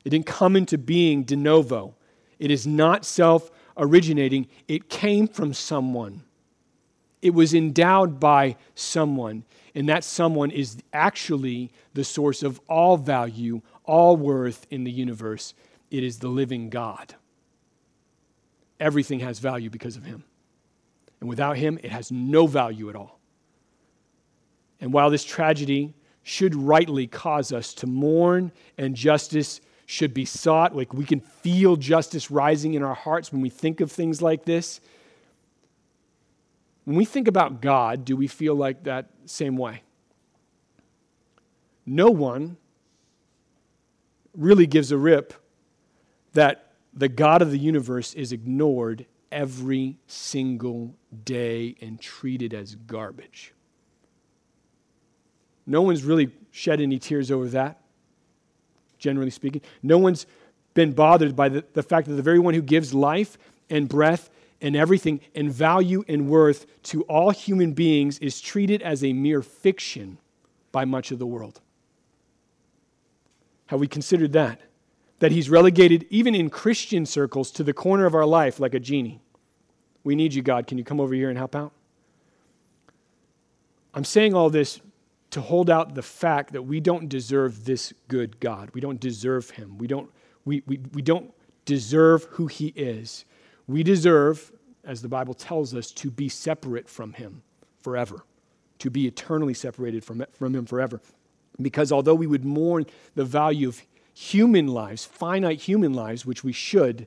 it 0.05 0.11
didn't 0.11 0.27
come 0.27 0.57
into 0.57 0.77
being 0.77 1.23
de 1.23 1.37
novo. 1.37 1.95
It 2.39 2.51
is 2.51 2.66
not 2.66 3.05
self 3.05 3.51
originating, 3.76 4.49
it 4.66 4.89
came 4.89 5.28
from 5.28 5.55
someone. 5.55 6.22
It 7.20 7.34
was 7.34 7.55
endowed 7.55 8.20
by 8.20 8.57
someone, 8.74 9.45
and 9.74 9.89
that 9.89 10.05
someone 10.05 10.51
is 10.51 10.78
actually 10.93 11.72
the 11.95 12.05
source 12.05 12.43
of 12.43 12.61
all 12.68 12.97
value, 12.97 13.61
all 13.84 14.16
worth 14.16 14.66
in 14.70 14.84
the 14.84 14.91
universe. 14.91 15.55
It 15.91 16.05
is 16.05 16.18
the 16.18 16.28
living 16.28 16.70
God. 16.70 17.14
Everything 18.78 19.20
has 19.20 19.41
value 19.41 19.70
because 19.70 19.97
of 19.97 20.05
him. 20.05 20.22
And 21.20 21.28
without 21.28 21.57
him, 21.57 21.78
it 21.82 21.91
has 21.91 22.12
no 22.12 22.47
value 22.47 22.89
at 22.89 22.97
all. 22.97 23.18
And 24.80 24.93
while 24.93 25.11
this 25.11 25.24
tragedy 25.24 25.95
should 26.22 26.55
rightly 26.55 27.07
cause 27.07 27.53
us 27.53 27.74
to 27.74 27.86
mourn 27.86 28.53
and 28.76 28.95
justice 28.95 29.61
should 29.91 30.12
be 30.12 30.26
sought. 30.26 30.76
Like 30.76 30.93
we 30.93 31.07
can 31.07 31.20
feel 31.20 31.76
justice 31.76 32.30
rising 32.30 32.74
in 32.74 32.82
our 32.82 32.95
hearts 32.95 33.32
when 33.32 33.41
we 33.41 33.49
think 33.49 33.80
of 33.80 33.91
things 33.91 34.20
like 34.20 34.45
this. 34.45 34.82
When 36.84 36.95
we 36.95 37.07
think 37.07 37.26
about 37.26 37.62
God, 37.62 38.05
do 38.05 38.14
we 38.14 38.26
feel 38.26 38.55
like 38.55 38.84
that 38.84 39.09
same 39.24 39.57
way? 39.57 39.82
No 41.86 42.11
one 42.11 42.59
really 44.36 44.66
gives 44.66 44.93
a 44.93 44.99
rip 44.99 45.32
that 46.34 46.72
the 46.93 47.09
God 47.09 47.41
of 47.41 47.51
the 47.51 47.59
universe 47.59 48.12
is 48.12 48.30
ignored 48.30 49.07
every 49.32 49.97
single 50.07 50.95
day 51.24 51.76
and 51.80 51.99
treated 51.99 52.53
as 52.53 52.74
garbage. 52.74 53.55
No 55.66 55.80
one's 55.80 56.05
really 56.05 56.30
shed 56.51 56.78
any 56.78 56.99
tears 56.99 57.30
over 57.30 57.49
that, 57.49 57.80
generally 58.99 59.30
speaking. 59.30 59.62
No 59.82 59.99
one's 59.99 60.26
been 60.74 60.92
bothered 60.92 61.34
by 61.34 61.49
the, 61.49 61.64
the 61.74 61.82
fact 61.82 62.09
that 62.09 62.14
the 62.14 62.22
very 62.22 62.38
one 62.38 62.55
who 62.55 62.62
gives 62.62 62.94
life 62.94 63.38
and 63.70 63.88
breath 63.88 64.30
and 64.61 64.76
everything 64.76 65.20
and 65.34 65.51
value 65.53 66.05
and 66.09 66.28
worth 66.28 66.66
to 66.84 67.03
all 67.03 67.30
human 67.30 67.72
beings 67.72 68.18
is 68.18 68.40
treated 68.40 68.82
as 68.82 69.05
a 69.05 69.12
mere 69.12 69.42
fiction 69.42 70.18
by 70.72 70.84
much 70.84 71.11
of 71.11 71.18
the 71.18 71.26
world. 71.26 71.61
Have 73.66 73.80
we 73.80 73.86
considered 73.86 74.32
that? 74.32 74.61
That 75.20 75.32
he's 75.32 75.51
relegated, 75.51 76.07
even 76.11 76.34
in 76.34 76.49
Christian 76.49 77.05
circles, 77.07 77.51
to 77.53 77.64
the 77.64 77.72
corner 77.72 78.07
of 78.07 78.14
our 78.14 78.26
life 78.26 78.61
like 78.61 78.74
a 78.74 78.80
genie. 78.80 79.20
We 80.05 80.14
need 80.14 80.32
you, 80.32 80.42
God. 80.42 80.66
Can 80.66 80.78
you 80.78 80.84
come 80.84 81.01
over 81.01 81.14
here 81.14 81.28
and 81.28 81.36
help 81.36 81.55
out? 81.55 81.72
I'm 83.94 84.05
saying 84.05 84.34
all 84.34 84.49
this 84.49 84.80
to 85.31 85.41
hold 85.41 85.68
out 85.68 85.95
the 85.95 86.03
fact 86.03 86.53
that 86.53 86.62
we 86.62 86.81
don't 86.81 87.09
deserve 87.09 87.64
this 87.64 87.93
good 88.09 88.41
God. 88.41 88.70
We 88.72 88.81
don't 88.81 89.01
deserve 89.01 89.51
him. 89.51 89.76
We 89.79 89.87
don't, 89.87 90.11
we, 90.45 90.62
we, 90.66 90.81
we 90.95 91.03
don't 91.03 91.33
deserve 91.64 92.24
who 92.31 92.47
he 92.47 92.68
is. 92.68 93.24
We 93.66 93.83
deserve, 93.83 94.51
as 94.85 95.03
the 95.03 95.09
Bible 95.09 95.35
tells 95.35 95.74
us, 95.74 95.91
to 95.93 96.11
be 96.11 96.29
separate 96.29 96.89
from 96.89 97.12
him 97.12 97.43
forever, 97.83 98.24
to 98.79 98.91
be 98.91 99.07
eternally 99.07 99.55
separated 99.55 100.03
from, 100.03 100.24
from 100.33 100.55
him 100.55 100.64
forever. 100.64 101.01
Because 101.61 101.93
although 101.93 102.14
we 102.14 102.26
would 102.26 102.45
mourn 102.45 102.87
the 103.14 103.24
value 103.24 103.68
of 103.68 103.83
human 104.14 104.68
lives, 104.68 105.05
finite 105.05 105.61
human 105.61 105.93
lives, 105.93 106.24
which 106.24 106.43
we 106.43 106.53
should, 106.53 107.07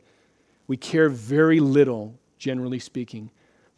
we 0.68 0.78
care 0.78 1.10
very 1.10 1.60
little, 1.60 2.20
generally 2.38 2.80
speaking, 2.80 3.32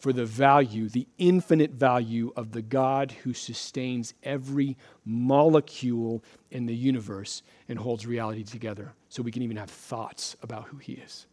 for 0.04 0.12
the 0.12 0.26
value, 0.26 0.89
the 0.89 1.08
infinite 1.18 1.72
value 1.72 2.34
of 2.36 2.51
the 2.51 2.62
God 2.62 3.14
who 3.24 3.34
sustains 3.34 4.14
every 4.22 4.76
molecule 5.06 6.22
in 6.51 6.66
the 6.66 6.76
universe 6.76 7.41
and 7.70 7.80
holds 7.80 8.06
reality 8.06 8.43
together 8.43 8.91
so 9.08 9.24
we 9.24 9.32
can 9.32 9.43
even 9.43 9.56
have 9.56 9.70
thoughts 9.70 10.36
about 10.43 10.66
who 10.66 10.76
He 10.76 10.91
is. 10.91 11.26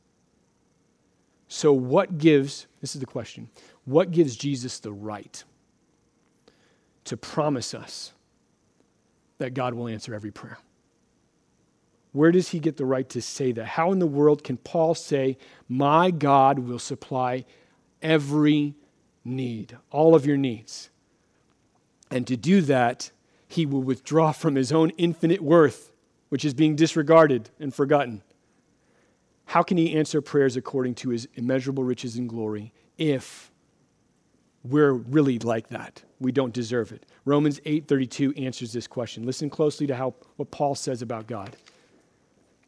So, 1.48 1.72
what 1.72 2.16
gives, 2.16 2.68
this 2.80 2.94
is 2.94 3.00
the 3.00 3.08
question, 3.08 3.50
what 3.86 4.12
gives 4.12 4.36
Jesus 4.36 4.78
the 4.78 4.92
right 4.92 5.42
to 7.06 7.16
promise 7.16 7.74
us 7.74 8.12
that 9.38 9.52
God 9.52 9.74
will 9.74 9.88
answer 9.88 10.14
every 10.14 10.30
prayer. 10.30 10.58
Where 12.12 12.30
does 12.30 12.50
he 12.50 12.60
get 12.60 12.76
the 12.76 12.86
right 12.86 13.08
to 13.08 13.20
say 13.20 13.50
that? 13.50 13.66
How 13.66 13.90
in 13.90 13.98
the 13.98 14.06
world 14.06 14.44
can 14.44 14.58
Paul 14.58 14.94
say, 14.94 15.38
My 15.68 16.12
God 16.12 16.60
will 16.60 16.78
supply 16.78 17.44
every 18.02 18.74
need, 19.24 19.76
all 19.90 20.14
of 20.14 20.26
your 20.26 20.36
needs? 20.36 20.90
And 22.10 22.26
to 22.26 22.36
do 22.36 22.60
that, 22.62 23.10
he 23.46 23.66
will 23.66 23.82
withdraw 23.82 24.32
from 24.32 24.54
his 24.54 24.72
own 24.72 24.90
infinite 24.90 25.40
worth, 25.40 25.92
which 26.28 26.44
is 26.44 26.54
being 26.54 26.76
disregarded 26.76 27.50
and 27.58 27.74
forgotten. 27.74 28.22
How 29.46 29.62
can 29.62 29.76
he 29.76 29.96
answer 29.96 30.20
prayers 30.20 30.56
according 30.56 30.94
to 30.96 31.10
his 31.10 31.28
immeasurable 31.34 31.84
riches 31.84 32.16
and 32.16 32.28
glory 32.28 32.72
if 32.98 33.50
we're 34.62 34.92
really 34.92 35.38
like 35.38 35.68
that? 35.68 36.02
we 36.20 36.30
don't 36.30 36.52
deserve 36.52 36.92
it. 36.92 37.06
Romans 37.24 37.60
8:32 37.64 38.34
answers 38.36 38.72
this 38.72 38.86
question. 38.86 39.24
Listen 39.24 39.50
closely 39.50 39.86
to 39.86 39.96
how 39.96 40.14
what 40.36 40.50
Paul 40.50 40.74
says 40.74 41.02
about 41.02 41.26
God. 41.26 41.56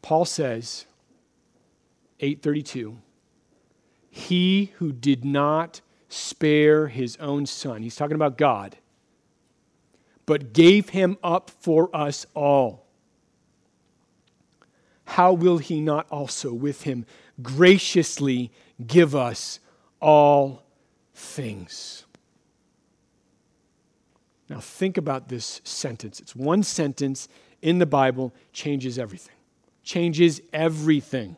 Paul 0.01 0.25
says 0.25 0.85
8:32 2.19 2.97
He 4.15 4.73
who 4.75 4.91
did 4.91 5.25
not 5.25 5.81
spare 6.07 6.85
his 6.85 7.17
own 7.17 7.47
son. 7.47 7.81
He's 7.81 7.95
talking 7.95 8.13
about 8.13 8.37
God. 8.37 8.77
But 10.27 10.53
gave 10.53 10.89
him 10.89 11.17
up 11.23 11.49
for 11.49 11.89
us 11.95 12.27
all. 12.35 12.85
How 15.05 15.33
will 15.33 15.57
he 15.57 15.81
not 15.81 16.05
also 16.11 16.53
with 16.53 16.83
him 16.83 17.07
graciously 17.41 18.51
give 18.85 19.15
us 19.15 19.59
all 19.99 20.61
things? 21.15 22.05
Now, 24.47 24.59
think 24.59 24.95
about 24.95 25.29
this 25.29 25.59
sentence. 25.63 26.19
It's 26.19 26.35
one 26.35 26.61
sentence 26.61 27.27
in 27.63 27.79
the 27.79 27.87
Bible, 27.87 28.31
changes 28.51 28.99
everything. 28.99 29.35
Changes 29.83 30.39
everything. 30.53 31.35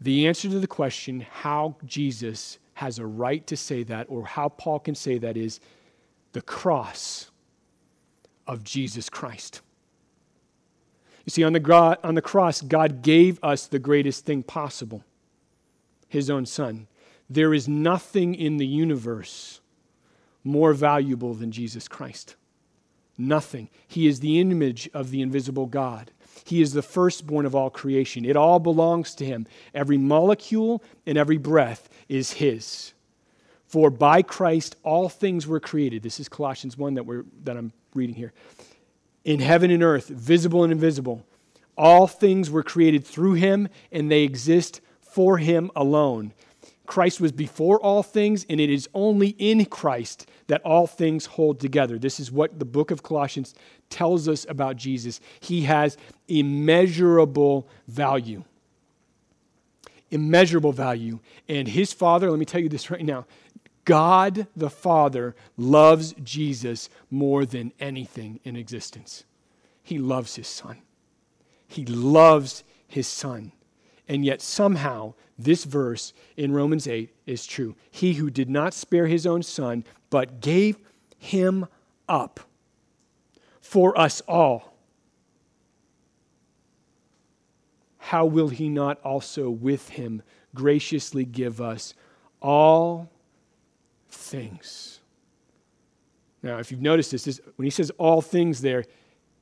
The 0.00 0.26
answer 0.26 0.48
to 0.48 0.58
the 0.58 0.66
question 0.66 1.26
how 1.30 1.76
Jesus 1.84 2.58
has 2.74 2.98
a 2.98 3.06
right 3.06 3.46
to 3.46 3.56
say 3.56 3.82
that, 3.84 4.06
or 4.08 4.24
how 4.24 4.48
Paul 4.48 4.78
can 4.78 4.94
say 4.94 5.18
that, 5.18 5.36
is 5.36 5.60
the 6.32 6.40
cross 6.40 7.30
of 8.46 8.64
Jesus 8.64 9.10
Christ. 9.10 9.60
You 11.26 11.30
see, 11.30 11.44
on 11.44 11.52
the, 11.52 11.98
on 12.02 12.14
the 12.14 12.22
cross, 12.22 12.62
God 12.62 13.02
gave 13.02 13.38
us 13.42 13.66
the 13.66 13.78
greatest 13.78 14.24
thing 14.24 14.42
possible 14.42 15.04
His 16.08 16.30
own 16.30 16.46
Son. 16.46 16.86
There 17.28 17.52
is 17.52 17.68
nothing 17.68 18.34
in 18.34 18.56
the 18.56 18.66
universe 18.66 19.60
more 20.44 20.72
valuable 20.72 21.34
than 21.34 21.52
Jesus 21.52 21.88
Christ? 21.88 22.36
Nothing. 23.18 23.68
He 23.86 24.06
is 24.06 24.20
the 24.20 24.40
image 24.40 24.88
of 24.94 25.10
the 25.10 25.20
invisible 25.20 25.66
God. 25.66 26.10
He 26.44 26.60
is 26.62 26.72
the 26.72 26.82
firstborn 26.82 27.46
of 27.46 27.54
all 27.54 27.70
creation. 27.70 28.24
It 28.24 28.36
all 28.36 28.58
belongs 28.58 29.14
to 29.16 29.24
him. 29.24 29.46
Every 29.74 29.98
molecule 29.98 30.82
and 31.06 31.16
every 31.16 31.38
breath 31.38 31.88
is 32.08 32.32
his. 32.32 32.92
For 33.66 33.90
by 33.90 34.22
Christ 34.22 34.76
all 34.82 35.08
things 35.08 35.46
were 35.46 35.60
created. 35.60 36.02
This 36.02 36.18
is 36.18 36.28
Colossians 36.28 36.76
1 36.76 36.94
that, 36.94 37.06
we're, 37.06 37.24
that 37.44 37.56
I'm 37.56 37.72
reading 37.94 38.16
here. 38.16 38.32
In 39.24 39.38
heaven 39.38 39.70
and 39.70 39.82
earth, 39.82 40.08
visible 40.08 40.64
and 40.64 40.72
invisible, 40.72 41.24
all 41.76 42.06
things 42.06 42.50
were 42.50 42.62
created 42.62 43.06
through 43.06 43.34
him, 43.34 43.68
and 43.92 44.10
they 44.10 44.22
exist 44.22 44.80
for 45.00 45.38
him 45.38 45.70
alone. 45.76 46.32
Christ 46.90 47.20
was 47.20 47.30
before 47.30 47.78
all 47.78 48.02
things, 48.02 48.44
and 48.50 48.60
it 48.60 48.68
is 48.68 48.88
only 48.94 49.28
in 49.38 49.64
Christ 49.66 50.28
that 50.48 50.60
all 50.62 50.88
things 50.88 51.24
hold 51.24 51.60
together. 51.60 52.00
This 52.00 52.18
is 52.18 52.32
what 52.32 52.58
the 52.58 52.64
book 52.64 52.90
of 52.90 53.04
Colossians 53.04 53.54
tells 53.90 54.28
us 54.28 54.44
about 54.48 54.74
Jesus. 54.74 55.20
He 55.38 55.62
has 55.62 55.96
immeasurable 56.26 57.68
value. 57.86 58.42
Immeasurable 60.10 60.72
value. 60.72 61.20
And 61.48 61.68
his 61.68 61.92
Father, 61.92 62.28
let 62.28 62.40
me 62.40 62.44
tell 62.44 62.60
you 62.60 62.68
this 62.68 62.90
right 62.90 63.04
now 63.04 63.24
God 63.84 64.48
the 64.56 64.68
Father 64.68 65.36
loves 65.56 66.12
Jesus 66.24 66.90
more 67.08 67.46
than 67.46 67.72
anything 67.78 68.40
in 68.42 68.56
existence. 68.56 69.22
He 69.84 70.00
loves 70.00 70.34
his 70.34 70.48
Son. 70.48 70.78
He 71.68 71.86
loves 71.86 72.64
his 72.88 73.06
Son. 73.06 73.52
And 74.08 74.24
yet, 74.24 74.42
somehow, 74.42 75.14
this 75.44 75.64
verse 75.64 76.12
in 76.36 76.52
Romans 76.52 76.86
8 76.86 77.14
is 77.26 77.46
true. 77.46 77.76
He 77.90 78.14
who 78.14 78.30
did 78.30 78.50
not 78.50 78.74
spare 78.74 79.06
his 79.06 79.26
own 79.26 79.42
son, 79.42 79.84
but 80.10 80.40
gave 80.40 80.78
him 81.18 81.66
up 82.08 82.40
for 83.60 83.96
us 83.96 84.20
all, 84.22 84.74
how 87.98 88.26
will 88.26 88.48
he 88.48 88.68
not 88.68 89.00
also 89.02 89.48
with 89.48 89.90
him 89.90 90.22
graciously 90.52 91.24
give 91.24 91.60
us 91.60 91.94
all 92.42 93.08
things? 94.08 94.98
Now, 96.42 96.58
if 96.58 96.72
you've 96.72 96.80
noticed 96.80 97.12
this, 97.12 97.22
this 97.22 97.40
when 97.54 97.64
he 97.64 97.70
says 97.70 97.92
all 97.98 98.20
things 98.20 98.60
there, 98.60 98.84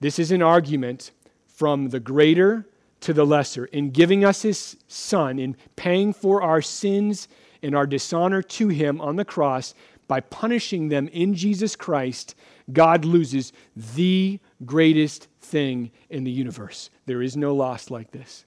this 0.00 0.18
is 0.18 0.30
an 0.30 0.42
argument 0.42 1.12
from 1.46 1.88
the 1.88 2.00
greater 2.00 2.66
to 3.00 3.12
the 3.12 3.24
lesser, 3.24 3.66
in 3.66 3.90
giving 3.90 4.24
us 4.24 4.42
his 4.42 4.76
son, 4.88 5.38
in 5.38 5.56
paying 5.76 6.12
for 6.12 6.42
our 6.42 6.60
sins 6.60 7.28
and 7.62 7.74
our 7.74 7.86
dishonor 7.86 8.42
to 8.42 8.68
him 8.68 9.00
on 9.00 9.16
the 9.16 9.24
cross, 9.24 9.74
by 10.08 10.20
punishing 10.20 10.88
them 10.88 11.08
in 11.08 11.34
Jesus 11.34 11.76
Christ, 11.76 12.34
God 12.72 13.04
loses 13.04 13.52
the 13.76 14.40
greatest 14.64 15.28
thing 15.40 15.90
in 16.10 16.24
the 16.24 16.30
universe. 16.30 16.90
There 17.06 17.22
is 17.22 17.36
no 17.36 17.54
loss 17.54 17.90
like 17.90 18.10
this. 18.10 18.44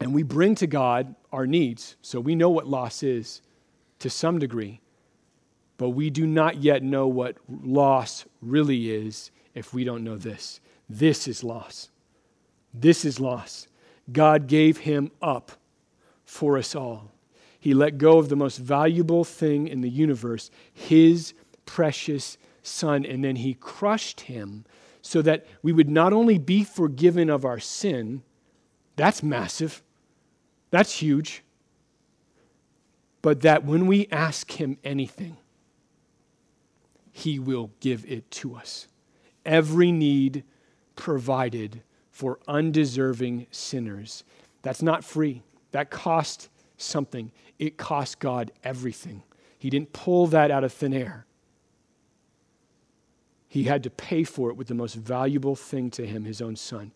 And 0.00 0.14
we 0.14 0.22
bring 0.22 0.54
to 0.56 0.66
God 0.66 1.14
our 1.30 1.46
needs, 1.46 1.96
so 2.02 2.20
we 2.20 2.34
know 2.34 2.50
what 2.50 2.66
loss 2.66 3.02
is 3.02 3.42
to 4.00 4.10
some 4.10 4.38
degree, 4.38 4.80
but 5.78 5.90
we 5.90 6.10
do 6.10 6.26
not 6.26 6.62
yet 6.62 6.82
know 6.82 7.06
what 7.06 7.36
loss 7.48 8.24
really 8.40 8.90
is 8.90 9.30
if 9.54 9.72
we 9.72 9.84
don't 9.84 10.04
know 10.04 10.16
this. 10.16 10.60
This 10.88 11.28
is 11.28 11.44
loss. 11.44 11.90
This 12.72 13.04
is 13.04 13.20
loss. 13.20 13.66
God 14.10 14.46
gave 14.46 14.78
him 14.78 15.10
up 15.20 15.52
for 16.24 16.58
us 16.58 16.74
all. 16.74 17.12
He 17.58 17.74
let 17.74 17.98
go 17.98 18.18
of 18.18 18.28
the 18.28 18.36
most 18.36 18.58
valuable 18.58 19.24
thing 19.24 19.68
in 19.68 19.82
the 19.82 19.90
universe, 19.90 20.50
his 20.72 21.34
precious 21.64 22.36
son, 22.62 23.04
and 23.04 23.24
then 23.24 23.36
he 23.36 23.54
crushed 23.54 24.22
him 24.22 24.64
so 25.00 25.22
that 25.22 25.46
we 25.62 25.72
would 25.72 25.90
not 25.90 26.12
only 26.12 26.38
be 26.38 26.64
forgiven 26.64 27.28
of 27.30 27.44
our 27.44 27.60
sin, 27.60 28.22
that's 28.96 29.22
massive, 29.22 29.82
that's 30.70 31.00
huge, 31.00 31.42
but 33.20 33.42
that 33.42 33.64
when 33.64 33.86
we 33.86 34.08
ask 34.10 34.60
him 34.60 34.78
anything, 34.82 35.36
He 37.12 37.38
will 37.38 37.70
give 37.80 38.04
it 38.10 38.30
to 38.32 38.56
us. 38.56 38.88
Every 39.44 39.92
need 39.92 40.44
provided 40.96 41.82
for 42.12 42.38
undeserving 42.46 43.46
sinners. 43.50 44.22
That's 44.60 44.82
not 44.82 45.02
free. 45.02 45.42
That 45.72 45.90
cost 45.90 46.50
something. 46.76 47.32
It 47.58 47.78
cost 47.78 48.20
God 48.20 48.52
everything. 48.62 49.22
He 49.58 49.70
didn't 49.70 49.92
pull 49.92 50.26
that 50.28 50.50
out 50.50 50.62
of 50.62 50.72
thin 50.72 50.92
air. 50.92 51.26
He 53.48 53.64
had 53.64 53.82
to 53.82 53.90
pay 53.90 54.24
for 54.24 54.50
it 54.50 54.56
with 54.56 54.68
the 54.68 54.74
most 54.74 54.94
valuable 54.94 55.56
thing 55.56 55.90
to 55.92 56.06
him, 56.06 56.24
his 56.24 56.40
own 56.40 56.54
son. 56.56 56.92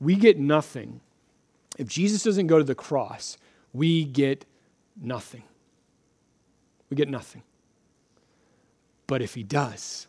We 0.00 0.16
get 0.16 0.38
nothing. 0.38 1.00
If 1.78 1.88
Jesus 1.88 2.22
doesn't 2.22 2.46
go 2.46 2.58
to 2.58 2.64
the 2.64 2.74
cross, 2.74 3.36
we 3.72 4.04
get 4.04 4.44
nothing. 5.00 5.42
We 6.88 6.96
get 6.96 7.08
nothing. 7.08 7.42
But 9.06 9.20
if 9.20 9.34
he 9.34 9.42
does, 9.42 10.06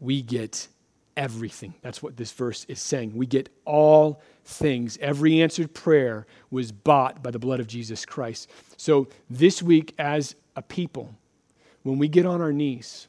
we 0.00 0.22
get 0.22 0.68
everything. 1.16 1.74
That's 1.82 2.02
what 2.02 2.16
this 2.16 2.32
verse 2.32 2.64
is 2.68 2.80
saying. 2.80 3.16
We 3.16 3.26
get 3.26 3.48
all 3.64 4.20
things. 4.44 4.98
Every 5.00 5.40
answered 5.42 5.74
prayer 5.74 6.26
was 6.50 6.72
bought 6.72 7.22
by 7.22 7.30
the 7.30 7.38
blood 7.38 7.60
of 7.60 7.66
Jesus 7.66 8.04
Christ. 8.04 8.50
So 8.76 9.08
this 9.30 9.62
week, 9.62 9.94
as 9.98 10.34
a 10.54 10.62
people, 10.62 11.14
when 11.82 11.98
we 11.98 12.08
get 12.08 12.26
on 12.26 12.40
our 12.40 12.52
knees 12.52 13.08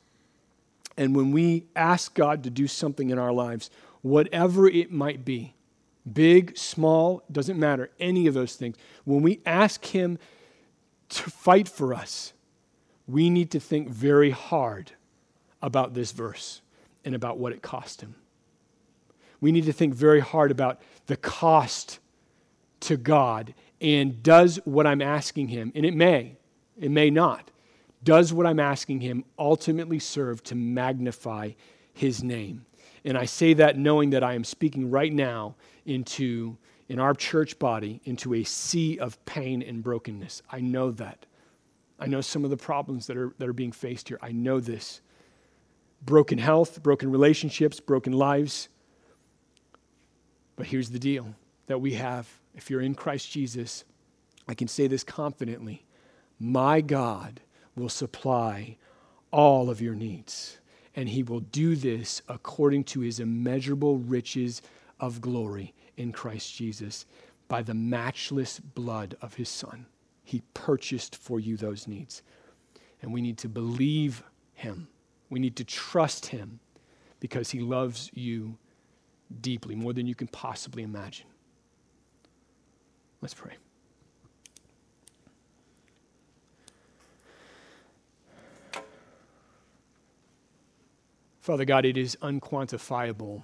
and 0.95 1.15
when 1.15 1.31
we 1.31 1.65
ask 1.75 2.13
God 2.13 2.43
to 2.43 2.49
do 2.49 2.67
something 2.67 3.09
in 3.09 3.19
our 3.19 3.33
lives, 3.33 3.69
whatever 4.01 4.67
it 4.67 4.91
might 4.91 5.25
be, 5.25 5.53
big, 6.11 6.57
small, 6.57 7.23
doesn't 7.31 7.59
matter, 7.59 7.89
any 7.99 8.27
of 8.27 8.33
those 8.33 8.55
things, 8.55 8.77
when 9.03 9.21
we 9.21 9.41
ask 9.45 9.83
Him 9.85 10.17
to 11.09 11.29
fight 11.29 11.67
for 11.67 11.93
us, 11.93 12.33
we 13.07 13.29
need 13.29 13.51
to 13.51 13.59
think 13.59 13.89
very 13.89 14.31
hard 14.31 14.91
about 15.61 15.93
this 15.93 16.11
verse 16.11 16.61
and 17.05 17.15
about 17.15 17.37
what 17.37 17.53
it 17.53 17.61
cost 17.61 18.01
him. 18.01 18.15
We 19.39 19.51
need 19.51 19.65
to 19.65 19.73
think 19.73 19.93
very 19.93 20.19
hard 20.19 20.51
about 20.51 20.81
the 21.05 21.17
cost 21.17 21.99
to 22.81 22.97
God 22.97 23.53
and 23.79 24.23
does 24.23 24.59
what 24.65 24.87
I'm 24.87 25.01
asking 25.01 25.49
him, 25.49 25.71
and 25.75 25.85
it 25.85 25.93
may, 25.93 26.37
it 26.79 26.89
may 26.89 27.09
not, 27.09 27.51
does 28.03 28.33
what 28.33 28.45
I'm 28.45 28.59
asking 28.59 29.01
him 29.01 29.23
ultimately 29.37 29.99
serve 29.99 30.43
to 30.45 30.55
magnify 30.55 31.51
his 31.93 32.23
name? 32.23 32.65
And 33.03 33.17
I 33.17 33.25
say 33.25 33.53
that 33.55 33.77
knowing 33.77 34.11
that 34.11 34.23
I 34.23 34.33
am 34.33 34.43
speaking 34.43 34.89
right 34.89 35.13
now 35.13 35.55
into, 35.85 36.57
in 36.89 36.99
our 36.99 37.13
church 37.13 37.57
body, 37.59 38.01
into 38.05 38.33
a 38.33 38.43
sea 38.43 38.97
of 38.99 39.23
pain 39.25 39.61
and 39.61 39.83
brokenness. 39.83 40.41
I 40.51 40.59
know 40.59 40.91
that. 40.91 41.25
I 41.99 42.07
know 42.07 42.21
some 42.21 42.43
of 42.43 42.49
the 42.49 42.57
problems 42.57 43.07
that 43.07 43.17
are, 43.17 43.33
that 43.37 43.47
are 43.47 43.53
being 43.53 43.71
faced 43.71 44.09
here. 44.09 44.19
I 44.21 44.31
know 44.31 44.59
this 44.59 45.01
broken 46.01 46.37
health, 46.37 46.81
broken 46.81 47.11
relationships, 47.11 47.79
broken 47.79 48.13
lives. 48.13 48.69
But 50.55 50.67
here's 50.67 50.89
the 50.89 50.99
deal 50.99 51.35
that 51.67 51.81
we 51.81 51.93
have 51.93 52.27
if 52.55 52.69
you're 52.69 52.81
in 52.81 52.95
Christ 52.95 53.31
Jesus, 53.31 53.83
I 54.47 54.53
can 54.53 54.67
say 54.67 54.87
this 54.87 55.03
confidently 55.03 55.85
my 56.39 56.81
God 56.81 57.41
will 57.75 57.89
supply 57.89 58.77
all 59.31 59.69
of 59.69 59.81
your 59.81 59.95
needs, 59.95 60.57
and 60.95 61.09
he 61.09 61.23
will 61.23 61.39
do 61.39 61.75
this 61.75 62.21
according 62.27 62.83
to 62.85 63.01
his 63.01 63.19
immeasurable 63.19 63.97
riches 63.97 64.61
of 64.99 65.21
glory 65.21 65.73
in 65.95 66.11
Christ 66.11 66.55
Jesus 66.55 67.05
by 67.47 67.61
the 67.61 67.73
matchless 67.73 68.59
blood 68.59 69.15
of 69.21 69.35
his 69.35 69.49
Son. 69.49 69.85
He 70.23 70.41
purchased 70.53 71.15
for 71.15 71.39
you 71.39 71.55
those 71.55 71.87
needs. 71.87 72.21
And 73.01 73.13
we 73.13 73.21
need 73.21 73.37
to 73.39 73.49
believe 73.49 74.23
him 74.53 74.87
we 75.29 75.39
need 75.39 75.55
to 75.57 75.63
trust 75.63 76.27
Him 76.27 76.59
because 77.19 77.51
He 77.51 77.59
loves 77.59 78.09
you 78.13 78.57
deeply, 79.41 79.75
more 79.75 79.93
than 79.93 80.07
you 80.07 80.15
can 80.15 80.27
possibly 80.27 80.83
imagine. 80.83 81.27
Let's 83.21 83.33
pray. 83.33 83.53
Father 91.41 91.65
God, 91.65 91.85
it 91.85 91.97
is 91.97 92.17
unquantifiable 92.21 93.43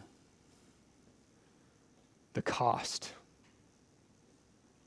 the 2.33 2.41
cost 2.41 3.13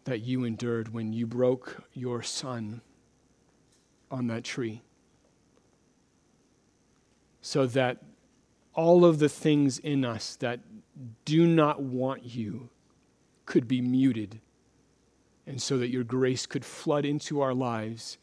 that 0.04 0.20
you 0.20 0.44
endured 0.44 0.92
when 0.92 1.12
you 1.12 1.26
broke 1.26 1.82
your 1.94 2.22
son 2.22 2.80
on 4.10 4.26
that 4.26 4.44
tree 4.44 4.82
so 7.46 7.64
that 7.64 8.02
all 8.74 9.04
of 9.04 9.20
the 9.20 9.28
things 9.28 9.78
in 9.78 10.04
us 10.04 10.34
that 10.34 10.58
do 11.24 11.46
not 11.46 11.80
want 11.80 12.24
you 12.24 12.68
could 13.44 13.68
be 13.68 13.80
muted, 13.80 14.40
and 15.46 15.62
so 15.62 15.78
that 15.78 15.88
your 15.88 16.02
grace 16.02 16.44
could 16.44 16.64
flood 16.64 17.04
into 17.04 17.40
our 17.40 17.54
lives 17.54 18.18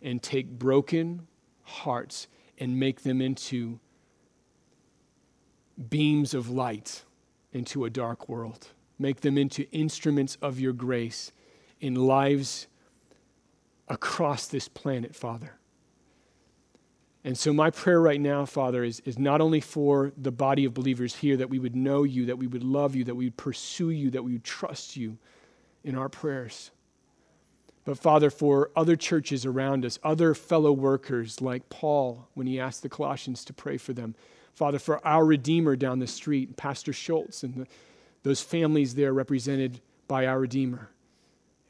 and 0.00 0.22
take 0.22 0.58
broken 0.58 1.26
hearts 1.64 2.28
and 2.56 2.80
make 2.80 3.02
them 3.02 3.20
into 3.20 3.78
beams 5.90 6.32
of 6.32 6.48
light 6.48 7.04
into 7.52 7.84
a 7.84 7.90
dark 7.90 8.26
world. 8.26 8.68
Make 8.98 9.20
them 9.20 9.36
into 9.36 9.70
instruments 9.70 10.38
of 10.40 10.58
your 10.58 10.72
grace 10.72 11.30
in 11.78 11.94
lives 11.94 12.68
across 13.86 14.46
this 14.46 14.66
planet, 14.66 15.14
Father. 15.14 15.58
And 17.24 17.38
so, 17.38 17.52
my 17.52 17.70
prayer 17.70 18.00
right 18.00 18.20
now, 18.20 18.44
Father, 18.44 18.82
is, 18.82 19.00
is 19.04 19.18
not 19.18 19.40
only 19.40 19.60
for 19.60 20.12
the 20.16 20.32
body 20.32 20.64
of 20.64 20.74
believers 20.74 21.14
here 21.16 21.36
that 21.36 21.48
we 21.48 21.60
would 21.60 21.76
know 21.76 22.02
you, 22.02 22.26
that 22.26 22.38
we 22.38 22.48
would 22.48 22.64
love 22.64 22.96
you, 22.96 23.04
that 23.04 23.14
we 23.14 23.26
would 23.26 23.36
pursue 23.36 23.90
you, 23.90 24.10
that 24.10 24.24
we 24.24 24.32
would 24.32 24.44
trust 24.44 24.96
you 24.96 25.18
in 25.84 25.96
our 25.96 26.08
prayers. 26.08 26.72
But, 27.84 27.98
Father, 27.98 28.30
for 28.30 28.70
other 28.74 28.96
churches 28.96 29.46
around 29.46 29.84
us, 29.84 29.98
other 30.02 30.34
fellow 30.34 30.72
workers 30.72 31.40
like 31.40 31.68
Paul 31.68 32.28
when 32.34 32.46
he 32.46 32.58
asked 32.58 32.82
the 32.82 32.88
Colossians 32.88 33.44
to 33.46 33.52
pray 33.52 33.76
for 33.76 33.92
them. 33.92 34.14
Father, 34.54 34.78
for 34.78 35.04
our 35.06 35.24
Redeemer 35.24 35.76
down 35.76 35.98
the 35.98 36.06
street, 36.06 36.56
Pastor 36.56 36.92
Schultz, 36.92 37.42
and 37.42 37.54
the, 37.54 37.66
those 38.22 38.40
families 38.40 38.94
there 38.94 39.12
represented 39.12 39.80
by 40.08 40.26
our 40.26 40.40
Redeemer. 40.40 40.90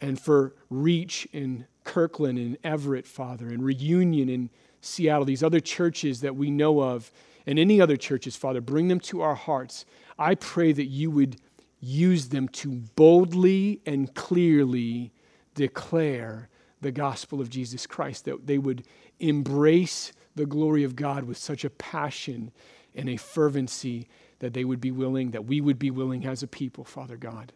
And 0.00 0.20
for 0.20 0.54
Reach 0.68 1.26
in 1.32 1.66
Kirkland 1.84 2.38
and 2.38 2.58
Everett, 2.64 3.06
Father, 3.06 3.48
and 3.48 3.64
Reunion 3.64 4.28
in 4.28 4.50
Seattle, 4.82 5.24
these 5.24 5.42
other 5.42 5.60
churches 5.60 6.20
that 6.20 6.36
we 6.36 6.50
know 6.50 6.82
of, 6.82 7.10
and 7.46 7.58
any 7.58 7.80
other 7.80 7.96
churches, 7.96 8.36
Father, 8.36 8.60
bring 8.60 8.88
them 8.88 9.00
to 9.00 9.22
our 9.22 9.34
hearts. 9.34 9.86
I 10.18 10.34
pray 10.34 10.72
that 10.72 10.86
you 10.86 11.10
would 11.10 11.36
use 11.80 12.28
them 12.28 12.48
to 12.48 12.70
boldly 12.94 13.80
and 13.86 14.14
clearly 14.14 15.12
declare 15.54 16.48
the 16.80 16.92
gospel 16.92 17.40
of 17.40 17.48
Jesus 17.48 17.86
Christ, 17.86 18.24
that 18.24 18.46
they 18.46 18.58
would 18.58 18.84
embrace 19.20 20.12
the 20.34 20.46
glory 20.46 20.84
of 20.84 20.96
God 20.96 21.24
with 21.24 21.38
such 21.38 21.64
a 21.64 21.70
passion 21.70 22.50
and 22.94 23.08
a 23.08 23.16
fervency 23.16 24.08
that 24.40 24.52
they 24.52 24.64
would 24.64 24.80
be 24.80 24.90
willing, 24.90 25.30
that 25.30 25.44
we 25.44 25.60
would 25.60 25.78
be 25.78 25.90
willing 25.90 26.26
as 26.26 26.42
a 26.42 26.48
people, 26.48 26.84
Father 26.84 27.16
God, 27.16 27.52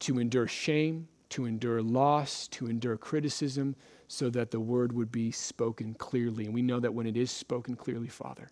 to 0.00 0.18
endure 0.18 0.46
shame, 0.46 1.08
to 1.30 1.46
endure 1.46 1.82
loss, 1.82 2.46
to 2.48 2.66
endure 2.66 2.98
criticism, 2.98 3.74
so 4.14 4.30
that 4.30 4.50
the 4.52 4.60
word 4.60 4.92
would 4.92 5.10
be 5.10 5.32
spoken 5.32 5.94
clearly. 5.94 6.44
And 6.44 6.54
we 6.54 6.62
know 6.62 6.78
that 6.78 6.94
when 6.94 7.06
it 7.06 7.16
is 7.16 7.30
spoken 7.30 7.74
clearly, 7.74 8.08
Father, 8.08 8.48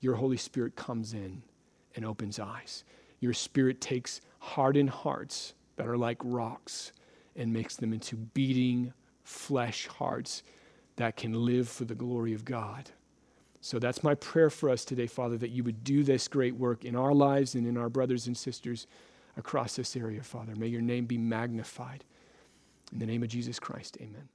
your 0.00 0.14
Holy 0.14 0.38
Spirit 0.38 0.76
comes 0.76 1.12
in 1.12 1.42
and 1.94 2.04
opens 2.04 2.38
eyes. 2.38 2.84
Your 3.20 3.34
Spirit 3.34 3.80
takes 3.80 4.22
hardened 4.38 4.90
hearts 4.90 5.54
that 5.76 5.86
are 5.86 5.98
like 5.98 6.18
rocks 6.24 6.92
and 7.36 7.52
makes 7.52 7.76
them 7.76 7.92
into 7.92 8.16
beating 8.16 8.92
flesh 9.24 9.86
hearts 9.86 10.42
that 10.96 11.16
can 11.16 11.32
live 11.32 11.68
for 11.68 11.84
the 11.84 11.94
glory 11.94 12.32
of 12.32 12.44
God. 12.44 12.90
So 13.60 13.78
that's 13.78 14.02
my 14.02 14.14
prayer 14.14 14.50
for 14.50 14.70
us 14.70 14.84
today, 14.84 15.06
Father, 15.06 15.36
that 15.38 15.50
you 15.50 15.64
would 15.64 15.84
do 15.84 16.02
this 16.02 16.28
great 16.28 16.54
work 16.54 16.84
in 16.84 16.96
our 16.96 17.14
lives 17.14 17.54
and 17.54 17.66
in 17.66 17.76
our 17.76 17.88
brothers 17.88 18.26
and 18.26 18.36
sisters 18.36 18.86
across 19.36 19.76
this 19.76 19.96
area, 19.96 20.22
Father. 20.22 20.54
May 20.54 20.68
your 20.68 20.82
name 20.82 21.06
be 21.06 21.18
magnified. 21.18 22.04
In 22.92 22.98
the 22.98 23.06
name 23.06 23.22
of 23.22 23.28
Jesus 23.28 23.58
Christ, 23.58 23.98
amen. 24.00 24.28